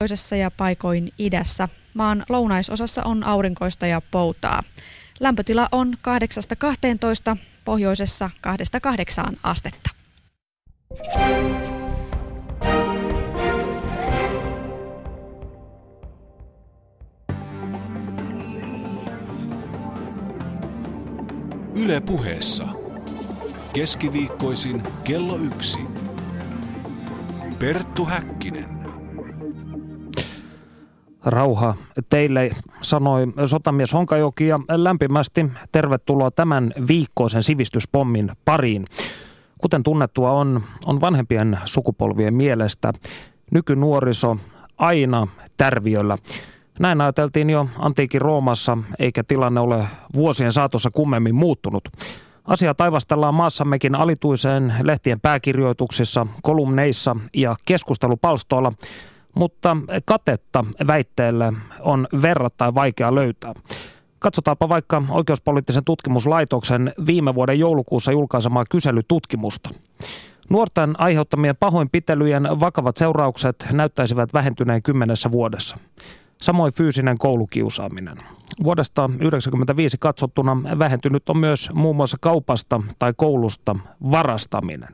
pohjoisessa 0.00 0.36
ja 0.36 0.50
paikoin 0.50 1.08
idässä. 1.18 1.68
Maan 1.94 2.24
lounaisosassa 2.28 3.02
on 3.04 3.24
aurinkoista 3.24 3.86
ja 3.86 4.00
poutaa. 4.10 4.62
Lämpötila 5.20 5.68
on 5.72 5.94
8-12, 7.34 7.36
pohjoisessa 7.64 8.30
2-8 9.30 9.36
astetta. 9.42 9.90
Yle 21.84 22.00
puheessa. 22.00 22.68
Keskiviikkoisin 23.72 24.82
kello 25.04 25.36
yksi. 25.36 25.80
Perttu 27.58 28.04
Häkkinen. 28.04 28.79
Rauha 31.24 31.74
teille, 32.08 32.50
sanoi 32.82 33.26
sotamies 33.46 33.92
Honkajoki 33.92 34.46
ja 34.46 34.60
lämpimästi 34.68 35.46
tervetuloa 35.72 36.30
tämän 36.30 36.72
viikkoisen 36.88 37.42
sivistyspommin 37.42 38.32
pariin. 38.44 38.84
Kuten 39.60 39.82
tunnettua 39.82 40.30
on, 40.30 40.62
on 40.86 41.00
vanhempien 41.00 41.58
sukupolvien 41.64 42.34
mielestä 42.34 42.92
nykynuoriso 43.50 44.36
aina 44.78 45.26
tärviöllä. 45.56 46.18
Näin 46.78 47.00
ajateltiin 47.00 47.50
jo 47.50 47.66
antiikin 47.78 48.20
Roomassa, 48.20 48.78
eikä 48.98 49.24
tilanne 49.24 49.60
ole 49.60 49.86
vuosien 50.14 50.52
saatossa 50.52 50.90
kummemmin 50.90 51.34
muuttunut. 51.34 51.88
Asia 52.44 52.74
taivastellaan 52.74 53.34
maassammekin 53.34 53.94
alituiseen 53.94 54.74
lehtien 54.82 55.20
pääkirjoituksissa, 55.20 56.26
kolumneissa 56.42 57.16
ja 57.34 57.56
keskustelupalstoilla, 57.64 58.72
mutta 59.34 59.76
katetta 60.04 60.64
väitteelle 60.86 61.52
on 61.80 62.08
verrattain 62.22 62.74
vaikea 62.74 63.14
löytää. 63.14 63.54
Katsotaanpa 64.18 64.68
vaikka 64.68 65.02
oikeuspoliittisen 65.08 65.84
tutkimuslaitoksen 65.84 66.92
viime 67.06 67.34
vuoden 67.34 67.58
joulukuussa 67.58 68.12
julkaisemaa 68.12 68.64
kyselytutkimusta. 68.70 69.70
Nuorten 70.50 71.00
aiheuttamien 71.00 71.56
pahoinpitelyjen 71.56 72.42
vakavat 72.60 72.96
seuraukset 72.96 73.66
näyttäisivät 73.72 74.32
vähentyneen 74.34 74.82
kymmenessä 74.82 75.32
vuodessa. 75.32 75.76
Samoin 76.42 76.72
fyysinen 76.72 77.18
koulukiusaaminen. 77.18 78.18
Vuodesta 78.62 79.02
1995 79.02 79.96
katsottuna 80.00 80.56
vähentynyt 80.78 81.28
on 81.28 81.36
myös 81.38 81.70
muun 81.74 81.96
muassa 81.96 82.16
kaupasta 82.20 82.80
tai 82.98 83.12
koulusta 83.16 83.76
varastaminen. 84.10 84.88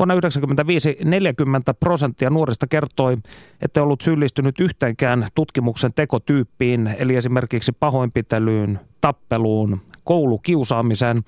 Vuonna 0.00 0.14
1995 0.14 0.96
40 1.04 1.74
prosenttia 1.74 2.30
nuorista 2.30 2.66
kertoi, 2.66 3.16
että 3.60 3.82
ollut 3.82 4.00
syyllistynyt 4.00 4.60
yhteenkään 4.60 5.26
tutkimuksen 5.34 5.92
tekotyyppiin, 5.92 6.94
eli 6.98 7.16
esimerkiksi 7.16 7.72
pahoinpitelyyn, 7.72 8.80
tappeluun, 9.00 9.80
koulukiusaamiseen, 10.04 11.22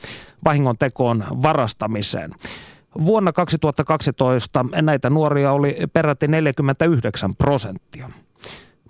vahingon 0.44 0.78
tekoon, 0.78 1.24
varastamiseen. 1.42 2.30
Vuonna 3.06 3.32
2012 3.32 4.64
näitä 4.82 5.10
nuoria 5.10 5.52
oli 5.52 5.76
peräti 5.92 6.28
49 6.28 7.36
prosenttia. 7.36 8.10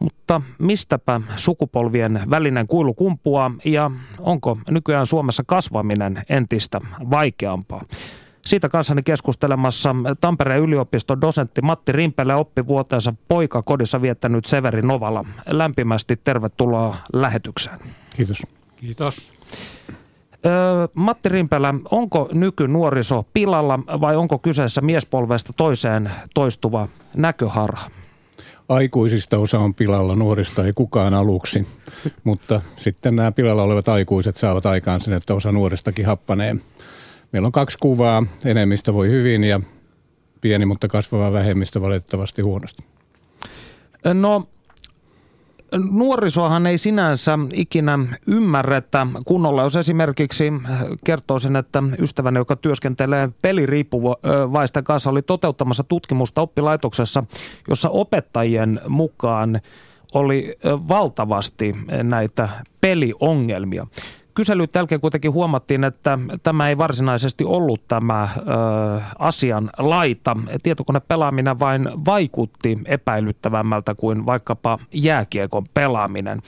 Mutta 0.00 0.42
mistäpä 0.58 1.20
sukupolvien 1.36 2.20
välinen 2.30 2.66
kuilu 2.66 2.94
kumpuaa 2.94 3.50
ja 3.64 3.91
onko 4.19 4.58
nykyään 4.70 5.06
Suomessa 5.06 5.42
kasvaminen 5.47 6.22
entistä 6.28 6.80
vaikeampaa? 7.10 7.84
Siitä 8.47 8.69
kanssani 8.69 9.03
keskustelemassa 9.03 9.95
Tampereen 10.21 10.61
yliopiston 10.61 11.21
dosentti 11.21 11.62
Matti 11.62 11.93
Rimpelä 11.93 12.37
oppivuoteensa 12.37 13.15
poikakodissa 13.29 14.03
viettänyt 14.03 14.45
Severi 14.45 14.83
Novala. 14.83 15.25
Lämpimästi 15.47 16.21
tervetuloa 16.25 16.97
lähetykseen. 17.12 17.79
Kiitos. 18.17 18.43
Kiitos. 18.77 19.33
Matti 20.95 21.29
Rimpelä, 21.29 21.75
onko 21.91 22.28
nykynuoriso 22.33 23.27
pilalla 23.34 23.78
vai 23.78 24.16
onko 24.16 24.39
kyseessä 24.39 24.81
miespolvesta 24.81 25.53
toiseen 25.53 26.11
toistuva 26.34 26.89
näköharha? 27.16 27.91
Aikuisista 28.69 29.39
osa 29.39 29.59
on 29.59 29.75
pilalla, 29.75 30.15
nuorista 30.15 30.66
ei 30.66 30.72
kukaan 30.72 31.15
aluksi, 31.15 31.69
mutta 32.25 32.61
sitten 32.77 33.16
nämä 33.16 33.33
pilalla 33.33 33.62
olevat 33.62 33.89
aikuiset 33.89 34.37
saavat 34.37 34.66
aikaan 34.66 35.00
sen, 35.00 35.15
että 35.15 35.34
osa 35.34 35.53
nuoristakin 35.53 36.06
happanee. 36.06 36.56
Meillä 37.32 37.47
on 37.47 37.53
kaksi 37.53 37.78
kuvaa, 37.78 38.22
enemmistö 38.44 38.94
voi 38.94 39.09
hyvin 39.09 39.44
ja 39.44 39.60
pieni, 40.41 40.66
mutta 40.66 40.88
kasvava 40.88 41.32
vähemmistö 41.32 41.81
valitettavasti 41.81 42.43
huonosti. 42.43 42.84
No 44.15 44.48
nuorisohan 45.91 46.66
ei 46.66 46.78
sinänsä 46.78 47.38
ikinä 47.53 47.98
ymmärretä 48.26 49.06
kunnolla. 49.26 49.62
Jos 49.62 49.76
esimerkiksi 49.76 50.53
kertoisin, 51.04 51.56
että 51.56 51.82
ystäväni, 51.98 52.38
joka 52.38 52.56
työskentelee 52.56 53.28
peliriippuvaisten 53.42 54.84
kanssa, 54.84 55.10
oli 55.10 55.22
toteuttamassa 55.22 55.84
tutkimusta 55.84 56.41
oppilaitoksessa, 56.41 57.25
jossa 57.69 57.88
opettajien 57.88 58.81
mukaan 58.88 59.60
oli 60.15 60.56
valtavasti 60.65 61.76
näitä 62.03 62.48
peliongelmia 62.81 63.87
kyselyt 64.34 64.75
jälkeen 64.75 65.00
kuitenkin 65.00 65.32
huomattiin, 65.32 65.84
että 65.84 66.19
tämä 66.43 66.69
ei 66.69 66.78
varsinaisesti 66.78 67.44
ollut 67.44 67.88
tämä 67.88 68.28
ö, 68.37 68.41
asian 69.19 69.70
laita. 69.78 70.37
Tietokonepelaaminen 70.62 71.59
vain 71.59 71.88
vaikutti 72.04 72.78
epäilyttävämmältä 72.84 73.94
kuin 73.94 74.26
vaikkapa 74.26 74.78
jääkiekon 74.92 75.66
pelaaminen. 75.75 76.42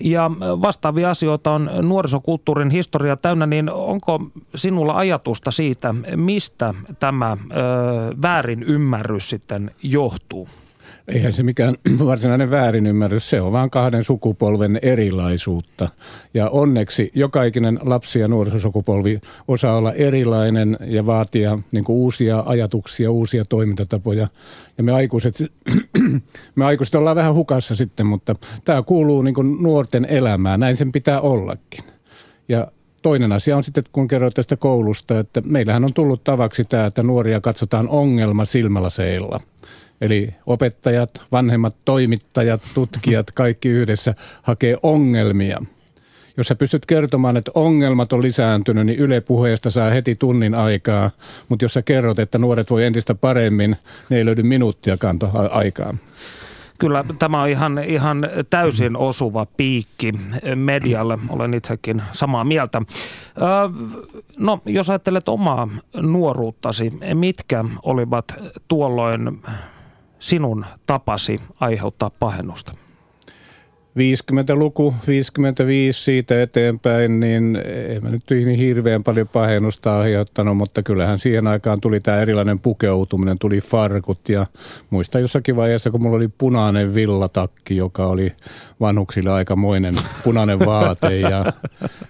Ja 0.00 0.30
vastaavia 0.40 1.10
asioita 1.10 1.52
on 1.52 1.70
nuorisokulttuurin 1.82 2.70
historia 2.70 3.16
täynnä, 3.16 3.46
niin 3.46 3.70
onko 3.70 4.20
sinulla 4.54 4.96
ajatusta 4.96 5.50
siitä, 5.50 5.94
mistä 6.16 6.74
tämä 7.00 7.32
ö, 7.32 7.36
väärin 8.22 8.62
ymmärrys 8.62 9.30
sitten 9.30 9.70
johtuu? 9.82 10.48
Eihän 11.08 11.32
se 11.32 11.42
mikään 11.42 11.74
varsinainen 12.06 12.50
väärinymmärrys, 12.50 13.30
se 13.30 13.40
on 13.40 13.52
vain 13.52 13.70
kahden 13.70 14.04
sukupolven 14.04 14.78
erilaisuutta. 14.82 15.88
Ja 16.34 16.48
onneksi 16.48 17.10
jokainen 17.14 17.78
lapsi 17.82 18.18
ja 18.18 18.28
nuorisosukupolvi 18.28 19.20
osaa 19.48 19.76
olla 19.76 19.92
erilainen 19.92 20.78
ja 20.86 21.06
vaatia 21.06 21.58
niin 21.72 21.84
uusia 21.88 22.42
ajatuksia, 22.46 23.10
uusia 23.10 23.44
toimintatapoja. 23.44 24.28
Ja 24.78 24.84
me 24.84 24.92
aikuiset, 24.92 25.38
me 26.56 26.64
aikuiset 26.64 26.94
ollaan 26.94 27.16
vähän 27.16 27.34
hukassa 27.34 27.74
sitten, 27.74 28.06
mutta 28.06 28.34
tämä 28.64 28.82
kuuluu 28.82 29.22
niin 29.22 29.62
nuorten 29.62 30.04
elämään, 30.04 30.60
näin 30.60 30.76
sen 30.76 30.92
pitää 30.92 31.20
ollakin. 31.20 31.84
Ja 32.48 32.72
toinen 33.02 33.32
asia 33.32 33.56
on 33.56 33.64
sitten, 33.64 33.84
kun 33.92 34.08
kerroit 34.08 34.34
tästä 34.34 34.56
koulusta, 34.56 35.18
että 35.18 35.40
meillähän 35.40 35.84
on 35.84 35.94
tullut 35.94 36.24
tavaksi 36.24 36.64
tämä, 36.64 36.86
että 36.86 37.02
nuoria 37.02 37.40
katsotaan 37.40 37.88
ongelma 37.88 38.44
silmälaseilla– 38.44 39.40
Eli 40.00 40.34
opettajat, 40.46 41.10
vanhemmat 41.32 41.76
toimittajat, 41.84 42.62
tutkijat, 42.74 43.30
kaikki 43.30 43.68
yhdessä 43.68 44.14
hakee 44.42 44.76
ongelmia. 44.82 45.58
Jos 46.36 46.46
sä 46.46 46.54
pystyt 46.54 46.86
kertomaan, 46.86 47.36
että 47.36 47.50
ongelmat 47.54 48.12
on 48.12 48.22
lisääntynyt, 48.22 48.86
niin 48.86 48.98
Yle 48.98 49.20
puheesta 49.20 49.70
saa 49.70 49.90
heti 49.90 50.14
tunnin 50.14 50.54
aikaa. 50.54 51.10
Mutta 51.48 51.64
jos 51.64 51.74
sä 51.74 51.82
kerrot, 51.82 52.18
että 52.18 52.38
nuoret 52.38 52.70
voi 52.70 52.84
entistä 52.84 53.14
paremmin, 53.14 53.76
niin 54.08 54.18
ei 54.18 54.24
löydy 54.24 54.42
minuuttiakaan 54.42 55.18
aikaa. 55.50 55.94
Kyllä 56.78 57.04
tämä 57.18 57.42
on 57.42 57.48
ihan, 57.48 57.78
ihan 57.78 58.28
täysin 58.50 58.96
osuva 58.96 59.46
piikki 59.56 60.12
medialle. 60.54 61.18
Olen 61.28 61.54
itsekin 61.54 62.02
samaa 62.12 62.44
mieltä. 62.44 62.82
No, 64.38 64.60
jos 64.66 64.90
ajattelet 64.90 65.28
omaa 65.28 65.68
nuoruuttasi, 65.96 66.92
mitkä 67.14 67.64
olivat 67.82 68.24
tuolloin 68.68 69.42
sinun 70.26 70.66
tapasi 70.86 71.40
aiheuttaa 71.60 72.10
pahennusta? 72.10 72.72
50-luku, 73.96 74.94
55 75.06 76.02
siitä 76.02 76.42
eteenpäin, 76.42 77.20
niin 77.20 77.56
ei 77.88 78.00
mä 78.00 78.10
nyt 78.10 78.22
niin 78.30 78.58
hirveän 78.58 79.04
paljon 79.04 79.28
pahennusta 79.28 79.98
aiheuttanut, 79.98 80.56
mutta 80.56 80.82
kyllähän 80.82 81.18
siihen 81.18 81.46
aikaan 81.46 81.80
tuli 81.80 82.00
tämä 82.00 82.20
erilainen 82.20 82.58
pukeutuminen, 82.58 83.38
tuli 83.38 83.60
farkut 83.60 84.28
ja 84.28 84.46
muista 84.90 85.18
jossakin 85.18 85.56
vaiheessa, 85.56 85.90
kun 85.90 86.02
mulla 86.02 86.16
oli 86.16 86.28
punainen 86.28 86.94
villatakki, 86.94 87.76
joka 87.76 88.06
oli 88.06 88.32
vanhuksille 88.80 89.30
aikamoinen 89.30 89.94
punainen 90.24 90.58
vaate 90.58 91.20
ja 91.20 91.52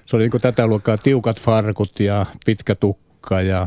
se 0.06 0.16
oli 0.16 0.24
niin 0.24 0.30
kuin 0.30 0.40
tätä 0.40 0.66
luokkaa 0.66 0.98
tiukat 0.98 1.40
farkut 1.40 2.00
ja 2.00 2.26
pitkä 2.46 2.74
tukka 2.74 3.40
ja 3.40 3.66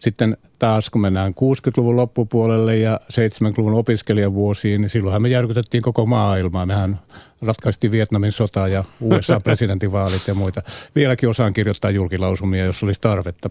sitten 0.00 0.36
taas 0.58 0.90
kun 0.90 1.00
mennään 1.00 1.32
60-luvun 1.32 1.96
loppupuolelle 1.96 2.76
ja 2.76 3.00
70-luvun 3.12 3.74
opiskelijavuosiin, 3.74 4.80
niin 4.80 4.90
silloinhan 4.90 5.22
me 5.22 5.28
järkytettiin 5.28 5.82
koko 5.82 6.06
maailmaa. 6.06 6.66
Mehän 6.66 7.00
ratkaistiin 7.42 7.90
Vietnamin 7.90 8.32
sota 8.32 8.68
ja 8.68 8.84
USA-presidentinvaalit 9.00 10.28
ja 10.28 10.34
muita. 10.34 10.62
Vieläkin 10.94 11.28
osaan 11.28 11.52
kirjoittaa 11.52 11.90
julkilausumia, 11.90 12.64
jos 12.64 12.82
olisi 12.82 13.00
tarvetta. 13.00 13.50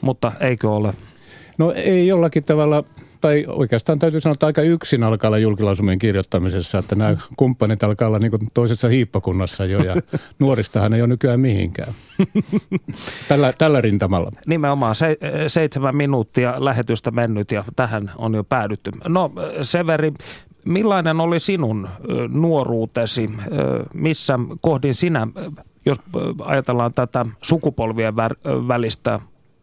Mutta 0.00 0.32
eikö 0.40 0.70
ole? 0.70 0.94
No 1.58 1.72
ei 1.72 2.06
jollakin 2.06 2.44
tavalla 2.44 2.84
tai 3.20 3.44
oikeastaan 3.48 3.98
täytyy 3.98 4.20
sanoa, 4.20 4.32
että 4.32 4.46
aika 4.46 4.62
yksin 4.62 5.02
alkaa 5.02 5.28
olla 5.28 5.38
julkilausumien 5.38 5.98
kirjoittamisessa, 5.98 6.78
että 6.78 6.94
nämä 6.94 7.16
kumppanit 7.36 7.84
alkaa 7.84 8.08
olla 8.08 8.18
niin 8.18 8.50
toisessa 8.54 8.88
hiippakunnassa 8.88 9.64
jo 9.64 9.84
ja 9.84 9.94
nuoristahan 10.38 10.94
ei 10.94 11.00
ole 11.00 11.08
nykyään 11.08 11.40
mihinkään. 11.40 11.94
Tällä, 13.28 13.52
tällä 13.58 13.80
rintamalla. 13.80 14.30
Nimenomaan 14.46 14.94
se, 14.94 15.18
seitsemän 15.46 15.96
minuuttia 15.96 16.54
lähetystä 16.58 17.10
mennyt 17.10 17.52
ja 17.52 17.64
tähän 17.76 18.10
on 18.16 18.34
jo 18.34 18.44
päädytty. 18.44 18.90
No 19.08 19.32
Severi, 19.62 20.12
millainen 20.64 21.20
oli 21.20 21.40
sinun 21.40 21.88
nuoruutesi? 22.28 23.30
Missä 23.94 24.38
kohdin 24.60 24.94
sinä, 24.94 25.28
jos 25.86 25.98
ajatellaan 26.44 26.94
tätä 26.94 27.26
sukupolvien 27.42 28.16
välistä 28.68 29.20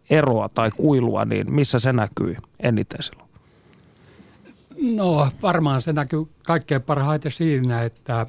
eroa 0.09 0.49
tai 0.49 0.71
kuilua, 0.71 1.25
niin 1.25 1.53
missä 1.53 1.79
se 1.79 1.93
näkyy 1.93 2.35
eniten 2.59 3.03
silloin? 3.03 3.32
No 4.83 5.29
varmaan 5.41 5.81
se 5.81 5.93
näkyy 5.93 6.25
kaikkein 6.45 6.81
parhaiten 6.81 7.31
siinä, 7.31 7.83
että 7.83 8.25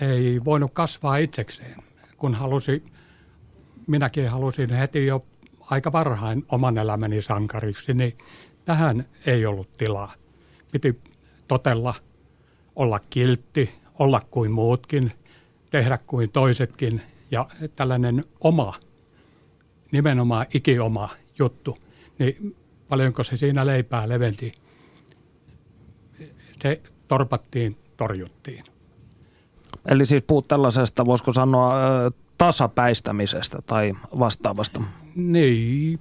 ei 0.00 0.40
voinut 0.44 0.70
kasvaa 0.72 1.16
itsekseen. 1.16 1.76
Kun 2.16 2.34
halusi, 2.34 2.84
minäkin 3.86 4.28
halusin 4.28 4.70
heti 4.70 5.06
jo 5.06 5.26
aika 5.60 5.92
varhain 5.92 6.44
oman 6.48 6.78
elämäni 6.78 7.22
sankariksi, 7.22 7.94
niin 7.94 8.18
tähän 8.64 9.06
ei 9.26 9.46
ollut 9.46 9.76
tilaa. 9.76 10.14
Piti 10.72 11.00
totella, 11.48 11.94
olla 12.76 13.00
kiltti, 13.10 13.70
olla 13.98 14.20
kuin 14.30 14.50
muutkin, 14.50 15.12
tehdä 15.70 15.98
kuin 16.06 16.30
toisetkin 16.30 17.02
ja 17.30 17.46
tällainen 17.76 18.24
oma, 18.40 18.74
nimenomaan 19.92 20.46
ikioma 20.54 21.08
juttu, 21.38 21.78
niin 22.18 22.56
paljonko 22.88 23.22
se 23.22 23.36
siinä 23.36 23.66
leipää 23.66 24.08
leventi– 24.08 24.52
se 26.62 26.82
torpattiin, 27.08 27.76
torjuttiin. 27.96 28.64
Eli 29.88 30.06
siis 30.06 30.22
puhut 30.26 30.48
tällaisesta, 30.48 31.06
voisiko 31.06 31.32
sanoa, 31.32 31.74
tasapäistämisestä 32.38 33.58
tai 33.66 33.92
vastaavasta? 34.18 34.80
Niin. 35.14 36.00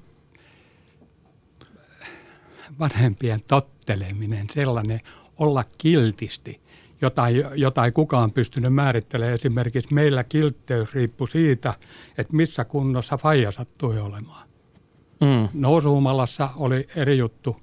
Vanhempien 2.79 3.39
totteleminen, 3.47 4.47
sellainen 4.49 5.01
olla 5.39 5.63
kiltisti, 5.77 6.61
jota 7.01 7.23
jota 7.55 7.85
ei 7.85 7.91
kukaan 7.91 8.31
pystynyt 8.31 8.73
määrittelemään. 8.73 9.35
Esimerkiksi 9.35 9.93
meillä 9.93 10.23
kiltteys 10.23 10.93
riippui 10.93 11.29
siitä, 11.29 11.73
että 12.17 12.35
missä 12.35 12.65
kunnossa 12.65 13.17
faija 13.17 13.51
sattui 13.51 13.99
olemaan. 13.99 14.47
Mm. 15.21 15.49
Nousuhumalassa 15.53 16.49
oli 16.55 16.87
eri 16.95 17.17
juttu 17.17 17.57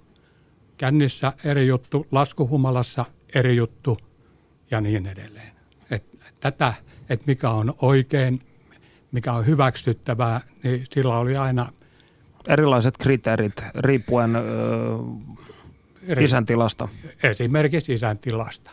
kännissä 0.83 1.33
eri 1.45 1.67
juttu, 1.67 2.07
laskuhumalassa 2.13 3.05
eri 3.35 3.57
juttu 3.57 3.99
ja 4.71 4.81
niin 4.81 5.07
edelleen. 5.07 5.53
Et 5.91 6.05
tätä, 6.41 6.75
että 7.09 7.25
mikä 7.27 7.51
on 7.51 7.75
oikein, 7.83 8.41
mikä 9.13 9.33
on 9.33 9.47
hyväksyttävää, 9.47 10.41
niin 10.63 10.85
sillä 10.95 11.19
oli 11.19 11.37
aina... 11.37 11.73
Erilaiset 12.49 12.97
kriteerit 12.99 13.53
riippuen 13.75 14.37
ö, 14.37 14.43
isän 16.21 16.47
tilasta. 16.47 16.89
Esimerkiksi 17.23 17.93
isän 17.93 18.19
tilasta. 18.19 18.71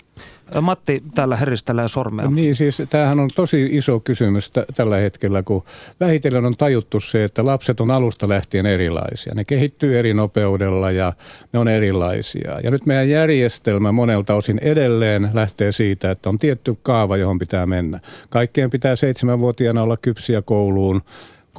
Matti 0.61 1.03
täällä 1.15 1.35
heristelee 1.35 1.87
sormea. 1.87 2.29
Niin 2.29 2.55
siis 2.55 2.81
tämähän 2.89 3.19
on 3.19 3.29
tosi 3.35 3.69
iso 3.71 3.99
kysymys 3.99 4.51
t- 4.51 4.75
tällä 4.75 4.97
hetkellä, 4.97 5.43
kun 5.43 5.63
vähitellen 5.99 6.45
on 6.45 6.57
tajuttu 6.57 6.99
se, 6.99 7.23
että 7.23 7.45
lapset 7.45 7.81
on 7.81 7.91
alusta 7.91 8.29
lähtien 8.29 8.65
erilaisia. 8.65 9.33
Ne 9.35 9.45
kehittyy 9.45 9.99
eri 9.99 10.13
nopeudella 10.13 10.91
ja 10.91 11.13
ne 11.53 11.59
on 11.59 11.67
erilaisia. 11.67 12.59
Ja 12.63 12.71
nyt 12.71 12.85
meidän 12.85 13.09
järjestelmä 13.09 13.91
monelta 13.91 14.35
osin 14.35 14.59
edelleen 14.61 15.29
lähtee 15.33 15.71
siitä, 15.71 16.11
että 16.11 16.29
on 16.29 16.39
tietty 16.39 16.75
kaava, 16.83 17.17
johon 17.17 17.39
pitää 17.39 17.65
mennä. 17.65 17.99
Kaikkeen 18.29 18.69
pitää 18.69 18.95
seitsemänvuotiaana 18.95 19.83
olla 19.83 19.97
kypsiä 19.97 20.41
kouluun 20.41 21.01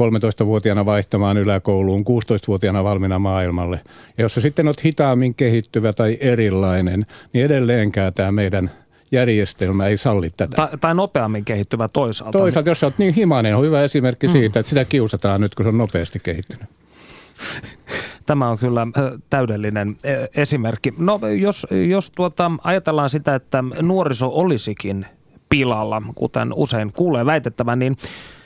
13-vuotiaana 0.01 0.87
vaihtamaan 0.87 1.37
yläkouluun, 1.37 2.01
16-vuotiaana 2.01 2.85
valmiina 2.85 3.19
maailmalle. 3.19 3.81
Ja 4.19 4.23
jos 4.25 4.35
sä 4.35 4.41
sitten 4.41 4.67
oot 4.67 4.85
hitaammin 4.85 5.35
kehittyvä 5.35 5.93
tai 5.93 6.19
erilainen, 6.21 7.07
niin 7.33 7.45
edelleenkään 7.45 8.15
tämä 8.15 8.33
meidän 8.33 8.71
järjestelmä 9.13 9.87
ei 9.87 9.97
salli 9.97 10.31
tätä. 10.37 10.57
Tai, 10.57 10.69
tai 10.81 10.95
nopeammin 10.95 11.45
kehittyvä 11.45 11.89
toisaalta. 11.93 12.39
Toisaalta, 12.39 12.71
jos 12.71 12.81
sä 12.81 12.87
oot 12.87 12.99
niin 12.99 13.15
himainen, 13.15 13.57
on 13.57 13.65
hyvä 13.65 13.83
esimerkki 13.83 14.27
mm. 14.27 14.33
siitä, 14.33 14.61
että 14.61 14.69
sitä 14.69 14.85
kiusataan 14.85 15.41
nyt, 15.41 15.55
kun 15.55 15.65
se 15.65 15.69
on 15.69 15.79
nopeasti 15.79 16.21
kehittynyt. 16.23 16.65
Tämä 18.27 18.49
on 18.49 18.59
kyllä 18.59 18.87
täydellinen 19.31 19.97
esimerkki. 20.37 20.95
No 20.99 21.21
jos, 21.41 21.67
jos 21.89 22.11
tuota, 22.11 22.51
ajatellaan 22.65 23.11
sitä, 23.11 23.35
että 23.35 23.65
nuoriso 23.83 24.31
olisikin 24.33 25.07
pilalla, 25.49 26.03
kuten 26.15 26.53
usein 26.55 26.93
kuulee 26.93 27.27
väitettävän, 27.27 27.79
niin 27.79 27.97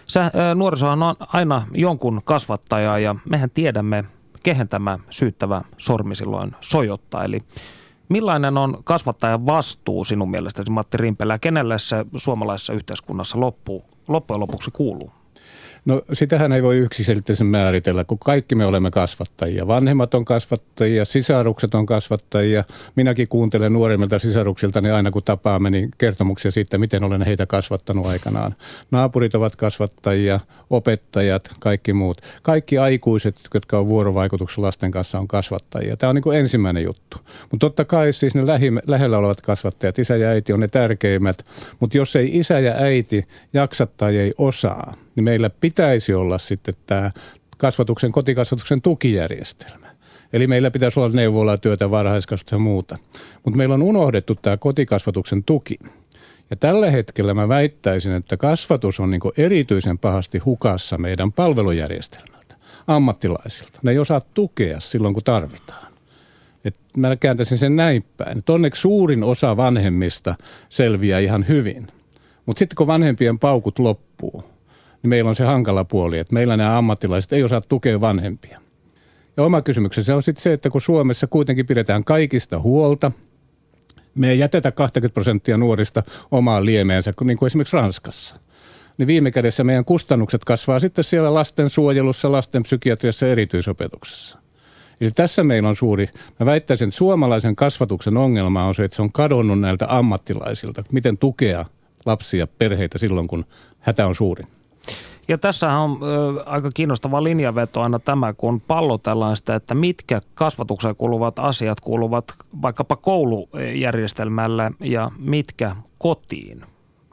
Sä, 0.07 0.31
nuorisohan 0.55 1.03
on 1.03 1.15
aina 1.21 1.67
jonkun 1.73 2.21
kasvattaja 2.25 2.99
ja 2.99 3.15
mehän 3.31 3.51
tiedämme, 3.51 4.05
kehen 4.43 4.69
tämä 4.69 4.99
syyttävä 5.11 5.63
sormi 5.79 6.17
silloin 6.17 6.53
sojottaa. 6.61 7.25
Eli 7.25 7.39
millainen 8.09 8.59
on 8.59 8.79
kasvattajan 8.85 9.47
vastuu 9.47 10.05
sinun 10.05 10.31
mielestäsi, 10.31 10.71
Matti 10.71 10.97
Rimpelä? 10.97 11.39
Kenelle 11.39 11.79
se 11.79 12.07
suomalaisessa 12.17 12.73
yhteiskunnassa 12.73 13.41
loppu, 13.41 13.85
loppujen 14.09 14.41
lopuksi 14.41 14.71
kuuluu? 14.71 15.13
No 15.85 16.03
sitähän 16.13 16.53
ei 16.53 16.63
voi 16.63 16.79
yksiselitteisen 16.79 17.47
määritellä, 17.47 18.05
kun 18.05 18.19
kaikki 18.19 18.55
me 18.55 18.67
olemme 18.67 18.91
kasvattajia. 18.91 19.67
Vanhemmat 19.67 20.15
on 20.15 20.25
kasvattajia, 20.25 21.05
sisarukset 21.05 21.75
on 21.75 21.87
kasvattajia. 21.87 22.65
Minäkin 22.97 23.29
kuuntelen 23.29 23.73
nuoremmilta 23.73 24.19
sisaruksilta 24.19 24.81
niin 24.81 24.95
aina 24.95 25.11
kun 25.11 25.23
tapaamme 25.23 25.71
niin 25.71 25.91
kertomuksia 25.99 26.51
siitä, 26.51 26.79
miten 26.79 27.05
olen 27.05 27.23
heitä 27.23 27.47
kasvattanut 27.47 28.07
aikanaan. 28.07 28.55
Naapurit 28.91 29.35
ovat 29.35 29.57
kasvattajia, 29.57 30.41
opettajat, 30.71 31.51
kaikki 31.61 31.93
muut. 31.93 32.21
Kaikki 32.43 32.79
aikuiset, 32.79 33.37
jotka 33.55 33.79
on 33.79 33.89
vuorovaikutuksessa 33.89 34.63
lasten 34.63 34.91
kanssa, 34.91 35.19
on 35.19 35.29
kasvattajia. 35.29 35.97
Tämä 35.97 36.09
on 36.09 36.15
niin 36.15 36.23
kuin 36.23 36.39
ensimmäinen 36.39 36.83
juttu. 36.83 37.17
Mutta 37.51 37.67
totta 37.67 37.85
kai 37.85 38.13
siis 38.13 38.35
ne 38.35 38.47
lähi, 38.47 38.73
lähellä 38.87 39.19
olevat 39.19 39.41
kasvattajat, 39.41 39.99
isä 39.99 40.17
ja 40.17 40.29
äiti 40.29 40.53
on 40.53 40.61
ne 40.61 40.69
tärkeimmät. 40.69 41.47
Mutta 41.81 41.97
jos 41.97 42.17
ei 42.17 42.39
isä 42.39 42.59
ja 42.59 42.75
äiti 42.75 43.27
jaksa 43.53 43.87
tai 43.87 44.17
ei 44.17 44.35
osaa, 44.39 44.95
niin 45.17 45.25
meillä 45.25 45.51
pitäisi 45.51 46.15
olla 46.15 46.39
sitten 46.39 46.75
tämä 46.87 47.11
kasvatuksen, 47.57 48.13
kotikasvatuksen 48.13 48.83
tukijärjestelmä. 48.83 49.95
Eli 50.33 50.47
meillä 50.47 50.71
pitäisi 50.71 51.01
olla 51.01 51.09
neuvola, 51.09 51.59
työtä, 51.59 51.91
varhaiskasvatusta 51.91 52.55
ja 52.55 52.59
muuta. 52.59 52.97
Mutta 53.45 53.57
meillä 53.57 53.75
on 53.75 53.83
unohdettu 53.83 54.35
tämä 54.35 54.57
kotikasvatuksen 54.57 55.45
tuki. 55.45 55.79
Ja 56.51 56.57
tällä 56.57 56.91
hetkellä 56.91 57.35
mä 57.35 57.49
väittäisin, 57.49 58.13
että 58.13 58.37
kasvatus 58.37 59.01
on 59.01 59.11
niin 59.11 59.21
erityisen 59.37 59.99
pahasti 59.99 60.39
hukassa 60.39 60.99
meidän 60.99 61.33
palvelujärjestelmältä, 61.33 62.55
ammattilaisilta. 62.87 63.79
Ne 63.83 63.91
ei 63.91 63.99
osaa 63.99 64.21
tukea 64.21 64.81
silloin, 64.81 65.15
kun 65.15 65.25
tarvitaan. 65.25 65.93
Et 66.65 66.77
mä 66.97 67.17
kääntäisin 67.17 67.59
sen 67.59 67.77
näin 67.77 68.05
päin. 68.17 68.39
Et 68.39 68.51
onneksi 68.51 68.81
suurin 68.81 69.25
osa 69.25 69.57
vanhemmista 69.57 70.35
selviää 70.69 71.19
ihan 71.19 71.49
hyvin. 71.49 71.87
Mutta 72.47 72.59
sitten 72.59 72.77
kun 72.77 72.87
vanhempien 72.87 73.39
paukut 73.39 73.79
loppuu, 73.79 74.45
niin 75.05 75.09
meillä 75.09 75.29
on 75.29 75.35
se 75.35 75.45
hankala 75.45 75.85
puoli, 75.85 76.19
että 76.19 76.35
meillä 76.35 76.57
nämä 76.57 76.79
ammattilaiset 76.79 77.33
ei 77.33 77.43
osaa 77.43 77.61
tukea 77.61 78.01
vanhempia. 78.01 78.61
Ja 79.37 79.43
oma 79.43 79.63
kysymyksensä 79.63 80.17
on 80.17 80.23
sitten 80.23 80.43
se, 80.43 80.53
että 80.53 80.71
kun 80.71 80.81
Suomessa 80.81 81.27
kuitenkin 81.27 81.67
pidetään 81.67 82.05
kaikista 82.05 82.59
huolta, 82.59 83.13
me 84.15 84.31
ei 84.31 84.39
jätetä 84.39 84.73
20 84.73 85.15
prosenttia 85.15 85.57
nuorista 85.57 86.03
omaan 86.31 86.65
liemeensä, 86.67 87.13
niin 87.25 87.39
kuin 87.39 87.47
esimerkiksi 87.47 87.77
Ranskassa. 87.77 88.37
Niin 88.99 89.07
viime 89.07 89.31
kädessä 89.31 89.65
meidän 89.65 89.85
kustannukset 89.85 90.45
kasvaa 90.45 90.79
sitten 90.79 91.05
siellä 91.05 91.35
lastensuojelussa, 91.35 92.33
lastenpsykiatriassa 92.33 93.27
ja 93.27 93.33
erityisopetuksessa. 93.33 94.39
Eli 95.01 95.11
tässä 95.11 95.45
meillä 95.45 95.69
on 95.69 95.77
suuri, 95.77 96.09
mä 96.41 96.47
väittäisin, 96.47 96.89
että 96.89 96.99
suomalaisen 96.99 97.57
kasvatuksen 97.57 98.17
ongelma 98.17 98.65
on 98.65 98.75
se, 98.75 98.85
että 98.85 98.97
se 98.97 99.03
on 99.03 99.13
kadonnut 99.13 99.61
näiltä 99.61 99.87
ammattilaisilta. 99.89 100.85
Miten 100.93 101.19
tukea 101.19 101.65
lapsia, 102.07 102.47
perheitä 102.47 102.99
silloin, 102.99 103.29
kun 103.29 103.45
hätä 103.81 104.07
on 104.07 104.15
suurin. 104.15 104.47
Ja 105.29 105.39
tässä 105.39 105.73
on 105.73 105.99
ö, 106.03 106.43
aika 106.47 106.71
kiinnostava 106.75 107.23
linjaveto 107.23 107.81
aina 107.81 107.99
tämä, 107.99 108.33
kun 108.33 108.61
pallotellaan 108.61 109.37
sitä, 109.37 109.55
että 109.55 109.75
mitkä 109.75 110.21
kasvatukseen 110.35 110.97
kuuluvat 110.97 111.39
asiat 111.39 111.81
kuuluvat 111.81 112.25
vaikkapa 112.63 112.97
koulujärjestelmälle 112.97 114.71
ja 114.81 115.11
mitkä 115.19 115.77
kotiin. 115.99 116.63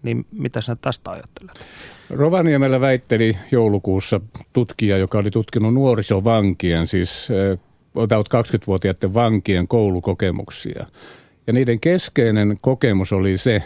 Niin 0.03 0.25
mitä 0.31 0.61
sinä 0.61 0.77
tästä 0.81 1.11
ajattelet? 1.11 1.65
Rovaniemellä 2.09 2.81
väitteli 2.81 3.37
joulukuussa 3.51 4.21
tutkija, 4.53 4.97
joka 4.97 5.17
oli 5.17 5.31
tutkinut 5.31 5.73
nuorisovankien, 5.73 6.87
siis 6.87 7.27
about 7.95 8.29
20-vuotiaiden 8.29 9.13
vankien 9.13 9.67
koulukokemuksia. 9.67 10.85
Ja 11.47 11.53
niiden 11.53 11.79
keskeinen 11.79 12.57
kokemus 12.61 13.13
oli 13.13 13.37
se, 13.37 13.63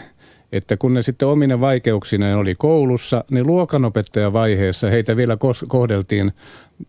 että 0.52 0.76
kun 0.76 0.94
ne 0.94 1.02
sitten 1.02 1.28
omine 1.28 1.60
vaikeuksineen 1.60 2.36
oli 2.36 2.54
koulussa, 2.54 3.24
niin 3.30 3.46
luokanopettajavaiheessa 3.46 4.90
heitä 4.90 5.16
vielä 5.16 5.36
kohdeltiin, 5.68 6.32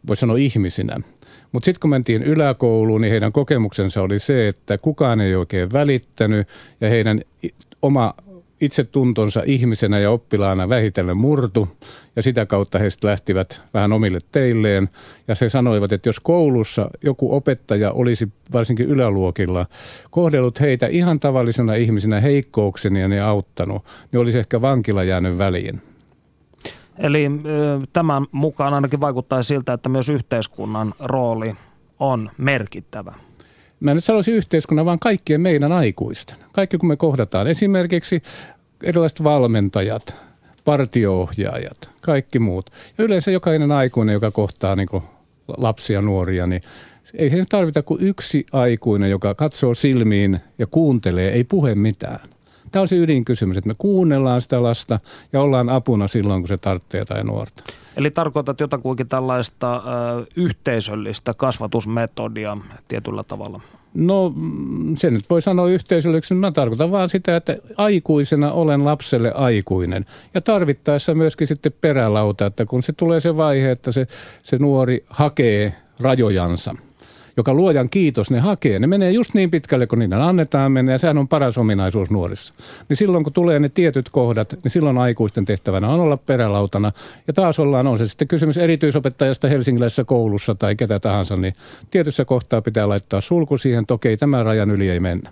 voisi 0.08 0.20
sanoa 0.20 0.38
ihmisinä. 0.38 0.98
Mutta 1.52 1.66
sitten 1.66 1.80
kun 1.80 1.90
mentiin 1.90 2.24
yläkouluun, 2.24 3.02
niin 3.02 3.12
heidän 3.12 3.32
kokemuksensa 3.32 4.02
oli 4.02 4.20
se, 4.20 4.48
että 4.48 4.78
kukaan 4.78 5.22
ei 5.22 5.36
oikein 5.36 5.74
välittänyt 5.74 6.48
ja 6.82 6.90
heidän 6.90 7.22
oma 7.82 8.14
itsetuntonsa 8.62 9.44
ihmisenä 9.46 10.00
ja 10.00 10.12
oppilaana 10.12 10.70
vähitellen 10.70 11.18
murtu 11.18 11.68
ja 12.16 12.22
sitä 12.22 12.46
kautta 12.46 12.80
he 12.80 12.88
lähtivät 13.04 13.62
vähän 13.74 13.94
omille 13.94 14.20
teilleen 14.32 14.90
ja 15.28 15.36
se 15.36 15.50
sanoivat, 15.50 15.92
että 15.92 16.10
jos 16.10 16.20
koulussa 16.20 16.90
joku 17.04 17.36
opettaja 17.36 17.92
olisi 17.92 18.28
varsinkin 18.54 18.86
yläluokilla 18.86 19.66
kohdellut 20.12 20.60
heitä 20.60 20.88
ihan 20.88 21.20
tavallisena 21.20 21.74
ihmisinä 21.74 22.20
heikkoukseni 22.20 23.02
ja 23.02 23.08
ne 23.08 23.22
auttanut, 23.22 23.86
niin 24.12 24.20
olisi 24.20 24.40
ehkä 24.40 24.62
vankila 24.62 25.04
jäänyt 25.04 25.38
väliin. 25.38 25.82
Eli 26.98 27.32
tämän 27.94 28.26
mukaan 28.32 28.74
ainakin 28.74 29.02
vaikuttaa 29.02 29.44
siltä, 29.44 29.74
että 29.74 29.90
myös 29.90 30.10
yhteiskunnan 30.10 30.94
rooli 31.00 31.56
on 32.00 32.32
merkittävä. 32.38 33.14
Mä 33.80 33.94
nyt 33.94 34.04
sanoisin 34.04 34.34
yhteiskunnan, 34.34 34.86
vaan 34.86 35.00
kaikkien 35.00 35.42
meidän 35.42 35.72
aikuisten. 35.72 36.38
Kaikki 36.52 36.78
kun 36.78 36.90
me 36.90 36.96
kohdataan. 36.96 37.48
Esimerkiksi 37.48 38.22
erilaiset 38.84 39.24
valmentajat, 39.24 40.16
partioohjaajat, 40.66 41.90
kaikki 42.02 42.40
muut. 42.40 42.70
Ja 42.98 43.04
yleensä 43.04 43.32
jokainen 43.32 43.72
aikuinen, 43.72 44.14
joka 44.14 44.32
kohtaa 44.32 44.76
niin 44.76 44.88
lapsia, 45.58 46.02
nuoria, 46.02 46.48
niin 46.48 46.62
ei 47.14 47.30
se 47.30 47.46
tarvita 47.50 47.84
kuin 47.84 48.02
yksi 48.02 48.46
aikuinen, 48.52 49.10
joka 49.10 49.36
katsoo 49.36 49.74
silmiin 49.74 50.40
ja 50.60 50.68
kuuntelee, 50.68 51.32
ei 51.32 51.44
puhe 51.44 51.76
mitään. 51.76 52.30
Tämä 52.72 52.82
on 52.82 52.88
se 52.88 52.96
ydinkysymys, 52.96 53.58
että 53.58 53.68
me 53.68 53.76
kuunnellaan 53.78 54.42
sitä 54.42 54.64
lasta 54.64 55.00
ja 55.34 55.42
ollaan 55.42 55.70
apuna 55.70 56.08
silloin, 56.08 56.42
kun 56.42 56.48
se 56.48 56.58
tarvitsee 56.58 57.06
tai 57.06 57.24
nuorta. 57.24 57.64
Eli 57.98 58.12
tarkoitat 58.12 58.60
jotakuinkin 58.60 59.08
tällaista 59.08 59.76
ö, 59.76 60.26
yhteisöllistä 60.36 61.34
kasvatusmetodia 61.34 62.58
tietyllä 62.88 63.24
tavalla? 63.24 63.62
No 63.94 64.34
se 64.96 65.12
nyt 65.12 65.30
voi 65.30 65.42
sanoa 65.42 65.68
yhteisölliseksi, 65.68 66.34
mä 66.34 66.52
tarkoitan 66.52 66.92
vaan 66.92 67.10
sitä, 67.10 67.36
että 67.36 67.58
aikuisena 67.78 68.52
olen 68.52 68.86
lapselle 68.86 69.32
aikuinen. 69.32 70.06
Ja 70.34 70.42
tarvittaessa 70.42 71.16
myöskin 71.16 71.48
sitten 71.48 71.74
perälauta, 71.82 72.46
että 72.46 72.66
kun 72.66 72.84
se 72.84 72.94
tulee 72.94 73.20
se 73.20 73.38
vaihe, 73.38 73.72
että 73.72 73.92
se, 73.92 74.08
se 74.44 74.58
nuori 74.58 75.06
hakee 75.10 75.74
rajojansa– 76.00 76.76
joka 77.38 77.54
luojan 77.54 77.90
kiitos 77.90 78.32
ne 78.32 78.40
hakee. 78.40 78.80
Ne 78.80 78.88
menee 78.88 79.12
just 79.12 79.34
niin 79.34 79.52
pitkälle, 79.52 79.88
kun 79.88 80.00
niitä 80.00 80.28
annetaan 80.28 80.72
mennä 80.72 80.92
ja 80.92 80.98
sehän 80.98 81.18
on 81.18 81.28
paras 81.28 81.58
ominaisuus 81.58 82.12
nuorissa. 82.12 82.54
Niin 82.90 82.98
silloin, 82.98 83.24
kun 83.24 83.34
tulee 83.34 83.60
ne 83.60 83.70
tietyt 83.70 84.10
kohdat, 84.10 84.54
niin 84.64 84.72
silloin 84.72 84.98
aikuisten 84.98 85.46
tehtävänä 85.46 85.90
on 85.90 86.00
olla 86.00 86.18
perälautana. 86.18 86.92
Ja 87.28 87.34
taas 87.34 87.60
ollaan, 87.60 87.88
on 87.88 87.98
se 87.98 88.08
sitten 88.08 88.28
kysymys 88.28 88.58
erityisopettajasta 88.58 89.48
helsingiläisessä 89.48 90.04
koulussa 90.04 90.56
tai 90.56 90.76
ketä 90.76 91.00
tahansa, 91.00 91.36
niin 91.36 91.56
tietyssä 91.92 92.26
kohtaa 92.26 92.62
pitää 92.62 92.90
laittaa 92.90 93.22
sulku 93.22 93.58
siihen, 93.58 93.82
että 93.82 93.94
okei, 93.94 94.18
tämän 94.18 94.46
rajan 94.46 94.72
yli 94.72 94.90
ei 94.90 95.00
mennä. 95.00 95.32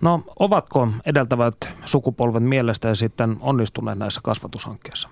No 0.00 0.22
ovatko 0.38 0.88
edeltävät 1.06 1.54
sukupolvet 1.84 2.42
mielestä 2.42 2.94
sitten 2.94 3.36
onnistuneet 3.40 3.98
näissä 3.98 4.20
kasvatushankkeissa? 4.24 5.08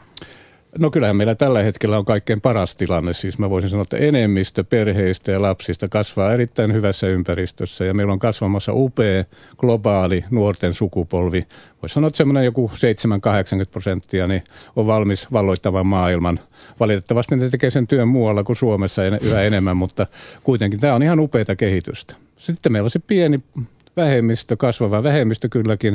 No 0.79 0.91
kyllähän 0.91 1.17
meillä 1.17 1.35
tällä 1.35 1.63
hetkellä 1.63 1.99
on 1.99 2.05
kaikkein 2.05 2.41
paras 2.41 2.75
tilanne. 2.75 3.15
Siis 3.15 3.39
mä 3.39 3.51
voisin 3.51 3.71
sanoa, 3.71 3.83
että 3.83 3.97
enemmistö 3.97 4.65
perheistä 4.65 5.33
ja 5.33 5.43
lapsista 5.43 5.89
kasvaa 5.89 6.33
erittäin 6.33 6.73
hyvässä 6.73 7.07
ympäristössä 7.07 7.85
ja 7.85 7.95
meillä 7.95 8.13
on 8.13 8.19
kasvamassa 8.19 8.73
upea 8.75 9.25
globaali 9.57 10.25
nuorten 10.31 10.75
sukupolvi. 10.75 11.47
Voisi 11.83 11.93
sanoa, 11.93 12.09
että 12.09 12.17
semmoinen 12.17 12.45
joku 12.45 12.71
7-80 13.67 13.71
prosenttia 13.71 14.27
niin 14.27 14.43
on 14.77 14.87
valmis 14.87 15.33
valloittavan 15.33 15.87
maailman. 15.87 16.41
Valitettavasti 16.81 17.37
ne 17.37 17.51
tekee 17.51 17.71
sen 17.71 17.87
työn 17.87 18.09
muualla 18.09 18.45
kuin 18.45 18.57
Suomessa 18.57 19.03
yhä 19.21 19.43
enemmän, 19.43 19.77
mutta 19.77 20.07
kuitenkin 20.43 20.81
tämä 20.81 20.95
on 20.95 21.03
ihan 21.03 21.21
upeita 21.21 21.57
kehitystä. 21.57 22.15
Sitten 22.37 22.73
meillä 22.73 22.87
on 22.87 22.91
se 22.91 22.99
pieni 22.99 23.39
vähemmistö, 23.99 24.57
kasvava 24.57 25.03
vähemmistö 25.03 25.49
kylläkin, 25.49 25.95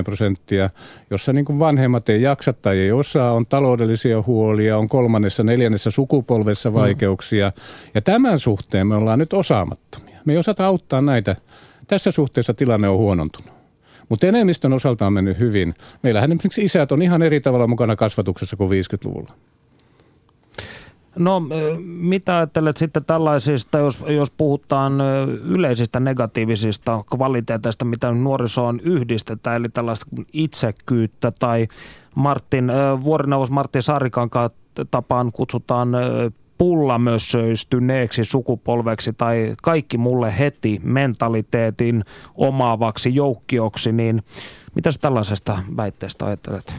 5-10 0.00 0.02
prosenttia, 0.04 0.70
jossa 1.10 1.32
niin 1.32 1.44
kuin 1.44 1.58
vanhemmat 1.58 2.08
ei 2.08 2.22
jaksa 2.22 2.52
tai 2.52 2.78
ei 2.78 2.92
osaa, 2.92 3.32
on 3.32 3.46
taloudellisia 3.46 4.22
huolia, 4.26 4.78
on 4.78 4.88
kolmannessa, 4.88 5.42
neljännessä 5.42 5.90
sukupolvessa 5.90 6.70
mm. 6.70 6.74
vaikeuksia. 6.74 7.48
Mm. 7.48 7.90
Ja 7.94 8.00
tämän 8.00 8.38
suhteen 8.38 8.86
me 8.86 8.94
ollaan 8.94 9.18
nyt 9.18 9.32
osaamattomia. 9.32 10.18
Me 10.24 10.32
ei 10.32 10.38
osata 10.38 10.66
auttaa 10.66 11.00
näitä. 11.00 11.36
Tässä 11.86 12.10
suhteessa 12.10 12.54
tilanne 12.54 12.88
on 12.88 12.98
huonontunut. 12.98 13.52
Mutta 14.08 14.26
enemmistön 14.26 14.72
osalta 14.72 15.06
on 15.06 15.12
mennyt 15.12 15.38
hyvin. 15.38 15.74
Meillähän 16.02 16.32
esimerkiksi 16.32 16.64
isät 16.64 16.92
on 16.92 17.02
ihan 17.02 17.22
eri 17.22 17.40
tavalla 17.40 17.66
mukana 17.66 17.96
kasvatuksessa 17.96 18.56
kuin 18.56 18.70
50-luvulla. 18.70 19.32
No 21.16 21.42
mitä 21.84 22.36
ajattelet 22.36 22.76
sitten 22.76 23.04
tällaisista, 23.04 23.78
jos, 23.78 24.04
jos 24.08 24.30
puhutaan 24.30 24.92
yleisistä 25.44 26.00
negatiivisista 26.00 27.04
kvaliteeteista, 27.16 27.84
mitä 27.84 28.12
nuorisoon 28.12 28.80
yhdistetään, 28.80 29.56
eli 29.56 29.68
tällaista 29.68 30.06
itsekyyttä 30.32 31.32
tai 31.38 31.68
Martin, 32.14 32.72
vuorineuvos 33.04 33.50
Martin 33.50 33.82
Saarikankaan 33.82 34.50
tapaan 34.90 35.32
kutsutaan 35.32 35.88
pullamössöistyneeksi 36.58 38.24
sukupolveksi 38.24 39.12
tai 39.12 39.54
kaikki 39.62 39.98
mulle 39.98 40.38
heti 40.38 40.80
mentaliteetin 40.84 42.04
omaavaksi 42.36 43.14
joukkioksi, 43.14 43.92
niin 43.92 44.22
mitä 44.74 44.90
tällaisesta 45.00 45.58
väitteestä 45.76 46.26
ajattelet? 46.26 46.74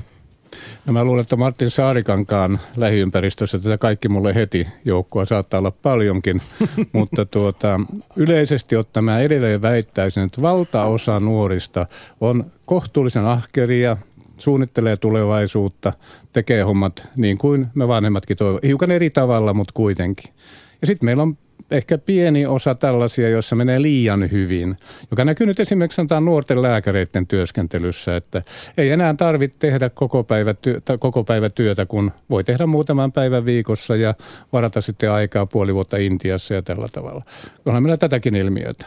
No 0.86 0.94
mä 0.94 1.04
luulen, 1.04 1.22
että 1.22 1.36
Martin 1.36 1.72
Saarikankaan 1.72 2.60
lähiympäristössä 2.76 3.60
tätä 3.60 3.78
kaikki 3.78 4.10
mulle 4.10 4.36
heti 4.36 4.68
joukkoa 4.86 5.26
saattaa 5.26 5.58
olla 5.58 5.72
paljonkin, 5.72 6.42
mutta 6.94 7.26
tuota, 7.26 7.80
yleisesti 8.16 8.76
ottaen 8.76 9.04
mä 9.04 9.20
edelleen 9.20 9.62
väittäisin, 9.62 10.24
että 10.24 10.42
valtaosa 10.42 11.20
nuorista 11.20 11.86
on 12.22 12.52
kohtuullisen 12.66 13.26
ahkeria, 13.26 13.98
suunnittelee 14.38 14.98
tulevaisuutta, 14.98 15.94
tekee 16.34 16.64
hommat 16.64 17.08
niin 17.16 17.38
kuin 17.38 17.68
me 17.76 17.88
vanhemmatkin 17.88 18.38
toivovat. 18.38 18.64
Hiukan 18.64 18.92
eri 18.92 19.10
tavalla, 19.10 19.54
mutta 19.54 19.74
kuitenkin. 19.74 20.34
Ja 20.82 20.88
sitten 20.88 21.06
meillä 21.06 21.24
on 21.24 21.38
ehkä 21.72 21.98
pieni 21.98 22.46
osa 22.46 22.76
tällaisia, 22.76 23.30
joissa 23.30 23.56
menee 23.56 23.82
liian 23.82 24.32
hyvin, 24.32 24.78
joka 25.12 25.26
näkyy 25.26 25.48
nyt 25.48 25.60
esimerkiksi 25.60 25.96
sanotaan 25.96 26.26
nuorten 26.26 26.62
lääkäreiden 26.62 27.28
työskentelyssä, 27.28 28.16
että 28.16 28.42
ei 28.78 28.92
enää 28.92 29.14
tarvitse 29.14 29.58
tehdä 29.60 29.90
koko 29.90 30.24
päivä, 30.24 30.54
työtä, 30.54 30.98
koko 30.98 31.24
päivä 31.24 31.50
työtä, 31.50 31.86
kun 31.86 32.12
voi 32.30 32.44
tehdä 32.44 32.66
muutaman 32.66 33.12
päivän 33.12 33.46
viikossa 33.46 33.96
ja 33.96 34.14
varata 34.54 34.82
sitten 34.82 35.12
aikaa 35.12 35.46
puoli 35.46 35.74
vuotta 35.74 35.98
Intiassa 35.98 36.54
ja 36.54 36.62
tällä 36.62 36.88
tavalla. 36.92 37.24
Onhan 37.66 37.84
meillä 37.84 37.98
tätäkin 37.98 38.36
ilmiötä. 38.36 38.86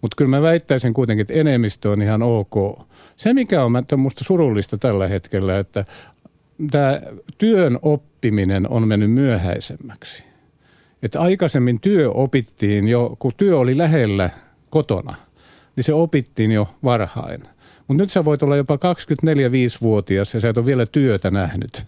Mutta 0.00 0.14
kyllä 0.16 0.30
mä 0.30 0.42
väittäisin 0.42 0.94
kuitenkin, 0.94 1.22
että 1.22 1.34
enemmistö 1.34 1.90
on 1.90 2.02
ihan 2.02 2.22
ok. 2.22 2.80
Se, 3.16 3.34
mikä 3.34 3.64
on 3.64 3.72
minusta 3.72 4.24
surullista 4.24 4.78
tällä 4.78 5.08
hetkellä, 5.08 5.58
että 5.58 5.84
tämä 6.70 7.00
työn 7.38 7.78
oppiminen 7.82 8.68
on 8.68 8.88
mennyt 8.88 9.10
myöhäisemmäksi. 9.10 10.31
Että 11.02 11.20
aikaisemmin 11.20 11.80
työ 11.80 12.10
opittiin 12.10 12.88
jo, 12.88 13.16
kun 13.18 13.32
työ 13.36 13.58
oli 13.58 13.78
lähellä 13.78 14.30
kotona, 14.70 15.14
niin 15.76 15.84
se 15.84 15.94
opittiin 15.94 16.52
jo 16.52 16.68
varhain. 16.84 17.42
Mutta 17.88 18.02
nyt 18.02 18.10
sä 18.10 18.24
voit 18.24 18.42
olla 18.42 18.56
jopa 18.56 18.76
24-5-vuotias 18.76 20.34
ja 20.34 20.40
sä 20.40 20.48
et 20.48 20.56
ole 20.56 20.66
vielä 20.66 20.86
työtä 20.86 21.30
nähnyt. 21.30 21.84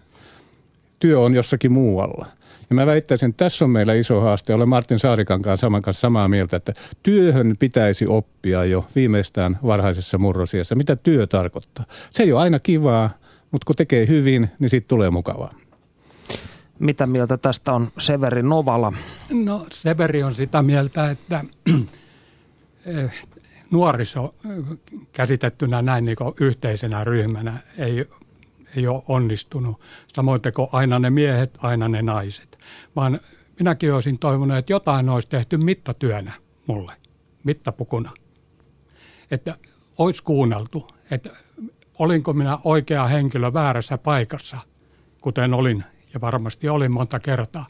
Työ 0.99 1.21
on 1.21 1.35
jossakin 1.35 1.73
muualla. 1.73 2.27
Ja 2.71 2.75
mä 2.75 2.87
väittäisin, 2.87 3.31
että 3.31 3.45
tässä 3.45 3.65
on 3.65 3.71
meillä 3.71 3.95
iso 3.95 4.21
haaste. 4.21 4.55
Olen 4.55 4.69
Martin 4.69 4.99
Saarikan 4.99 5.43
kanssa 5.43 5.67
saman 5.67 5.83
kanssa 5.83 6.01
samaa 6.01 6.29
mieltä, 6.29 6.57
että 6.57 6.75
työhön 7.03 7.57
pitäisi 7.59 8.07
oppia 8.07 8.65
jo 8.65 8.87
viimeistään 8.95 9.59
varhaisessa 9.67 10.19
murrosiassa. 10.19 10.75
Mitä 10.75 10.97
työ 10.97 11.27
tarkoittaa? 11.27 11.85
Se 12.11 12.23
ei 12.23 12.33
ole 12.33 12.41
aina 12.41 12.59
kivaa, 12.59 13.11
mutta 13.51 13.67
kun 13.67 13.77
tekee 13.77 14.07
hyvin, 14.09 14.51
niin 14.59 14.69
siitä 14.69 14.89
tulee 14.89 15.11
mukavaa. 15.11 15.55
Mitä 16.85 17.07
mieltä 17.07 17.37
tästä 17.37 17.73
on 17.73 17.93
Severi 17.99 18.43
Novala? 18.43 18.93
No 19.31 19.67
Severi 19.73 20.23
on 20.23 20.35
sitä 20.35 20.63
mieltä, 20.63 21.11
että 21.11 21.45
eh, 22.87 23.25
nuoriso 23.71 24.35
eh, 24.45 24.79
käsitettynä 25.13 25.83
näin 25.83 26.05
niin 26.05 26.17
yhteisenä 26.41 27.05
ryhmänä 27.05 27.59
ei, 27.79 28.05
ei 28.77 28.87
ole 28.87 29.03
onnistunut. 29.09 29.81
Samoin 30.15 30.41
kuin 30.55 30.69
aina 30.73 30.99
ne 30.99 31.11
miehet, 31.11 31.59
aina 31.59 31.89
ne 31.89 32.03
naiset. 32.03 32.59
Vaan 32.97 33.21
minäkin 33.59 33.95
olisin 33.95 34.19
toivonut, 34.19 34.57
että 34.57 34.73
jotain 34.73 35.09
olisi 35.09 35.29
tehty 35.29 35.57
mittatyönä 35.57 36.33
mulle, 36.67 36.93
mittapukuna. 37.45 38.11
Että 39.31 39.57
olisi 39.99 40.23
kuunneltu, 40.23 40.89
että 41.11 41.31
olinko 41.99 42.33
minä 42.33 42.59
oikea 42.65 43.07
henkilö 43.07 43.53
väärässä 43.53 43.99
paikassa, 43.99 44.59
kuten 45.21 45.55
olin 45.55 45.85
ja 46.15 46.21
varmasti 46.21 46.69
oli 46.69 46.89
monta 46.89 47.21
kertaa, 47.21 47.67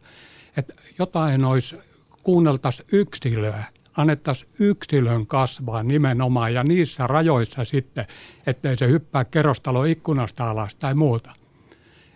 että 0.56 0.74
jotain 0.98 1.44
olisi, 1.44 1.76
kuunneltaisiin 2.22 2.88
yksilöä, 2.92 3.64
annettaisiin 3.96 4.50
yksilön 4.60 5.26
kasvaa 5.26 5.82
nimenomaan 5.82 6.54
ja 6.54 6.64
niissä 6.64 7.06
rajoissa 7.06 7.64
sitten, 7.64 8.06
ettei 8.46 8.76
se 8.76 8.88
hyppää 8.88 9.24
kerrostalo 9.24 9.84
ikkunasta 9.84 10.50
alas 10.50 10.74
tai 10.74 10.94
muuta. 10.94 11.32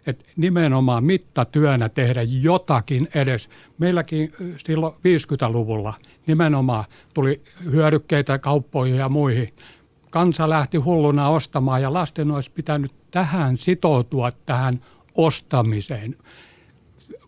että 0.06 0.24
nimenomaan 0.36 1.04
mittatyönä 1.04 1.88
tehdä 1.88 2.22
jotakin 2.22 3.08
edes. 3.14 3.48
Meilläkin 3.78 4.32
silloin 4.66 4.94
50-luvulla 4.94 5.94
nimenomaan 6.26 6.84
tuli 7.14 7.42
hyödykkeitä 7.64 8.38
kauppoihin 8.38 8.96
ja 8.96 9.08
muihin. 9.08 9.48
Kansa 10.10 10.48
lähti 10.48 10.78
hulluna 10.78 11.28
ostamaan 11.28 11.82
ja 11.82 11.92
lasten 11.92 12.30
olisi 12.30 12.50
pitänyt 12.50 12.92
tähän 13.10 13.56
sitoutua 13.58 14.30
tähän 14.30 14.80
ostamiseen, 15.18 16.14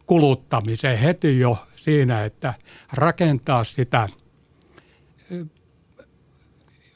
kuluttamiseen 0.06 0.98
heti 0.98 1.38
jo 1.38 1.66
siinä, 1.76 2.24
että 2.24 2.54
rakentaa 2.92 3.64
sitä 3.64 4.08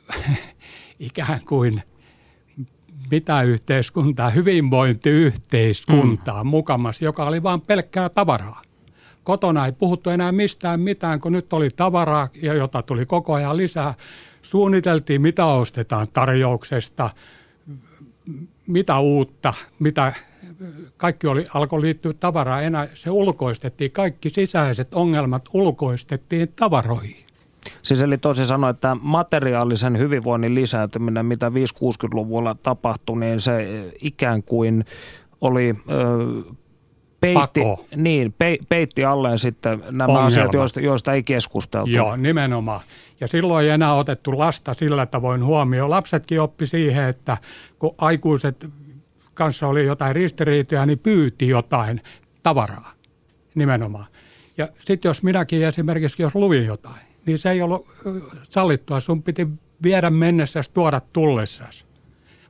ikään 0.98 1.40
kuin– 1.44 1.82
mitä 3.10 3.42
yhteiskuntaa, 3.42 4.30
hyvinvointiyhteiskuntaa 4.30 6.44
mm. 6.44 6.50
mukamas, 6.50 7.02
joka 7.02 7.24
oli 7.24 7.42
vain 7.42 7.60
pelkkää 7.60 8.08
tavaraa. 8.08 8.62
Kotona 9.24 9.66
ei 9.66 9.72
puhuttu 9.72 10.10
enää 10.10 10.32
mistään 10.32 10.80
mitään, 10.80 11.20
kun 11.20 11.32
nyt 11.32 11.52
oli 11.52 11.70
tavaraa, 11.70 12.28
jota 12.42 12.82
tuli 12.82 13.06
koko 13.06 13.34
ajan 13.34 13.56
lisää. 13.56 13.94
Suunniteltiin, 14.42 15.22
mitä 15.22 15.46
ostetaan 15.46 16.06
tarjouksesta, 16.12 17.10
mitä 18.66 18.98
uutta, 18.98 19.54
mitä 19.78 20.12
kaikki 20.96 21.26
oli, 21.26 21.46
alkoi 21.54 21.80
liittyä 21.80 22.12
tavaraa 22.20 22.62
enää. 22.62 22.88
Se 22.94 23.10
ulkoistettiin, 23.10 23.90
kaikki 23.90 24.30
sisäiset 24.30 24.94
ongelmat 24.94 25.48
ulkoistettiin 25.52 26.48
tavaroihin. 26.56 27.24
Siis 27.82 28.02
eli 28.02 28.18
toisin 28.18 28.46
sanoen, 28.46 28.70
että 28.70 28.96
materiaalisen 29.00 29.98
hyvinvoinnin 29.98 30.54
lisääntyminen, 30.54 31.26
mitä 31.26 31.48
5-60-luvulla 31.48 32.56
tapahtui, 32.62 33.18
niin 33.20 33.40
se 33.40 33.90
ikään 34.00 34.42
kuin 34.42 34.84
oli 35.40 35.74
ö, 35.90 36.54
peitti, 37.20 37.60
niin, 37.96 38.34
pe, 38.38 38.58
peitti 38.68 39.04
alleen 39.04 39.38
sitten 39.38 39.82
nämä 39.90 40.04
Ongelma. 40.04 40.26
asiat, 40.26 40.52
joista, 40.52 40.80
joista 40.80 41.12
ei 41.12 41.22
keskusteltu. 41.22 41.90
Joo, 41.90 42.16
nimenomaan. 42.16 42.80
Ja 43.20 43.28
silloin 43.28 43.64
ei 43.64 43.70
enää 43.70 43.94
otettu 43.94 44.38
lasta 44.38 44.74
sillä 44.74 45.06
tavoin 45.06 45.44
huomioon. 45.44 45.90
Lapsetkin 45.90 46.40
oppi 46.40 46.66
siihen, 46.66 47.08
että 47.08 47.36
kun 47.78 47.94
aikuiset 47.98 48.66
kanssa 49.34 49.66
oli 49.68 49.86
jotain 49.86 50.14
ristiriitoja, 50.14 50.86
niin 50.86 50.98
pyyti 50.98 51.48
jotain 51.48 52.00
tavaraa 52.42 52.92
nimenomaan. 53.54 54.06
Ja 54.58 54.68
sitten 54.84 55.08
jos 55.08 55.22
minäkin 55.22 55.62
esimerkiksi, 55.62 56.22
jos 56.22 56.34
luvin 56.34 56.64
jotain, 56.64 57.00
niin 57.26 57.38
se 57.38 57.50
ei 57.50 57.62
ollut 57.62 57.86
sallittua. 58.50 59.00
Sun 59.00 59.22
piti 59.22 59.48
viedä 59.82 60.10
mennessäsi, 60.10 60.70
tuoda 60.74 61.00
tullessasi. 61.12 61.84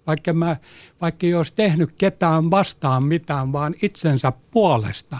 Vaikka, 0.06 0.32
mä, 0.32 0.56
vaikka 1.00 1.26
ei 1.26 1.34
olisi 1.34 1.52
tehnyt 1.56 1.92
ketään 1.98 2.50
vastaan 2.50 3.04
mitään, 3.04 3.52
vaan 3.52 3.74
itsensä 3.82 4.32
puolesta, 4.50 5.16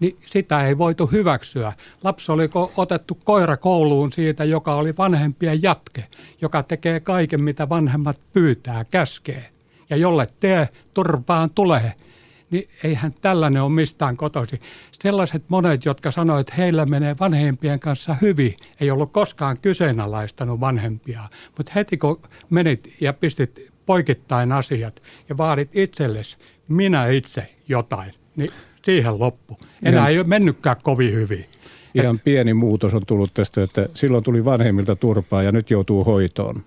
niin 0.00 0.16
sitä 0.26 0.66
ei 0.66 0.78
voitu 0.78 1.06
hyväksyä. 1.06 1.72
Lapsi 2.04 2.32
oli 2.32 2.50
otettu 2.76 3.18
koira 3.24 3.56
kouluun 3.56 4.12
siitä, 4.12 4.44
joka 4.44 4.74
oli 4.74 4.96
vanhempien 4.96 5.62
jatke, 5.62 6.04
joka 6.40 6.62
tekee 6.62 7.00
kaiken, 7.00 7.42
mitä 7.42 7.68
vanhemmat 7.68 8.20
pyytää, 8.32 8.84
käskee. 8.84 9.55
Ja 9.90 9.96
jolle 9.96 10.26
tee, 10.40 10.68
turpaan 10.94 11.50
tulee– 11.50 11.92
niin 12.50 12.68
eihän 12.84 13.14
tällainen 13.20 13.62
ole 13.62 13.72
mistään 13.72 14.16
kotoisin. 14.16 14.60
Sellaiset 15.02 15.42
monet, 15.48 15.84
jotka 15.84 16.10
sanoivat, 16.10 16.40
että 16.40 16.54
heillä 16.62 16.86
menee 16.86 17.16
vanhempien 17.20 17.80
kanssa 17.80 18.16
hyvin, 18.22 18.54
ei 18.80 18.90
ollut 18.90 19.12
koskaan 19.12 19.56
kyseenalaistanut 19.62 20.60
vanhempia. 20.60 21.22
Mutta 21.56 21.72
heti 21.74 21.96
kun 21.96 22.20
menit 22.50 22.94
ja 23.00 23.12
pistit 23.12 23.72
poikittain 23.86 24.52
asiat 24.52 25.02
ja 25.28 25.36
vaadit 25.36 25.70
itsellesi, 25.72 26.36
minä 26.68 27.06
itse 27.06 27.54
jotain, 27.68 28.12
niin 28.36 28.50
siihen 28.82 29.18
loppu. 29.18 29.58
Enää 29.82 30.08
ei 30.08 30.18
ole 30.18 30.26
mennytkään 30.26 30.76
kovin 30.82 31.12
hyvin. 31.12 31.46
Ihan 31.94 32.20
pieni 32.24 32.54
muutos 32.54 32.94
on 32.94 33.02
tullut 33.06 33.34
tästä, 33.34 33.62
että 33.62 33.88
silloin 33.94 34.24
tuli 34.24 34.44
vanhemmilta 34.44 34.96
turpaa 34.96 35.42
ja 35.42 35.52
nyt 35.52 35.70
joutuu 35.70 36.04
hoitoon 36.04 36.64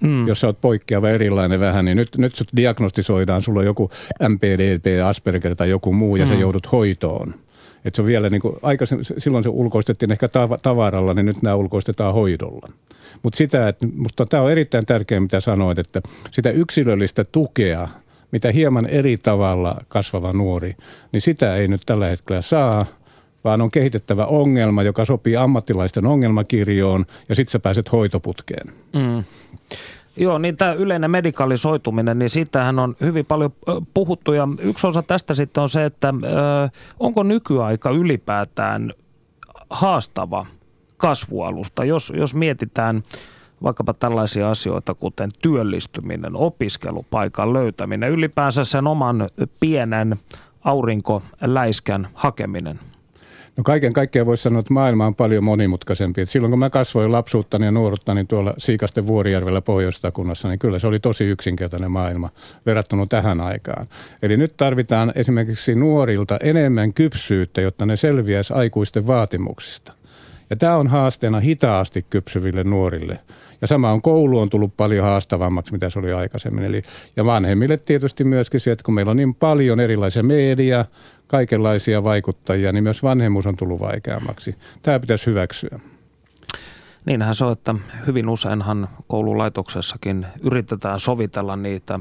mm. 0.00 0.28
jos 0.28 0.40
sä 0.40 0.46
oot 0.46 0.60
poikkeava 0.60 1.10
erilainen 1.10 1.60
vähän, 1.60 1.84
niin 1.84 1.96
nyt, 1.96 2.16
nyt 2.16 2.34
sut 2.34 2.48
diagnostisoidaan, 2.56 3.42
sulla 3.42 3.60
on 3.60 3.66
joku 3.66 3.90
MPDP, 4.28 4.84
Asperger 5.06 5.54
tai 5.54 5.70
joku 5.70 5.92
muu 5.92 6.16
ja 6.16 6.24
mm. 6.24 6.28
sä 6.28 6.34
joudut 6.34 6.72
hoitoon. 6.72 7.34
Et 7.84 7.94
se 7.94 8.02
on 8.02 8.06
vielä 8.06 8.30
niin 8.30 8.40
kuin, 8.40 8.56
aikaisemmin, 8.62 9.04
silloin 9.18 9.44
se 9.44 9.48
ulkoistettiin 9.48 10.12
ehkä 10.12 10.28
tavaralla, 10.62 11.14
niin 11.14 11.26
nyt 11.26 11.42
nämä 11.42 11.56
ulkoistetaan 11.56 12.14
hoidolla. 12.14 12.68
Mutta 13.22 13.36
sitä, 13.36 13.68
että, 13.68 13.86
mutta 13.96 14.26
tämä 14.26 14.42
on 14.42 14.52
erittäin 14.52 14.86
tärkeää, 14.86 15.20
mitä 15.20 15.40
sanoit, 15.40 15.78
että 15.78 16.02
sitä 16.30 16.50
yksilöllistä 16.50 17.24
tukea, 17.24 17.88
mitä 18.30 18.52
hieman 18.52 18.86
eri 18.86 19.16
tavalla 19.16 19.76
kasvava 19.88 20.32
nuori, 20.32 20.76
niin 21.12 21.20
sitä 21.20 21.56
ei 21.56 21.68
nyt 21.68 21.82
tällä 21.86 22.06
hetkellä 22.06 22.42
saa, 22.42 22.86
vaan 23.44 23.60
on 23.60 23.70
kehitettävä 23.70 24.26
ongelma, 24.26 24.82
joka 24.82 25.04
sopii 25.04 25.36
ammattilaisten 25.36 26.06
ongelmakirjoon 26.06 27.06
ja 27.28 27.34
sitten 27.34 27.52
sä 27.52 27.58
pääset 27.58 27.92
hoitoputkeen. 27.92 28.72
Mm. 28.92 29.24
Joo, 30.16 30.38
niin 30.38 30.56
tämä 30.56 30.72
yleinen 30.72 31.10
medikalisoituminen, 31.10 32.18
niin 32.18 32.30
siitähän 32.30 32.78
on 32.78 32.96
hyvin 33.00 33.26
paljon 33.26 33.52
puhuttu 33.94 34.32
ja 34.32 34.48
yksi 34.58 34.86
osa 34.86 35.02
tästä 35.02 35.34
sitten 35.34 35.62
on 35.62 35.68
se, 35.68 35.84
että 35.84 36.14
onko 37.00 37.22
nykyaika 37.22 37.90
ylipäätään 37.90 38.92
haastava 39.70 40.46
kasvualusta, 40.96 41.84
jos, 41.84 42.12
jos 42.16 42.34
mietitään 42.34 43.02
vaikkapa 43.62 43.94
tällaisia 43.94 44.50
asioita 44.50 44.94
kuten 44.94 45.30
työllistyminen, 45.42 46.36
opiskelupaikan 46.36 47.52
löytäminen, 47.52 48.10
ylipäänsä 48.10 48.64
sen 48.64 48.86
oman 48.86 49.28
pienen 49.60 50.16
aurinkoläiskän 50.64 52.08
hakeminen– 52.14 52.80
No 53.56 53.64
kaiken 53.64 53.92
kaikkiaan 53.92 54.26
voisi 54.26 54.42
sanoa, 54.42 54.60
että 54.60 54.72
maailma 54.72 55.06
on 55.06 55.14
paljon 55.14 55.44
monimutkaisempi. 55.44 56.20
Et 56.20 56.28
silloin 56.28 56.50
kun 56.50 56.58
mä 56.58 56.70
kasvoin 56.70 57.12
lapsuuttani 57.12 57.64
ja 57.64 57.70
nuoruttani 57.70 58.24
tuolla 58.24 58.54
Siikasten 58.58 59.06
Vuorijärvellä 59.06 59.60
pohjois 59.60 60.00
niin 60.48 60.58
kyllä 60.58 60.78
se 60.78 60.86
oli 60.86 61.00
tosi 61.00 61.24
yksinkertainen 61.24 61.90
maailma 61.90 62.30
verrattuna 62.66 63.06
tähän 63.06 63.40
aikaan. 63.40 63.86
Eli 64.22 64.36
nyt 64.36 64.54
tarvitaan 64.56 65.12
esimerkiksi 65.14 65.74
nuorilta 65.74 66.38
enemmän 66.42 66.92
kypsyyttä, 66.92 67.60
jotta 67.60 67.86
ne 67.86 67.96
selviäisi 67.96 68.54
aikuisten 68.54 69.06
vaatimuksista. 69.06 69.92
Ja 70.50 70.56
tämä 70.56 70.76
on 70.76 70.88
haasteena 70.88 71.40
hitaasti 71.40 72.06
kypsyville 72.10 72.64
nuorille. 72.64 73.20
Ja 73.60 73.66
sama 73.66 73.90
on 73.90 74.02
koulu 74.02 74.38
on 74.38 74.50
tullut 74.50 74.76
paljon 74.76 75.04
haastavammaksi, 75.04 75.72
mitä 75.72 75.90
se 75.90 75.98
oli 75.98 76.12
aikaisemmin. 76.12 76.64
Eli, 76.64 76.82
ja 77.16 77.24
vanhemmille 77.24 77.76
tietysti 77.76 78.24
myöskin 78.24 78.60
se, 78.60 78.72
että 78.72 78.84
kun 78.84 78.94
meillä 78.94 79.10
on 79.10 79.16
niin 79.16 79.34
paljon 79.34 79.80
erilaisia 79.80 80.22
media, 80.22 80.84
kaikenlaisia 81.26 82.04
vaikuttajia, 82.04 82.72
niin 82.72 82.84
myös 82.84 83.02
vanhemmuus 83.02 83.46
on 83.46 83.56
tullut 83.56 83.80
vaikeammaksi. 83.80 84.54
Tämä 84.82 85.00
pitäisi 85.00 85.26
hyväksyä. 85.26 85.80
Niinhän 87.06 87.34
se 87.34 87.44
on, 87.44 87.52
että 87.52 87.74
hyvin 88.06 88.28
useinhan 88.28 88.88
koululaitoksessakin 89.06 90.26
yritetään 90.42 91.00
sovitella 91.00 91.56
niitä 91.56 92.00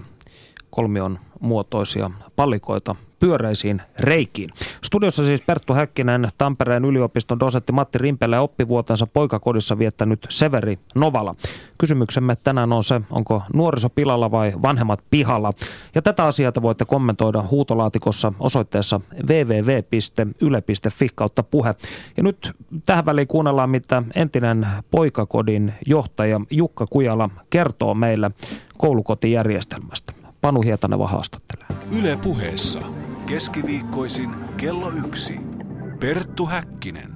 kolmion 0.69 1.19
muotoisia 1.39 2.11
pallikoita 2.35 2.95
pyöreisiin 3.23 3.81
reikiin. 3.99 4.49
Studiossa 4.81 5.25
siis 5.25 5.41
Perttu 5.41 5.73
Häkkinen, 5.73 6.27
Tampereen 6.37 6.85
yliopiston 6.85 7.39
dosentti 7.39 7.73
Matti 7.73 7.97
Rimpelä 7.97 8.41
oppivuotensa 8.41 9.07
poikakodissa 9.07 9.79
viettänyt 9.79 10.27
Severi 10.29 10.79
Novala. 10.95 11.35
Kysymyksemme 11.77 12.35
tänään 12.35 12.73
on 12.73 12.83
se, 12.83 13.01
onko 13.09 13.41
nuoriso 13.53 13.89
pilalla 13.89 14.31
vai 14.31 14.53
vanhemmat 14.61 14.99
pihalla. 15.09 15.53
Ja 15.95 16.01
tätä 16.01 16.25
asiaa 16.25 16.51
voitte 16.61 16.85
kommentoida 16.85 17.43
huutolaatikossa 17.51 18.33
osoitteessa 18.39 19.01
www.yle.fi 19.27 21.07
kautta 21.15 21.43
puhe. 21.43 21.75
Ja 22.17 22.23
nyt 22.23 22.51
tähän 22.85 23.05
väliin 23.05 23.27
kuunnellaan, 23.27 23.69
mitä 23.69 24.03
entinen 24.15 24.67
poikakodin 24.91 25.73
johtaja 25.87 26.41
Jukka 26.49 26.85
Kujala 26.89 27.29
kertoo 27.49 27.93
meille 27.93 28.31
koulukotijärjestelmästä. 28.77 30.13
Panu 30.41 30.61
Hietaneva 30.61 31.07
haastattelee. 31.07 31.67
Yle 31.99 32.17
puheessa. 32.23 33.02
Keskiviikkoisin 33.29 34.29
kello 34.57 34.91
yksi. 35.07 35.33
Perttu 35.99 36.45
Häkkinen. 36.45 37.09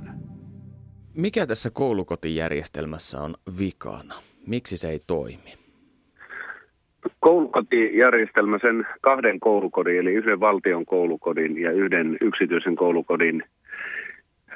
Mikä 1.17 1.45
tässä 1.45 1.69
koulukotijärjestelmässä 1.73 3.21
on 3.21 3.35
vikana? 3.59 4.13
Miksi 4.47 4.77
se 4.77 4.89
ei 4.89 4.99
toimi? 5.07 5.53
Koulukotijärjestelmä 7.19 8.59
sen 8.61 8.87
kahden 9.01 9.39
koulukodin, 9.39 9.99
eli 9.99 10.13
yhden 10.13 10.39
valtion 10.39 10.85
koulukodin 10.85 11.57
ja 11.61 11.71
yhden 11.71 12.17
yksityisen 12.21 12.75
koulukodin 12.75 13.43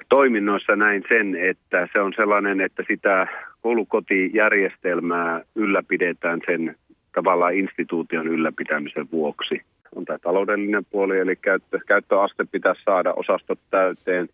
toiminnoissa 0.10 0.76
näin 0.76 1.04
sen, 1.10 1.36
että 1.36 1.88
se 1.94 2.00
on 2.00 2.14
sellainen, 2.16 2.62
että 2.62 2.84
sitä 2.88 3.28
koulukotijärjestelmää 3.62 5.42
ylläpidetään 5.56 6.40
sen 6.46 6.76
tavallaan 7.16 7.56
instituution 7.56 8.28
ylläpitämisen 8.28 9.08
vuoksi. 9.12 9.62
On 9.96 10.06
tämä 10.06 10.20
taloudellinen 10.20 10.86
puoli, 10.86 11.20
eli 11.20 11.36
käyttö, 11.36 11.80
käyttöaste 11.88 12.46
pitäisi 12.52 12.82
saada 12.84 13.14
osastot 13.14 13.60
täyteen, 13.70 14.30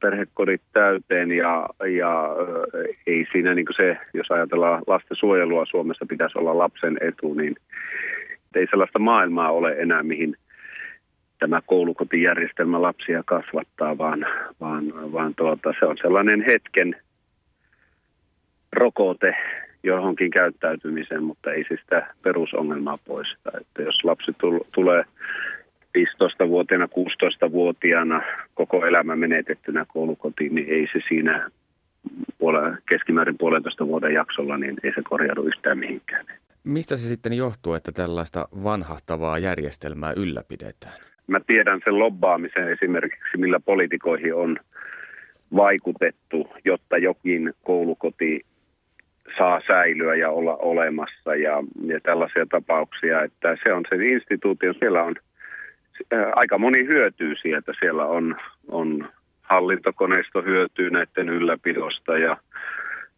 perhekodit 0.00 0.62
täyteen 0.72 1.32
ja, 1.32 1.68
ja 1.98 2.28
ei 3.06 3.26
siinä 3.32 3.54
niin 3.54 3.66
se, 3.76 3.96
jos 4.14 4.30
ajatellaan 4.30 4.82
lastensuojelua 4.86 5.66
Suomessa 5.66 6.06
pitäisi 6.08 6.38
olla 6.38 6.58
lapsen 6.58 6.98
etu, 7.00 7.34
niin 7.34 7.56
ei 8.54 8.66
sellaista 8.70 8.98
maailmaa 8.98 9.50
ole 9.50 9.72
enää, 9.78 10.02
mihin 10.02 10.36
tämä 11.38 11.60
koulukotijärjestelmä 11.66 12.82
lapsia 12.82 13.22
kasvattaa, 13.26 13.98
vaan, 13.98 14.26
vaan, 14.60 15.12
vaan 15.12 15.34
tuota, 15.34 15.74
se 15.78 15.86
on 15.86 15.96
sellainen 16.02 16.44
hetken 16.46 16.96
rokote 18.72 19.34
johonkin 19.82 20.30
käyttäytymiseen, 20.30 21.22
mutta 21.22 21.52
ei 21.52 21.64
siis 21.68 21.80
sitä 21.80 22.14
perusongelmaa 22.22 22.98
poista. 22.98 23.50
Että 23.60 23.82
jos 23.82 24.04
lapsi 24.04 24.32
tulee 24.74 25.04
15-vuotiaana, 25.98 26.86
16-vuotiaana 26.86 28.22
koko 28.54 28.86
elämä 28.86 29.16
menetettynä 29.16 29.84
koulukotiin, 29.88 30.54
niin 30.54 30.68
ei 30.68 30.86
se 30.92 31.00
siinä 31.08 31.50
puole, 32.38 32.78
keskimäärin 32.88 33.38
puolentoista 33.38 33.86
vuoden 33.86 34.14
jaksolla, 34.14 34.58
niin 34.58 34.76
ei 34.82 34.92
se 34.94 35.02
korjaudu 35.02 35.42
yhtään 35.42 35.78
mihinkään. 35.78 36.26
Mistä 36.64 36.96
se 36.96 37.08
sitten 37.08 37.32
johtuu, 37.32 37.74
että 37.74 37.92
tällaista 37.92 38.48
vanhahtavaa 38.64 39.38
järjestelmää 39.38 40.12
ylläpidetään? 40.16 40.94
Mä 41.26 41.40
tiedän 41.46 41.80
sen 41.84 41.98
lobbaamisen 41.98 42.72
esimerkiksi, 42.72 43.36
millä 43.36 43.60
poliitikoihin 43.60 44.34
on 44.34 44.56
vaikutettu, 45.56 46.48
jotta 46.64 46.98
jokin 46.98 47.52
koulukoti 47.64 48.44
saa 49.38 49.60
säilyä 49.66 50.14
ja 50.14 50.30
olla 50.30 50.56
olemassa. 50.56 51.34
Ja, 51.34 51.62
ja 51.86 52.00
tällaisia 52.00 52.46
tapauksia, 52.46 53.22
että 53.22 53.56
se 53.64 53.72
on 53.72 53.84
se 53.88 53.96
instituutio, 53.96 54.72
siellä 54.72 55.02
on 55.02 55.14
aika 56.36 56.58
moni 56.58 56.86
hyötyy 56.86 57.34
sieltä, 57.42 57.72
siellä 57.80 58.06
on, 58.06 58.36
on 58.68 59.08
hallintokoneisto 59.42 60.42
hyötyy 60.42 60.90
näiden 60.90 61.28
ylläpidosta 61.28 62.18
ja 62.18 62.36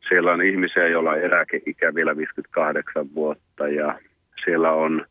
siellä 0.09 0.33
on 0.33 0.43
ihmisiä, 0.43 0.89
joilla 0.89 1.11
on 1.11 1.21
eläkeikä 1.21 1.95
vielä 1.95 2.17
58 2.17 3.15
vuotta 3.15 3.69
ja 3.69 3.99
siellä 4.45 4.73
on 4.73 5.07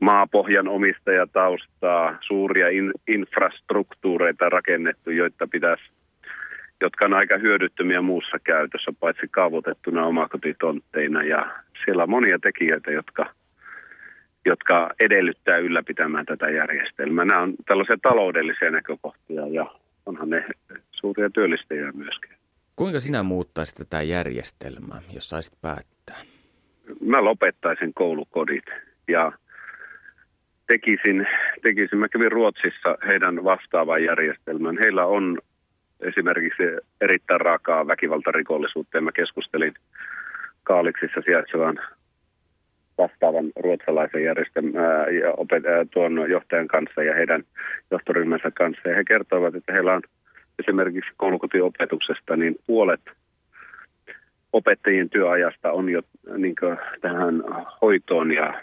maapohjan 0.00 0.68
omistajataustaa, 0.68 2.18
suuria 2.20 2.68
in, 2.68 2.92
infrastruktuureita 3.08 4.48
rakennettu, 4.48 5.10
joita 5.10 5.46
pitäisi 5.46 5.82
jotka 6.80 7.06
on 7.06 7.14
aika 7.14 7.38
hyödyttömiä 7.38 8.02
muussa 8.02 8.38
käytössä, 8.44 8.92
paitsi 9.00 9.28
kaavoitettuna 9.30 10.06
omakotitontteina. 10.06 11.22
Ja 11.22 11.54
siellä 11.84 12.02
on 12.02 12.10
monia 12.10 12.38
tekijöitä, 12.38 12.90
jotka, 12.90 13.26
jotka 14.44 14.90
edellyttää 15.00 15.58
ylläpitämään 15.58 16.26
tätä 16.26 16.50
järjestelmää. 16.50 17.24
Nämä 17.24 17.42
on 17.42 17.54
tällaisia 17.66 17.96
taloudellisia 18.02 18.70
näkökohtia 18.70 19.46
ja 19.46 19.66
onhan 20.06 20.30
ne 20.30 20.44
suuria 20.90 21.30
työllistäjiä 21.30 21.92
myöskin. 21.92 22.30
Kuinka 22.76 23.00
sinä 23.00 23.22
muuttaisit 23.22 23.76
tätä 23.76 24.02
järjestelmää, 24.02 25.00
jos 25.14 25.28
saisit 25.28 25.60
päättää? 25.62 26.16
Mä 27.00 27.24
lopettaisin 27.24 27.94
koulukodit 27.94 28.64
ja 29.08 29.32
tekisin, 30.66 31.26
tekisin, 31.62 31.98
mä 31.98 32.08
kävin 32.08 32.32
Ruotsissa 32.32 32.98
heidän 33.06 33.44
vastaavan 33.44 34.04
järjestelmän. 34.04 34.78
Heillä 34.84 35.06
on 35.06 35.38
esimerkiksi 36.00 36.62
erittäin 37.00 37.40
raakaa 37.40 37.86
väkivaltarikollisuutta. 37.86 38.96
Ja 38.96 39.02
mä 39.02 39.12
keskustelin 39.12 39.74
Kaaliksissa 40.62 41.20
sijaitsevan 41.24 41.80
vastaavan 42.98 43.50
ruotsalaisen 43.56 44.24
järjestelmän 44.24 45.14
ja 45.22 45.32
opet, 45.36 45.62
tuon 45.90 46.30
johtajan 46.30 46.68
kanssa 46.68 47.02
ja 47.02 47.14
heidän 47.14 47.42
johtoryhmänsä 47.90 48.50
kanssa. 48.50 48.88
Ja 48.88 48.96
he 48.96 49.04
kertoivat, 49.04 49.54
että 49.54 49.72
heillä 49.72 49.94
on 49.94 50.02
esimerkiksi 50.58 51.10
koulukotiopetuksesta 51.16 52.36
niin 52.36 52.56
puolet 52.66 53.00
opettajien 54.52 55.10
työajasta 55.10 55.72
on 55.72 55.88
jo 55.88 56.02
niin 56.36 56.54
tähän 57.00 57.42
hoitoon 57.82 58.32
ja 58.32 58.62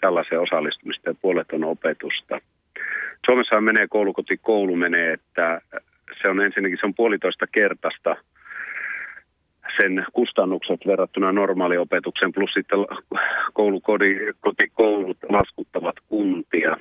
tällaiseen 0.00 0.40
osallistumista 0.40 1.10
ja 1.10 1.14
puolet 1.22 1.52
on 1.52 1.64
opetusta. 1.64 2.40
Suomessa 3.26 3.60
menee 3.60 3.86
koulukoti, 3.88 4.36
koulu 4.36 4.76
menee, 4.76 5.12
että 5.12 5.60
se 6.22 6.28
on 6.28 6.40
ensinnäkin 6.40 6.78
se 6.80 6.86
on 6.86 6.94
puolitoista 6.94 7.46
kertaista 7.46 8.16
sen 9.80 10.06
kustannukset 10.12 10.80
verrattuna 10.86 11.32
normaaliopetuksen, 11.32 12.32
plus 12.32 12.50
sitten 12.52 12.78
koulukoulut 13.52 15.16
laskuttavat 15.28 15.96
kuntia. 16.08 16.76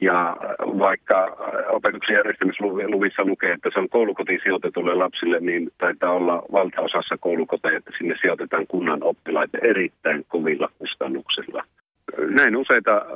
Ja 0.00 0.36
vaikka 0.60 1.36
opetuksen 1.68 2.14
järjestämisluvissa 2.14 3.24
lukee, 3.24 3.52
että 3.52 3.70
se 3.72 3.78
on 3.78 3.88
koulukotiin 3.88 4.40
sijoitetulle 4.42 4.94
lapsille, 4.94 5.40
niin 5.40 5.70
taitaa 5.78 6.12
olla 6.12 6.42
valtaosassa 6.52 7.16
koulukoteja, 7.20 7.78
että 7.78 7.90
sinne 7.98 8.14
sijoitetaan 8.20 8.66
kunnan 8.66 9.02
oppilaita 9.02 9.58
erittäin 9.62 10.24
kovilla 10.28 10.68
kustannuksilla. 10.78 11.62
Näin 12.18 12.56
useita 12.56 13.06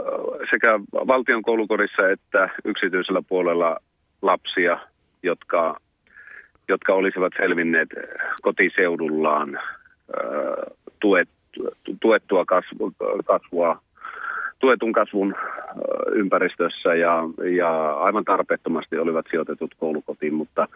sekä 0.50 0.80
valtion 0.92 1.42
koulukodissa 1.42 2.10
että 2.10 2.48
yksityisellä 2.64 3.22
puolella 3.28 3.76
lapsia 4.22 4.78
jotka, 5.22 5.80
jotka 6.68 6.94
olisivat 6.94 7.32
selvinneet 7.36 7.88
kotiseudullaan 8.42 9.60
tuet, 11.00 11.28
tuettua 12.00 12.44
kasvu, 12.44 12.92
kasvua, 13.24 13.82
tuetun 14.58 14.92
kasvun 14.92 15.34
ympäristössä 16.12 16.94
ja, 16.94 17.22
ja 17.56 17.92
aivan 17.92 18.24
tarpeettomasti 18.24 18.98
olivat 18.98 19.26
sijoitetut 19.30 19.74
koulukotiin, 19.78 20.34
mutta 20.34 20.68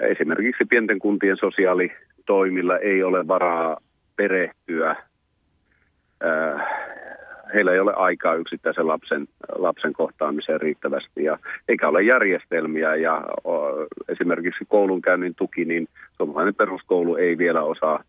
esimerkiksi 0.00 0.64
pienten 0.64 0.98
kuntien 0.98 1.36
sosiaalitoimilla 1.36 2.78
ei 2.78 3.02
ole 3.02 3.28
varaa 3.28 3.76
perehtyä 4.16 4.96
heillä 7.54 7.72
ei 7.72 7.80
ole 7.80 7.92
aikaa 7.96 8.34
yksittäisen 8.34 8.86
lapsen, 8.86 9.28
lapsen 9.58 9.92
kohtaamiseen 9.92 10.60
riittävästi 10.60 11.24
ja 11.24 11.38
eikä 11.68 11.88
ole 11.88 12.02
järjestelmiä 12.02 12.96
ja 12.96 13.22
o, 13.44 13.60
esimerkiksi 14.08 14.64
koulunkäynnin 14.68 15.34
tuki, 15.34 15.64
niin 15.64 15.88
suomalainen 16.16 16.54
peruskoulu 16.54 17.16
ei 17.16 17.38
vielä 17.38 17.62
osaa 17.62 18.04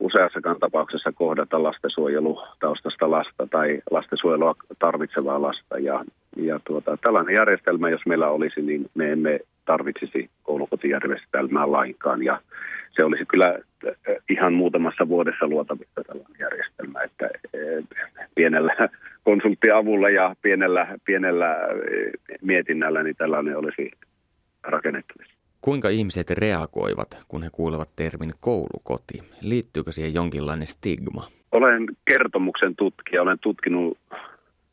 useassakaan 0.00 0.58
tapauksessa 0.60 1.12
kohdata 1.12 1.62
lastensuojelutaustasta 1.62 3.10
lasta 3.10 3.46
tai 3.50 3.82
lastensuojelua 3.90 4.54
tarvitsevaa 4.78 5.42
lasta. 5.42 5.78
Ja, 5.78 6.04
ja 6.36 6.60
tuota, 6.64 6.96
tällainen 6.96 7.34
järjestelmä, 7.34 7.90
jos 7.90 8.06
meillä 8.06 8.28
olisi, 8.28 8.62
niin 8.62 8.90
me 8.94 9.12
emme 9.12 9.40
tarvitsisi 9.70 10.30
koulukotijärjestelmää 10.42 11.72
lainkaan. 11.72 12.22
Ja 12.22 12.40
se 12.96 13.04
olisi 13.04 13.24
kyllä 13.24 13.58
eh, 13.86 14.16
ihan 14.28 14.52
muutamassa 14.52 15.08
vuodessa 15.08 15.46
luotavissa 15.46 16.00
tällainen 16.06 16.40
järjestelmä, 16.40 17.02
että 17.02 17.30
eh, 17.54 17.84
pienellä 18.34 18.72
konsulttiavulla 19.28 20.10
ja 20.10 20.34
pienellä, 20.42 20.86
pienellä 21.04 21.56
eh, 21.56 22.12
mietinnällä 22.42 23.02
niin 23.02 23.16
tällainen 23.16 23.56
olisi 23.56 23.90
rakennettavissa. 24.62 25.34
Kuinka 25.60 25.88
ihmiset 25.88 26.30
reagoivat, 26.30 27.24
kun 27.28 27.42
he 27.42 27.48
kuulevat 27.52 27.90
termin 27.96 28.32
koulukoti? 28.40 29.18
Liittyykö 29.40 29.92
siihen 29.92 30.14
jonkinlainen 30.14 30.66
stigma? 30.66 31.24
Olen 31.52 31.86
kertomuksen 32.04 32.76
tutkija, 32.76 33.22
olen 33.22 33.38
tutkinut 33.38 33.98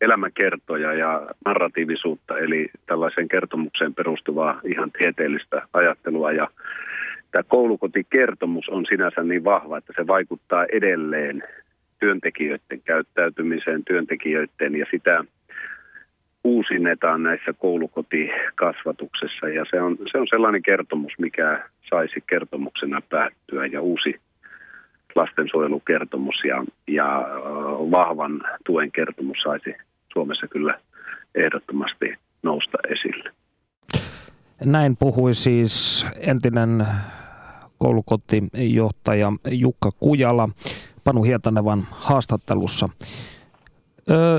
elämäkertoja 0.02 0.94
ja 0.94 1.28
narratiivisuutta, 1.46 2.38
eli 2.38 2.70
tällaiseen 2.86 3.28
kertomukseen 3.28 3.94
perustuvaa 3.94 4.62
ihan 4.64 4.92
tieteellistä 4.92 5.62
ajattelua. 5.74 6.32
Ja 6.32 6.48
tämä 7.32 7.44
koulukotikertomus 7.44 8.70
on 8.70 8.86
sinänsä 8.90 9.24
niin 9.24 9.44
vahva, 9.44 9.78
että 9.78 9.94
se 9.96 10.08
vaikuttaa 10.08 10.66
edelleen 10.72 11.44
työntekijöiden 12.00 12.82
käyttäytymiseen, 12.86 13.86
työntekijöiden 13.86 14.76
ja 14.76 14.86
sitä 14.92 15.24
uusinnetaan 16.44 17.24
näissä 17.24 17.54
koulukotikasvatuksessa 17.54 19.50
ja 19.50 19.66
se 19.72 19.82
on, 19.82 19.98
se 20.12 20.18
on 20.18 20.28
sellainen 20.30 20.62
kertomus, 20.62 21.14
mikä 21.20 21.64
saisi 21.90 22.24
kertomuksena 22.28 23.02
päättyä 23.10 23.66
ja 23.66 23.82
uusi 23.82 24.20
lastensuojelukertomus 25.18 26.36
ja, 26.48 26.64
ja 26.88 27.06
vahvan 27.92 28.42
tuen 28.66 28.92
kertomus 28.92 29.38
saisi 29.44 29.76
Suomessa 30.14 30.48
kyllä 30.48 30.80
ehdottomasti 31.36 32.06
nousta 32.44 32.78
esille. 32.90 33.32
Näin 34.66 34.98
puhui 34.98 35.34
siis 35.34 36.06
entinen 36.20 36.88
koulukotijohtaja 37.78 39.34
Jukka 39.52 39.92
Kujala 40.00 40.50
Panu 41.04 41.24
Hietanevan 41.24 41.88
haastattelussa. 41.92 42.90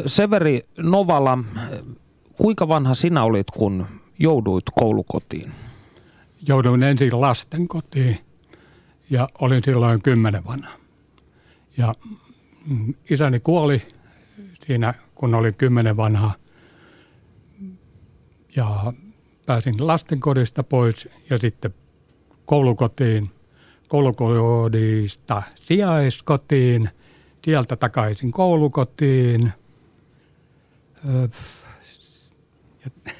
Severi 0.06 0.60
Novala, 0.78 1.38
kuinka 2.36 2.68
vanha 2.68 2.94
sinä 2.94 3.24
olit, 3.24 3.50
kun 3.50 3.86
jouduit 4.18 4.64
koulukotiin? 4.74 5.52
Jouduin 6.48 6.82
ensin 6.82 7.20
lastenkotiin 7.20 8.16
ja 9.10 9.28
olin 9.38 9.62
silloin 9.64 10.02
kymmenen 10.02 10.44
vanha. 10.44 10.70
Ja 11.76 11.92
mm, 12.66 12.94
isäni 13.10 13.40
kuoli 13.40 13.82
siinä, 14.66 14.94
kun 15.14 15.34
olin 15.34 15.54
kymmenen 15.54 15.96
vanha. 15.96 16.32
Ja 18.56 18.92
pääsin 19.46 19.86
lastenkodista 19.86 20.62
pois 20.62 21.08
ja 21.30 21.38
sitten 21.38 21.74
koulukotiin, 22.44 23.30
koulukodista 23.88 25.42
sijaiskotiin, 25.62 26.90
sieltä 27.44 27.76
takaisin 27.76 28.32
koulukotiin 28.32 29.52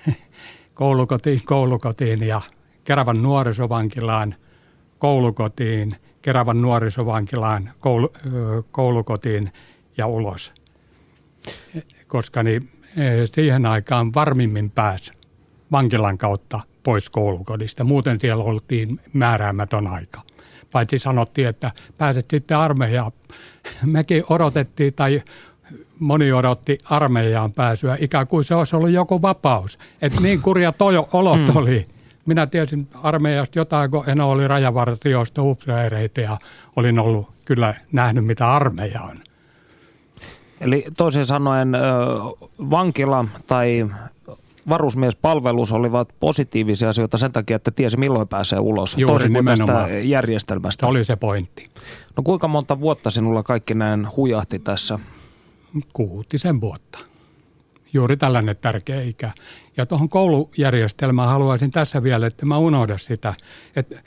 koulukotiin, 0.75 1.43
koulukotiin 1.45 2.23
ja 2.27 2.41
Keravan 2.85 3.23
nuorisovankilaan, 3.23 4.35
koulukotiin, 4.99 5.97
Keravan 6.23 6.63
nuorisovankilaan, 6.63 7.71
koulu, 7.81 8.13
koulukotiin 8.71 9.53
ja 9.97 10.07
ulos. 10.07 10.53
Koska 12.07 12.43
niin, 12.43 12.71
siihen 13.35 13.67
aikaan 13.67 14.15
varmimmin 14.15 14.71
pääsi 14.71 15.13
vankilan 15.73 16.19
kautta 16.19 16.61
pois 16.83 17.11
koulukodista. 17.11 17.85
Muuten 17.85 18.21
siellä 18.21 18.45
oltiin 18.45 19.01
määräämätön 19.13 19.87
aika. 19.87 20.21
Paitsi 20.73 20.99
sanottiin, 20.99 21.49
että 21.49 21.73
pääset 21.99 22.27
sitten 22.31 22.57
armeijaan. 22.57 23.13
Mekin 23.87 24.25
odotettiin 24.31 24.95
tai 24.95 25.23
moni 25.99 26.33
odotti 26.33 26.79
armeijaan 26.85 27.53
pääsyä, 27.53 27.97
ikään 28.01 28.27
kuin 28.27 28.45
se 28.45 28.55
olisi 28.55 28.77
ollut 28.77 28.91
joku 28.91 29.23
vapaus. 29.23 29.79
Et 30.03 30.21
niin 30.21 30.43
kurja 30.43 30.73
tojo 30.73 31.09
olot 31.13 31.47
hmm. 31.47 31.57
oli. 31.57 31.85
Minä 32.29 32.47
tiesin 32.47 32.89
armeijasta 33.03 33.59
jotain, 33.59 33.91
kun 33.91 34.05
en 34.11 34.21
oli 34.21 34.49
rajavartioista 34.49 35.43
upseereita 35.43 36.21
ja 36.21 36.39
olin 36.77 36.99
ollut 36.99 37.31
kyllä 37.45 37.75
nähnyt, 37.93 38.25
mitä 38.25 38.53
armeija 38.53 39.03
on. 39.03 39.19
Eli 40.61 40.85
toisin 40.97 41.27
sanoen 41.27 41.73
vankila 42.59 43.25
tai 43.47 43.87
varusmiespalvelus 44.69 45.73
olivat 45.73 46.09
positiivisia 46.21 46.89
asioita 46.89 47.19
sen 47.19 47.33
takia, 47.33 47.57
että 47.57 47.71
tiesi 47.71 47.97
milloin 47.97 48.29
pääsee 48.29 48.59
ulos. 48.59 48.97
Juuri 48.99 49.13
toisin 49.13 49.33
kuin 49.33 49.45
tästä 49.45 49.89
järjestelmästä. 49.89 50.87
Oli 50.87 51.05
se 51.05 51.17
pointti. 51.17 51.67
No 52.17 52.23
kuinka 52.23 52.49
monta 52.49 52.81
vuotta 52.81 53.11
sinulla 53.11 53.43
kaikki 53.43 53.75
näin 53.75 54.09
hujahti 54.17 54.59
tässä? 54.59 54.99
Kuutisen 55.93 56.61
vuotta. 56.61 56.99
Juuri 57.93 58.17
tällainen 58.17 58.57
tärkeä 58.57 59.03
ikä. 59.03 59.31
Ja 59.77 59.87
tuohon 59.87 60.09
koulujärjestelmään 60.09 61.29
haluaisin 61.29 61.71
tässä 61.71 62.03
vielä, 62.03 62.27
että 62.27 62.47
mä 62.47 62.59
unohda 62.59 62.99
sitä, 62.99 63.35
että 63.77 64.03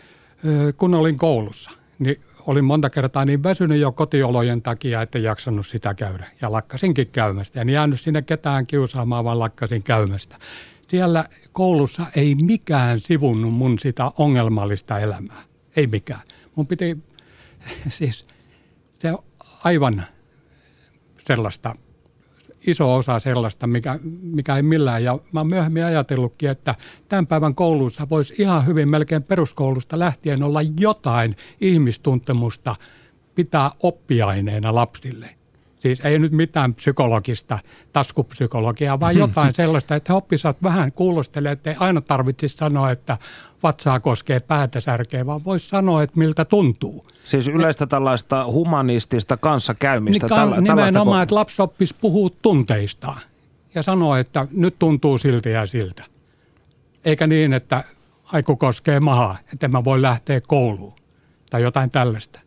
kun 0.78 0.94
olin 0.94 1.18
koulussa, 1.18 1.72
niin 2.00 2.22
olin 2.48 2.66
monta 2.66 2.90
kertaa 2.90 3.26
niin 3.26 3.44
väsynyt 3.44 3.80
jo 3.80 3.92
kotiolojen 3.92 4.62
takia, 4.62 5.02
että 5.02 5.20
jaksanut 5.20 5.68
sitä 5.68 5.94
käydä. 5.94 6.28
Ja 6.42 6.52
lakkasinkin 6.52 7.08
käymästä. 7.08 7.62
En 7.62 7.70
jäänyt 7.70 8.02
sinne 8.02 8.22
ketään 8.22 8.68
kiusaamaan, 8.68 9.26
vaan 9.26 9.40
lakkasin 9.40 9.84
käymästä. 9.84 10.38
Siellä 10.88 11.26
koulussa 11.52 12.06
ei 12.16 12.36
mikään 12.36 13.00
sivunnut 13.00 13.54
mun 13.54 13.80
sitä 13.80 14.12
ongelmallista 14.18 15.00
elämää. 15.00 15.42
Ei 15.76 15.88
mikään. 15.88 16.22
Mun 16.56 16.68
piti, 16.68 16.98
siis 17.90 18.24
se 19.00 19.14
aivan 19.64 20.06
sellaista 21.28 21.76
iso 22.68 22.96
osa 22.96 23.20
sellaista, 23.20 23.68
mikä, 23.68 24.00
mikä 24.22 24.56
ei 24.56 24.64
millään. 24.64 25.04
Ja 25.04 25.20
mä 25.32 25.40
oon 25.40 25.48
myöhemmin 25.48 25.86
ajatellutkin, 25.86 26.50
että 26.50 26.76
tämän 27.10 27.28
päivän 27.28 27.56
koulussa 27.56 28.10
voisi 28.10 28.34
ihan 28.38 28.66
hyvin 28.66 28.90
melkein 28.90 29.24
peruskoulusta 29.24 30.00
lähtien 30.00 30.44
olla 30.44 30.62
jotain 30.80 31.36
ihmistuntemusta 31.62 32.76
pitää 33.36 33.72
oppiaineena 33.80 34.76
lapsille. 34.76 35.41
Siis 35.82 36.00
ei 36.00 36.20
nyt 36.20 36.32
mitään 36.32 36.74
psykologista, 36.74 37.60
taskupsykologiaa, 37.94 39.00
vaan 39.00 39.18
jotain 39.26 39.54
sellaista, 39.54 39.96
että 39.96 40.14
he 40.14 40.18
oppisivat 40.18 40.64
vähän 40.64 40.92
kuulostelemaan, 40.92 41.54
että 41.54 41.70
ei 41.70 41.76
aina 41.80 42.02
tarvitsisi 42.02 42.58
sanoa, 42.58 42.92
että 42.92 43.18
vatsaa 43.64 44.00
koskee 44.00 44.40
päätä 44.40 44.80
särkeä, 44.80 45.26
vaan 45.26 45.44
voisi 45.44 45.70
sanoa, 45.70 46.04
että 46.04 46.20
miltä 46.20 46.46
tuntuu. 46.46 47.08
Siis 47.24 47.48
yleistä 47.48 47.88
tällaista 47.88 48.46
humanistista 48.46 49.38
kanssakäymistä. 49.38 50.28
Niin, 50.28 50.36
tällä, 50.36 50.62
nimenomaan, 50.62 51.20
ko- 51.20 51.24
että 51.24 51.36
lapsi 51.36 51.62
oppisi 51.62 51.96
puhua 52.02 52.30
tunteistaan 52.42 53.22
ja 53.76 53.84
sanoa, 53.84 54.20
että 54.20 54.48
nyt 54.52 54.76
tuntuu 54.80 55.18
siltä 55.18 55.50
ja 55.50 55.66
siltä. 55.66 56.04
Eikä 57.06 57.28
niin, 57.28 57.54
että 57.54 57.84
aiku 58.24 58.56
koskee 58.56 59.00
mahaa, 59.00 59.38
että 59.54 59.68
mä 59.68 59.84
voi 59.84 60.02
lähteä 60.02 60.42
kouluun 60.42 60.94
tai 61.50 61.62
jotain 61.62 61.92
tällaista. 61.92 62.40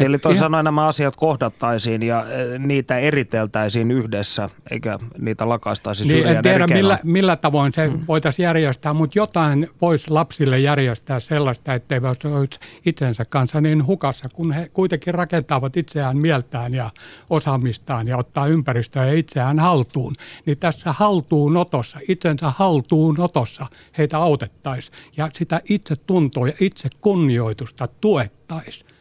Eli 0.00 0.18
toisin 0.18 0.40
sanoen 0.40 0.64
nämä 0.64 0.86
asiat 0.86 1.16
kohdattaisiin 1.16 2.02
ja 2.02 2.26
e, 2.30 2.58
niitä 2.58 2.98
eriteltäisiin 2.98 3.90
yhdessä, 3.90 4.50
eikä 4.70 4.98
niitä 5.18 5.48
lakaistaisi 5.48 6.04
niin, 6.04 6.26
En 6.26 6.42
tiedä 6.42 6.66
millä, 6.66 6.98
millä 7.04 7.36
tavoin 7.36 7.72
se 7.72 7.86
hmm. 7.86 8.00
voitaisiin 8.08 8.44
järjestää, 8.44 8.92
mutta 8.92 9.18
jotain 9.18 9.70
voisi 9.80 10.10
lapsille 10.10 10.58
järjestää 10.58 11.20
sellaista, 11.20 11.74
ettei 11.74 12.00
olisi 12.38 12.60
itsensä 12.86 13.24
kanssa 13.24 13.60
niin 13.60 13.86
hukassa, 13.86 14.28
kun 14.28 14.52
he 14.52 14.70
kuitenkin 14.72 15.14
rakentavat 15.14 15.76
itseään 15.76 16.16
mieltään 16.16 16.74
ja 16.74 16.90
osaamistaan 17.30 18.08
ja 18.08 18.16
ottaa 18.16 18.46
ympäristöä 18.46 19.06
ja 19.06 19.12
itseään 19.12 19.58
haltuun. 19.58 20.14
Niin 20.46 20.58
tässä 20.58 20.92
haltuunotossa, 20.92 21.98
itsensä 22.08 22.52
haltuunotossa 22.56 23.66
heitä 23.98 24.18
autettaisiin 24.18 24.98
ja 25.16 25.30
sitä 25.34 25.60
itse 25.68 25.96
tuntoa 25.96 26.48
ja 26.48 26.54
itse 26.60 26.88
kunnioitusta 27.00 27.88
tuettaisiin 28.00 28.93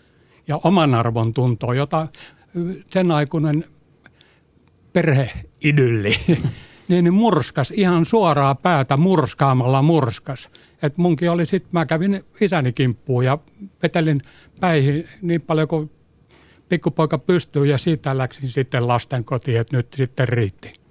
ja 0.47 0.59
oman 0.63 0.95
arvon 0.95 1.33
tuntoa, 1.33 1.75
jota 1.75 2.07
sen 2.91 3.11
aikuinen 3.11 3.65
perheidylli, 4.93 6.15
niin 6.87 7.13
murskas 7.13 7.71
ihan 7.71 8.05
suoraa 8.05 8.55
päätä 8.55 8.97
murskaamalla 8.97 9.81
murskas. 9.81 10.49
Et 10.81 10.97
munkin 10.97 11.31
oli 11.31 11.45
sitten, 11.45 11.69
mä 11.71 11.85
kävin 11.85 12.25
isäni 12.41 12.73
kimppuun 12.73 13.25
ja 13.25 13.37
vetelin 13.83 14.21
päihin 14.59 15.07
niin 15.21 15.41
paljon 15.41 15.67
kuin 15.67 15.91
pikkupoika 16.69 17.17
pystyy 17.17 17.65
ja 17.65 17.77
siitä 17.77 18.17
läksin 18.17 18.49
sitten 18.49 18.87
lasten 18.87 19.25
kotiin, 19.25 19.59
että 19.59 19.77
nyt 19.77 19.87
sitten 19.93 20.27
riitti. 20.27 20.82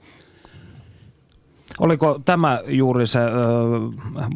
Oliko 1.80 2.20
tämä 2.24 2.60
juuri 2.66 3.06
se, 3.06 3.20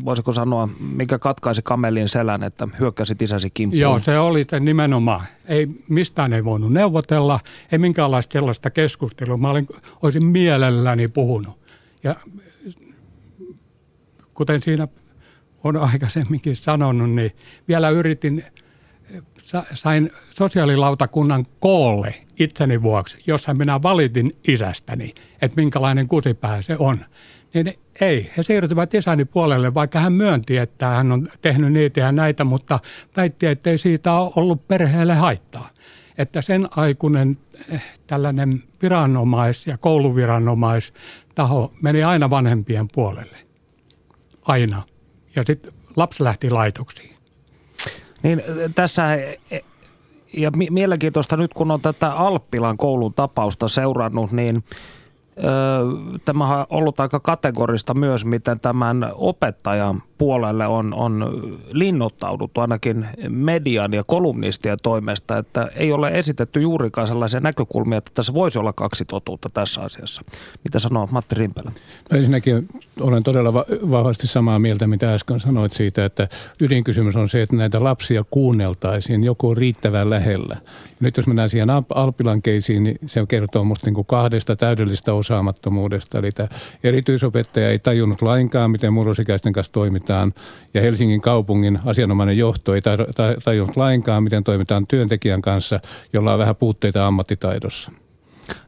voisiko 0.04 0.32
sanoa, 0.32 0.68
mikä 0.80 1.18
katkaisi 1.18 1.62
kamelin 1.62 2.08
selän, 2.08 2.42
että 2.42 2.68
hyökkäsit 2.80 3.22
isäsi 3.22 3.50
kimppuun? 3.50 3.80
Joo, 3.80 3.98
se 3.98 4.18
oli 4.18 4.46
se 4.50 4.60
nimenomaan. 4.60 5.26
Ei, 5.48 5.66
mistään 5.88 6.32
ei 6.32 6.44
voinut 6.44 6.72
neuvotella, 6.72 7.40
ei 7.72 7.78
minkäänlaista 7.78 8.32
sellaista 8.32 8.70
keskustelua. 8.70 9.36
Mä 9.36 9.50
olin, 9.50 9.66
olisin 10.02 10.24
mielelläni 10.24 11.08
puhunut. 11.08 11.58
Ja 12.04 12.16
kuten 14.34 14.62
siinä 14.62 14.88
on 15.64 15.76
aikaisemminkin 15.76 16.56
sanonut, 16.56 17.10
niin 17.10 17.32
vielä 17.68 17.90
yritin, 17.90 18.44
sain 19.74 20.10
sosiaalilautakunnan 20.30 21.46
koolle 21.60 22.14
itseni 22.38 22.82
vuoksi, 22.82 23.18
jossa 23.26 23.54
minä 23.54 23.82
valitin 23.82 24.36
isästäni, 24.48 25.14
että 25.42 25.56
minkälainen 25.56 26.08
kusipää 26.08 26.62
se 26.62 26.76
on 26.78 27.04
niin 27.54 27.74
ei. 28.00 28.30
He 28.36 28.42
siirtyvät 28.42 28.94
isäni 28.94 29.24
puolelle, 29.24 29.74
vaikka 29.74 30.00
hän 30.00 30.12
myönti, 30.12 30.56
että 30.56 30.88
hän 30.88 31.12
on 31.12 31.28
tehnyt 31.42 31.72
niitä 31.72 32.00
ja 32.00 32.12
näitä, 32.12 32.44
mutta 32.44 32.80
väitti, 33.16 33.46
että 33.46 33.70
ei 33.70 33.78
siitä 33.78 34.12
ole 34.12 34.32
ollut 34.36 34.68
perheelle 34.68 35.14
haittaa. 35.14 35.70
Että 36.18 36.42
sen 36.42 36.68
aikuinen 36.70 37.38
eh, 37.72 37.82
tällainen 38.06 38.62
viranomais- 38.82 39.66
ja 39.66 39.78
kouluviranomaistaho 39.78 41.72
meni 41.82 42.04
aina 42.04 42.30
vanhempien 42.30 42.88
puolelle. 42.94 43.36
Aina. 44.42 44.82
Ja 45.36 45.42
sitten 45.46 45.72
lapsi 45.96 46.24
lähti 46.24 46.50
laitoksiin. 46.50 47.15
Niin 48.26 48.42
tässä 48.74 49.02
ja 50.32 50.50
mielenkiintoista 50.70 51.36
nyt 51.36 51.54
kun 51.54 51.70
on 51.70 51.80
tätä 51.80 52.12
Alppilan 52.12 52.76
koulun 52.76 53.14
tapausta 53.14 53.68
seurannut, 53.68 54.32
niin– 54.32 54.64
tämä 56.24 56.58
on 56.58 56.66
ollut 56.70 57.00
aika 57.00 57.20
kategorista 57.20 57.94
myös, 57.94 58.24
miten 58.24 58.60
tämän 58.60 59.10
opettajan 59.14 60.02
puolelle 60.18 60.66
on, 60.66 60.94
on 60.94 61.32
linnoittauduttu 61.72 62.60
ainakin 62.60 63.06
median 63.28 63.92
ja 63.92 64.04
kolumnistien 64.06 64.78
toimesta, 64.82 65.38
että 65.38 65.70
ei 65.76 65.92
ole 65.92 66.08
esitetty 66.08 66.60
juurikaan 66.60 67.08
sellaisia 67.08 67.40
näkökulmia, 67.40 67.98
että 67.98 68.10
tässä 68.14 68.34
voisi 68.34 68.58
olla 68.58 68.72
kaksi 68.72 69.04
totuutta 69.04 69.50
tässä 69.54 69.82
asiassa. 69.82 70.22
Mitä 70.64 70.78
sanoo 70.78 71.08
Matti 71.10 71.34
Rimpelä? 71.34 71.72
Ensinnäkin 72.10 72.68
olen 73.00 73.22
todella 73.22 73.54
vahvasti 73.90 74.26
samaa 74.26 74.58
mieltä, 74.58 74.86
mitä 74.86 75.14
äsken 75.14 75.40
sanoit 75.40 75.72
siitä, 75.72 76.04
että 76.04 76.28
ydinkysymys 76.60 77.16
on 77.16 77.28
se, 77.28 77.42
että 77.42 77.56
näitä 77.56 77.84
lapsia 77.84 78.24
kuunneltaisiin 78.30 79.24
joku 79.24 79.54
riittävän 79.54 80.10
lähellä. 80.10 80.56
Nyt 81.00 81.16
jos 81.16 81.26
mennään 81.26 81.48
siihen 81.48 81.68
Alpilan 81.94 82.42
keisiin, 82.42 82.84
niin 82.84 82.98
se 83.06 83.26
kertoo 83.28 83.64
minusta 83.64 83.90
niin 83.90 84.06
kahdesta 84.06 84.56
täydellistä 84.56 85.12
osaamattomuudesta. 85.12 86.18
Eli 86.18 86.32
tämä 86.32 86.48
erityisopettaja 86.84 87.70
ei 87.70 87.78
tajunnut 87.78 88.22
lainkaan, 88.22 88.70
miten 88.70 88.92
murrosikäisten 88.92 89.52
kanssa 89.52 89.72
toimitaan. 89.72 90.05
Ja 90.74 90.80
Helsingin 90.82 91.20
kaupungin 91.20 91.78
asianomainen 91.84 92.38
johto 92.38 92.74
ei 92.74 92.82
tajunnut 93.44 93.76
lainkaan, 93.76 94.22
miten 94.22 94.44
toimitaan 94.44 94.86
työntekijän 94.88 95.42
kanssa, 95.42 95.80
jolla 96.12 96.32
on 96.32 96.38
vähän 96.38 96.56
puutteita 96.56 97.06
ammattitaidossa. 97.06 97.90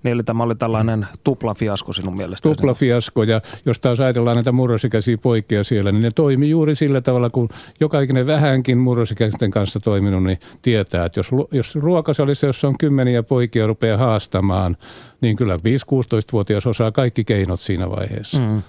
Niin, 0.02 0.12
eli 0.12 0.22
tämä 0.22 0.42
oli 0.42 0.54
tällainen 0.54 1.06
tuplafiasko 1.24 1.92
sinun 1.92 2.16
mielestä. 2.16 2.48
Tuplafiasko, 2.48 3.22
ja 3.22 3.40
jos 3.66 3.78
taas 3.78 4.00
ajatellaan 4.00 4.36
näitä 4.36 4.52
murrosikäisiä 4.52 5.18
poikia 5.18 5.64
siellä, 5.64 5.92
niin 5.92 6.02
ne 6.02 6.10
toimii 6.10 6.50
juuri 6.50 6.74
sillä 6.74 7.00
tavalla, 7.00 7.30
kun 7.30 7.48
jokainen 7.80 8.26
vähänkin 8.26 8.78
murrosikäisten 8.78 9.50
kanssa 9.50 9.80
toiminut, 9.80 10.24
niin 10.24 10.38
tietää, 10.62 11.04
että 11.04 11.18
jos, 11.18 11.30
jos 11.50 11.74
ruokasalissa, 11.74 12.46
jossa 12.46 12.68
on 12.68 12.78
kymmeniä 12.78 13.22
poikia, 13.22 13.66
rupeaa 13.66 13.98
haastamaan, 13.98 14.76
niin 15.20 15.36
kyllä 15.36 15.56
5-16-vuotias 15.56 16.66
osaa 16.66 16.92
kaikki 16.92 17.24
keinot 17.24 17.60
siinä 17.60 17.90
vaiheessa. 17.90 18.38
Mm. 18.38 18.62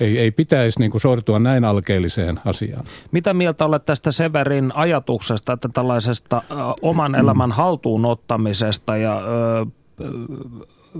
Ei, 0.00 0.18
ei 0.18 0.30
pitäisi 0.30 0.78
niin 0.78 0.90
kuin 0.90 1.00
sortua 1.00 1.38
näin 1.38 1.64
alkeelliseen 1.64 2.40
asiaan. 2.44 2.84
Mitä 3.12 3.34
mieltä 3.34 3.64
olet 3.64 3.84
tästä 3.84 4.10
Severin 4.10 4.72
ajatuksesta, 4.74 5.52
että 5.52 5.68
tällaisesta 5.74 6.42
ö, 6.50 6.54
oman 6.82 7.14
elämän 7.14 7.52
haltuunottamisesta 7.52 8.96
ja 8.96 9.20
ö, 9.20 9.66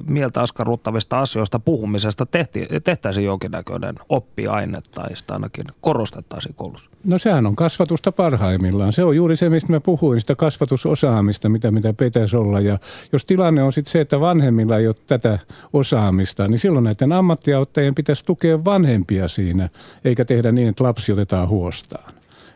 mieltä 0.06 0.40
askarruttavista 0.40 1.18
asioista 1.18 1.59
puhumisesta 1.59 2.26
tehti, 2.26 2.68
tehtäisiin 2.85 3.26
jonkinnäköinen 3.26 3.94
oppiaine 4.09 4.78
tai 4.94 5.16
sitä 5.16 5.35
ainakin 5.35 5.64
korostettaisiin 5.80 6.54
koulussa? 6.54 6.90
No 7.04 7.18
sehän 7.18 7.46
on 7.46 7.56
kasvatusta 7.56 8.12
parhaimmillaan. 8.12 8.92
Se 8.92 9.04
on 9.04 9.16
juuri 9.16 9.37
se, 9.37 9.48
mistä 9.48 9.72
mä 9.72 9.80
puhuin, 9.80 10.20
sitä 10.20 10.35
kasvatusosaamista, 10.35 11.48
mitä, 11.48 11.70
mitä 11.70 11.92
pitäisi 11.92 12.37
olla. 12.37 12.61
Ja 12.61 12.78
jos 13.12 13.24
tilanne 13.24 13.62
on 13.62 13.72
sitten 13.72 13.92
se, 13.92 14.00
että 14.00 14.20
vanhemmilla 14.20 14.78
ei 14.78 14.87
ole 14.87 14.96
tätä 15.06 15.38
osaamista, 15.72 16.48
niin 16.48 16.59
silloin 16.59 16.85
näiden 16.85 17.12
ammattiauttajien 17.12 17.94
pitäisi 17.94 18.24
tukea 18.24 18.64
vanhempia 18.64 19.28
siinä, 19.28 19.68
eikä 20.04 20.24
tehdä 20.24 20.52
niin, 20.52 20.68
että 20.68 20.85
lapsi 20.85 21.12
otetaan 21.12 21.48
huostaan. 21.48 22.14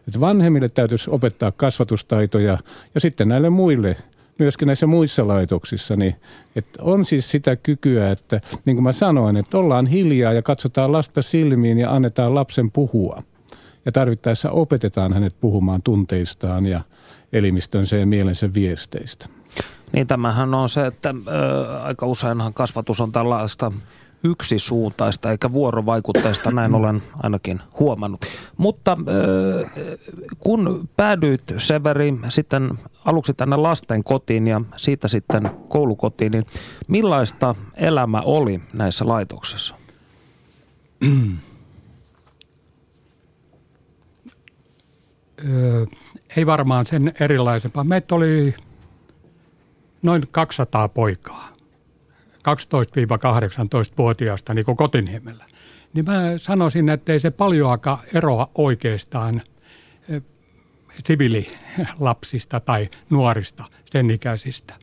Että 0.09 0.20
vanhemmille 0.20 0.68
täytyisi 0.68 1.11
opettaa 1.11 1.53
kasvatustaitoja 1.53 2.59
ja 2.94 3.00
sitten 3.00 3.29
näille 3.29 3.50
muille 3.50 3.96
myöskin 4.40 4.66
näissä 4.66 4.87
muissa 4.87 5.29
laitoksissa, 5.29 5.96
niin 5.96 6.16
että 6.57 6.83
on 6.83 7.05
siis 7.05 7.31
sitä 7.31 7.57
kykyä, 7.57 8.11
että 8.11 8.40
niin 8.64 8.76
kuin 8.76 8.85
mä 8.85 8.92
sanoin, 8.92 9.37
että 9.37 9.59
ollaan 9.59 9.87
hiljaa 9.87 10.33
ja 10.33 10.42
katsotaan 10.42 10.92
lasta 10.92 11.22
silmiin 11.22 11.79
ja 11.79 11.94
annetaan 11.94 12.35
lapsen 12.35 12.70
puhua. 12.70 13.22
Ja 13.85 13.92
tarvittaessa 13.92 14.50
opetetaan 14.50 15.12
hänet 15.12 15.35
puhumaan 15.40 15.83
tunteistaan 15.83 16.66
ja 16.66 16.81
elimistönsä 17.33 17.96
ja 17.96 18.07
mielensä 18.07 18.55
viesteistä. 18.55 19.26
Niin 19.92 20.07
tämähän 20.07 20.55
on 20.55 20.68
se, 20.68 20.87
että 20.87 21.14
ö, 21.26 21.83
aika 21.83 22.07
useinhan 22.07 22.55
kasvatus 22.55 23.00
on 23.00 23.12
tällaista 23.12 23.72
yksisuuntaista 24.24 25.31
eikä 25.31 25.53
vuorovaikutteista, 25.53 26.50
näin 26.50 26.74
olen 26.74 27.03
ainakin 27.22 27.61
huomannut. 27.79 28.20
Mutta 28.57 28.96
kun 30.38 30.88
päädyit 30.96 31.42
Severi 31.57 32.14
sitten 32.29 32.70
aluksi 33.05 33.35
tänne 33.35 33.57
lasten 33.57 34.05
kotiin 34.05 34.47
ja 34.47 34.61
siitä 34.77 35.09
sitten 35.09 35.51
koulukotiin, 35.69 36.33
niin 36.33 36.47
millaista 36.89 37.55
elämä 37.75 38.21
oli 38.25 38.61
näissä 38.73 39.09
laitoksissa? 39.09 39.75
ei 46.37 46.47
varmaan 46.47 46.87
sen 46.87 47.13
erilaisempaa. 47.21 47.85
Meitä 47.85 48.15
oli 48.15 48.55
noin 50.03 50.23
200 50.31 50.89
poikaa. 50.89 51.49
12-18-vuotiaasta 52.39 54.55
niin 54.55 54.77
Kotiniemellä, 54.77 55.45
niin 55.93 56.05
mä 56.05 56.21
sanoisin, 56.37 56.89
että 56.89 57.13
ei 57.13 57.21
se 57.21 57.31
paljoakaan 57.31 57.99
eroa 58.15 58.51
oikeastaan 58.55 59.43
sivililapsista 61.07 62.61
tai 62.61 62.88
nuorista, 63.11 63.64
sen 63.92 64.11
ikäisistä. 64.11 64.74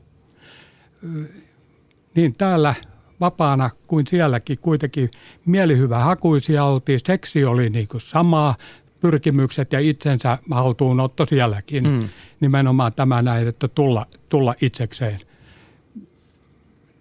Niin 2.15 2.33
täällä 2.37 2.75
vapaana 3.19 3.69
kuin 3.87 4.07
sielläkin 4.07 4.57
kuitenkin 4.59 5.09
mielihyvä 5.45 5.99
hakuisia 5.99 6.63
oltiin. 6.63 6.99
Seksi 7.07 7.45
oli 7.45 7.69
niin 7.69 7.87
kuin 7.87 8.01
samaa, 8.01 8.55
pyrkimykset 8.99 9.73
ja 9.73 9.79
itsensä 9.79 10.37
haltuunotto 10.51 11.25
sielläkin. 11.25 11.83
Mm. 11.83 12.09
Nimenomaan 12.39 12.93
tämä 12.93 13.21
näin, 13.21 13.47
että 13.47 13.67
tulla, 13.67 14.05
tulla 14.29 14.55
itsekseen– 14.61 15.19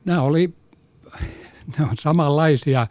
nämä 0.06 0.22
oli 0.22 0.54
ne 1.78 1.84
on 1.84 1.96
samanlaisia 2.00 2.86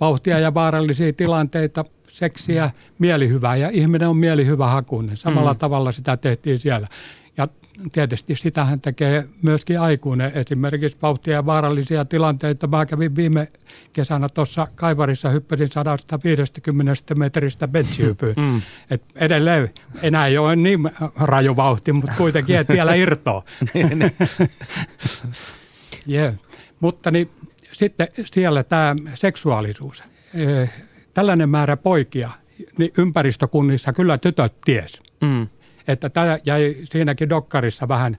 vauhtia 0.00 0.38
ja 0.38 0.54
vaarallisia 0.54 1.12
tilanteita, 1.12 1.84
seksiä, 2.12 2.70
mielihyvää 2.98 3.56
ja 3.56 3.68
ihminen 3.72 4.08
on 4.08 4.16
mielihyvä 4.16 4.66
hakuinen. 4.66 5.16
Samalla 5.16 5.52
mm. 5.52 5.58
tavalla 5.58 5.92
sitä 5.92 6.16
tehtiin 6.16 6.58
siellä. 6.58 6.88
Ja 7.36 7.48
tietysti 7.92 8.36
sitähän 8.36 8.80
tekee 8.80 9.28
myöskin 9.42 9.80
aikuinen. 9.80 10.32
Esimerkiksi 10.34 10.98
vauhtia 11.02 11.34
ja 11.34 11.46
vaarallisia 11.46 12.04
tilanteita. 12.04 12.66
Mä 12.66 12.86
kävin 12.86 13.16
viime 13.16 13.48
kesänä 13.92 14.28
tuossa 14.28 14.68
Kaivarissa, 14.74 15.28
hyppäsin 15.28 15.68
150 15.70 17.14
metristä 17.18 17.68
bentsihypyyn. 17.68 18.34
Mm. 18.36 18.62
Et 18.90 19.02
edelleen 19.16 19.70
enää 20.02 20.26
ei 20.26 20.38
ole 20.38 20.56
niin 20.56 20.90
raju 21.16 21.56
vauhti, 21.56 21.92
mutta 21.92 22.12
kuitenkin 22.16 22.56
et 22.56 22.68
vielä 22.68 22.94
irtoa. 22.94 23.42
Niin, 23.74 23.98
niin. 23.98 24.12
Yeah. 26.10 26.34
Mutta 26.80 27.10
niin, 27.10 27.30
sitten 27.72 28.08
siellä 28.24 28.62
tämä 28.62 28.96
seksuaalisuus. 29.14 30.02
Tällainen 31.14 31.48
määrä 31.48 31.76
poikia, 31.76 32.30
niin 32.78 32.92
ympäristökunnissa 32.98 33.92
kyllä 33.92 34.18
tytöt 34.18 34.60
ties. 34.64 35.02
Mm. 35.20 35.48
Että 35.88 36.10
tämä 36.10 36.38
jäi 36.44 36.76
siinäkin 36.84 37.28
dokkarissa 37.28 37.88
vähän 37.88 38.16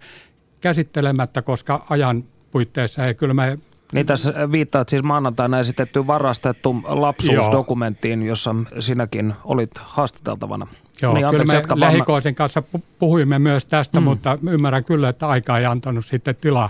käsittelemättä, 0.62 1.42
koska 1.42 1.86
ajan 1.90 2.24
puitteissa 2.52 3.06
ei 3.06 3.16
kyllä 3.16 3.34
me 3.34 3.58
niin 3.94 4.06
tässä 4.06 4.52
viittaat 4.52 4.90
siis 4.90 5.04
maanantaina 5.04 5.60
esitetty 5.60 6.08
varastettu 6.08 6.76
lapsuusdokumenttiin, 6.84 8.24
jossa 8.24 8.56
sinäkin 8.80 9.34
olit 9.44 9.72
haastateltavana. 9.78 10.68
Joo, 11.02 11.14
niin, 11.14 11.30
kyllä 11.30 11.46
me 11.46 11.62
lähikoisen 11.76 12.36
kanssa 12.36 12.64
puhuimme 13.00 13.40
myös 13.40 13.66
tästä, 13.66 14.00
mm. 14.00 14.04
mutta 14.04 14.38
ymmärrän 14.50 14.84
kyllä, 14.84 15.10
että 15.10 15.28
aika 15.28 15.58
ei 15.58 15.66
antanut 15.66 16.06
sitten 16.06 16.36
tilaa. 16.36 16.70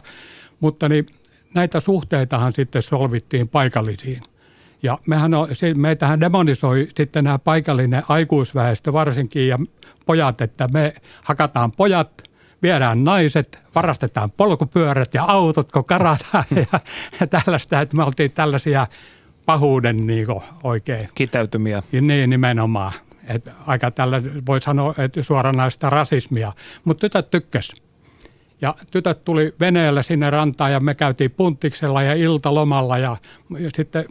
Mutta 0.60 0.90
niin, 0.90 1.06
näitä 1.54 1.80
suhteitahan 1.80 2.54
sitten 2.54 2.82
solvittiin 2.82 3.48
paikallisiin. 3.48 4.24
Ja 4.84 4.98
mehän 5.08 5.34
on, 5.34 5.48
meitähän 5.76 6.20
demonisoi 6.20 6.88
sitten 6.98 7.24
nämä 7.24 7.40
paikallinen 7.40 8.04
aikuisväestö 8.08 8.94
varsinkin 8.94 9.48
ja 9.48 9.60
pojat, 10.06 10.42
että 10.42 10.68
me 10.74 10.94
hakataan 11.24 11.72
pojat, 11.72 12.24
viedään 12.62 13.04
naiset, 13.04 13.60
varastetaan 13.76 14.32
polkupyörät 14.32 15.14
ja 15.14 15.24
autot, 15.24 15.72
kun 15.72 15.86
karataan 15.86 16.46
ja, 16.72 16.80
ja 17.20 17.28
tällaista, 17.28 17.82
että 17.82 17.98
me 17.98 18.04
oltiin 18.04 18.32
tällaisia 18.32 18.88
pahuuden 19.46 20.08
niin 20.08 20.28
oikein. 20.64 21.10
Kiteytymiä. 21.16 21.84
Ja 21.92 22.02
niin 22.02 22.30
nimenomaan. 22.30 22.94
Että 23.28 23.52
aika 23.68 23.92
tällä 23.92 24.22
voi 24.48 24.62
sanoa, 24.62 24.94
että 24.98 25.24
suoranaista 25.24 25.90
rasismia, 25.90 26.54
mutta 26.84 27.02
tytöt 27.02 27.30
tykkäsivät. 27.30 27.93
Ja 28.64 28.76
tytöt 28.92 29.26
tuli 29.26 29.54
veneellä 29.60 30.02
sinne 30.02 30.30
rantaan 30.30 30.72
ja 30.72 30.80
me 30.80 30.96
käytiin 30.96 31.32
punttiksella 31.32 32.02
ja 32.02 32.14
iltalomalla 32.14 32.98
ja, 32.98 33.18
ja 33.60 33.70
sitten 33.76 34.06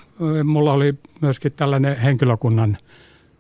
mulla 0.45 0.73
oli 0.73 0.95
myöskin 1.21 1.53
tällainen 1.53 1.97
henkilökunnan 1.97 2.77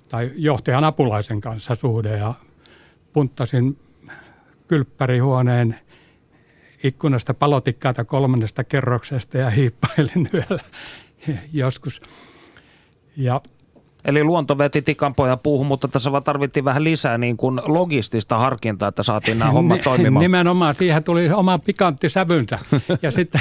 tai 0.08 0.30
johtajan 0.34 0.84
apulaisen 0.84 1.40
kanssa 1.40 1.74
suhde 1.74 2.16
ja 2.16 2.34
punttasin 3.12 3.78
kylppärihuoneen 4.68 5.78
ikkunasta 6.84 7.34
palotikkaata 7.34 8.04
kolmannesta 8.04 8.64
kerroksesta 8.64 9.38
ja 9.38 9.50
hiippailin 9.50 10.30
yöllä 10.34 10.64
joskus. 11.52 12.00
Ja 13.16 13.40
Eli 14.04 14.24
luonto 14.24 14.58
veti 14.58 14.82
tikanpoja 14.82 15.36
puuhun, 15.36 15.66
mutta 15.66 15.88
tässä 15.88 16.12
vaan 16.12 16.22
tarvittiin 16.22 16.64
vähän 16.64 16.84
lisää 16.84 17.18
niin 17.18 17.36
kuin 17.36 17.60
logistista 17.66 18.38
harkintaa, 18.38 18.88
että 18.88 19.02
saatiin 19.02 19.38
nämä 19.38 19.50
hommat 19.50 19.82
toimimaan. 19.82 20.22
Nimenomaan, 20.22 20.74
siihen 20.74 21.04
tuli 21.04 21.30
oma 21.30 21.58
pikantti 21.58 22.08
sävynsä. 22.08 22.58
ja, 23.02 23.10
sitten, 23.20 23.40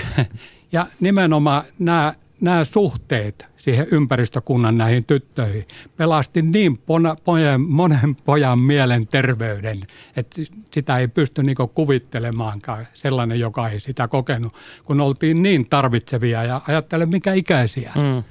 ja 0.71 0.85
nimenomaan 0.99 1.63
nämä, 1.79 2.13
nämä 2.41 2.63
suhteet 2.63 3.45
siihen 3.57 3.87
ympäristökunnan 3.91 4.77
näihin 4.77 5.05
tyttöihin 5.05 5.67
pelasti 5.97 6.41
niin 6.41 6.77
pona, 6.77 7.15
pojen, 7.23 7.61
monen 7.61 8.15
pojan 8.25 8.59
mielen 8.59 9.07
terveyden, 9.07 9.87
että 10.15 10.41
sitä 10.73 10.97
ei 10.97 11.07
pysty 11.07 11.43
niin 11.43 11.57
kuvittelemaankaan 11.73 12.87
sellainen, 12.93 13.39
joka 13.39 13.69
ei 13.69 13.79
sitä 13.79 14.07
kokenut, 14.07 14.53
kun 14.85 15.01
oltiin 15.01 15.43
niin 15.43 15.65
tarvitsevia 15.69 16.43
ja 16.43 16.61
ajattele 16.67 17.05
mikä 17.05 17.33
ikäisiä. 17.33 17.91
Mm 17.95 18.23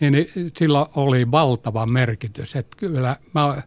niin, 0.00 0.28
sillä 0.56 0.86
oli 0.96 1.30
valtava 1.30 1.86
merkitys. 1.86 2.56
Että 2.56 2.76
kyllä 2.76 3.16
mä 3.34 3.62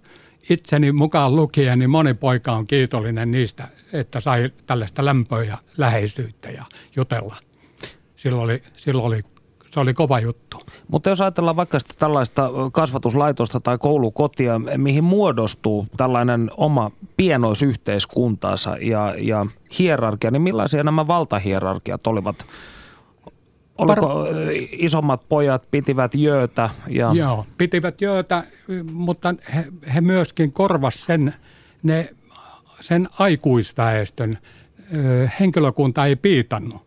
itseni 0.49 0.91
mukaan 0.91 1.35
lukien, 1.35 1.79
niin 1.79 1.89
moni 1.89 2.13
poika 2.13 2.51
on 2.51 2.67
kiitollinen 2.67 3.31
niistä, 3.31 3.67
että 3.93 4.19
sai 4.19 4.51
tällaista 4.65 5.05
lämpöä 5.05 5.43
ja 5.43 5.57
läheisyyttä 5.77 6.49
ja 6.49 6.65
jutella. 6.95 7.35
Silloin 8.15 8.43
oli, 8.43 8.63
silloin 8.75 9.05
oli 9.05 9.21
se 9.73 9.79
oli 9.79 9.93
kova 9.93 10.19
juttu. 10.19 10.57
Mutta 10.87 11.09
jos 11.09 11.21
ajatellaan 11.21 11.55
vaikka 11.55 11.79
sitä 11.79 11.93
tällaista 11.99 12.49
kasvatuslaitosta 12.71 13.59
tai 13.59 13.77
koulukotia, 13.77 14.61
mihin 14.77 15.03
muodostuu 15.03 15.87
tällainen 15.97 16.51
oma 16.57 16.91
pienoisyhteiskuntaansa 17.17 18.77
ja, 18.81 19.15
ja 19.17 19.45
hierarkia, 19.79 20.31
niin 20.31 20.41
millaisia 20.41 20.83
nämä 20.83 21.07
valtahierarkiat 21.07 22.07
olivat 22.07 22.43
Oliko 23.81 24.07
Par... 24.07 24.27
isommat 24.71 25.29
pojat 25.29 25.63
pitivät 25.71 26.15
jöötä? 26.15 26.69
Ja... 26.87 27.11
Joo, 27.13 27.45
pitivät 27.57 28.01
jöötä, 28.01 28.43
mutta 28.91 29.35
he, 29.55 29.65
he 29.93 30.01
myöskin 30.01 30.51
korvas 30.51 31.05
sen, 31.05 31.33
ne, 31.83 32.09
sen 32.81 33.07
aikuisväestön. 33.19 34.37
Henkilökunta 35.39 36.05
ei 36.05 36.15
piitannut. 36.15 36.81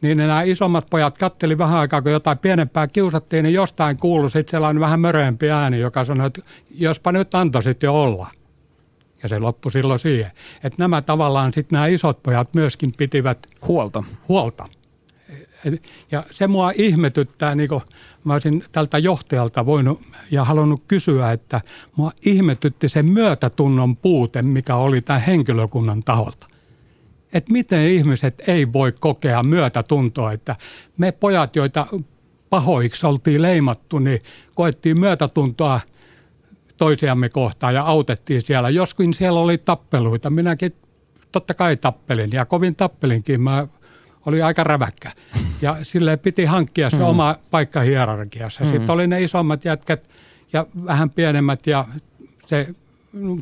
Niin 0.00 0.18
nämä 0.18 0.42
isommat 0.42 0.86
pojat 0.90 1.18
katteli 1.18 1.58
vähän 1.58 1.78
aikaa, 1.78 2.02
kun 2.02 2.12
jotain 2.12 2.38
pienempää 2.38 2.86
kiusattiin, 2.86 3.42
niin 3.42 3.54
jostain 3.54 3.96
kuului 3.96 4.30
sitten 4.30 4.50
sellainen 4.50 4.80
vähän 4.80 5.00
mörömpi 5.00 5.50
ääni, 5.50 5.80
joka 5.80 6.04
sanoi, 6.04 6.26
että 6.26 6.42
jospa 6.70 7.12
nyt 7.12 7.34
antaisit 7.34 7.82
jo 7.82 8.02
olla. 8.02 8.30
Ja 9.22 9.28
se 9.28 9.38
loppui 9.38 9.72
silloin 9.72 9.98
siihen. 9.98 10.32
Että 10.64 10.82
nämä 10.82 11.02
tavallaan 11.02 11.52
sitten 11.52 11.76
nämä 11.76 11.86
isot 11.86 12.22
pojat 12.22 12.54
myöskin 12.54 12.92
pitivät 12.98 13.38
huolta. 13.68 14.04
huolta 14.28 14.64
ja 16.10 16.22
se 16.30 16.46
mua 16.46 16.72
ihmetyttää, 16.76 17.54
niin 17.54 17.68
kuin 17.68 17.82
mä 18.24 18.32
olisin 18.32 18.64
tältä 18.72 18.98
johtajalta 18.98 19.66
voinut 19.66 20.00
ja 20.30 20.44
halunnut 20.44 20.82
kysyä, 20.88 21.32
että 21.32 21.60
mua 21.96 22.12
ihmetytti 22.26 22.88
se 22.88 23.02
myötätunnon 23.02 23.96
puute, 23.96 24.42
mikä 24.42 24.76
oli 24.76 25.00
tämän 25.00 25.22
henkilökunnan 25.22 26.02
taholta. 26.02 26.46
Että 27.32 27.52
miten 27.52 27.88
ihmiset 27.88 28.42
ei 28.46 28.72
voi 28.72 28.92
kokea 28.92 29.42
myötätuntoa, 29.42 30.32
että 30.32 30.56
me 30.96 31.12
pojat, 31.12 31.56
joita 31.56 31.86
pahoiksi 32.50 33.06
oltiin 33.06 33.42
leimattu, 33.42 33.98
niin 33.98 34.20
koettiin 34.54 35.00
myötätuntoa 35.00 35.80
toisiamme 36.76 37.28
kohtaan 37.28 37.74
ja 37.74 37.82
autettiin 37.82 38.42
siellä. 38.42 38.68
Joskin 38.68 39.14
siellä 39.14 39.40
oli 39.40 39.58
tappeluita. 39.58 40.30
Minäkin 40.30 40.74
totta 41.32 41.54
kai 41.54 41.76
tappelin 41.76 42.30
ja 42.32 42.44
kovin 42.44 42.76
tappelinkin. 42.76 43.40
Mä 43.40 43.66
oli 44.26 44.42
aika 44.42 44.64
räväkkä. 44.64 45.12
Ja 45.62 45.76
sille 45.82 46.16
piti 46.16 46.44
hankkia 46.44 46.90
se 46.90 46.96
mm. 46.96 47.02
oma 47.02 47.36
paikka 47.50 47.80
hierarkiassa. 47.80 48.64
Mm. 48.64 48.70
Sitten 48.70 48.90
oli 48.90 49.06
ne 49.06 49.22
isommat 49.22 49.64
jätkät 49.64 50.08
ja 50.52 50.66
vähän 50.84 51.10
pienemmät 51.10 51.66
ja 51.66 51.84
se, 52.46 52.68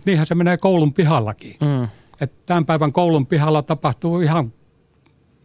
niinhän 0.05 0.27
se 0.27 0.35
menee 0.35 0.57
koulun 0.57 0.93
pihallakin. 0.93 1.57
Mm. 1.61 1.89
Et 2.21 2.47
tämän 2.47 2.67
päivän 2.67 2.93
koulun 2.93 3.27
pihalla 3.27 3.63
tapahtuu 3.63 4.21
ihan 4.21 4.53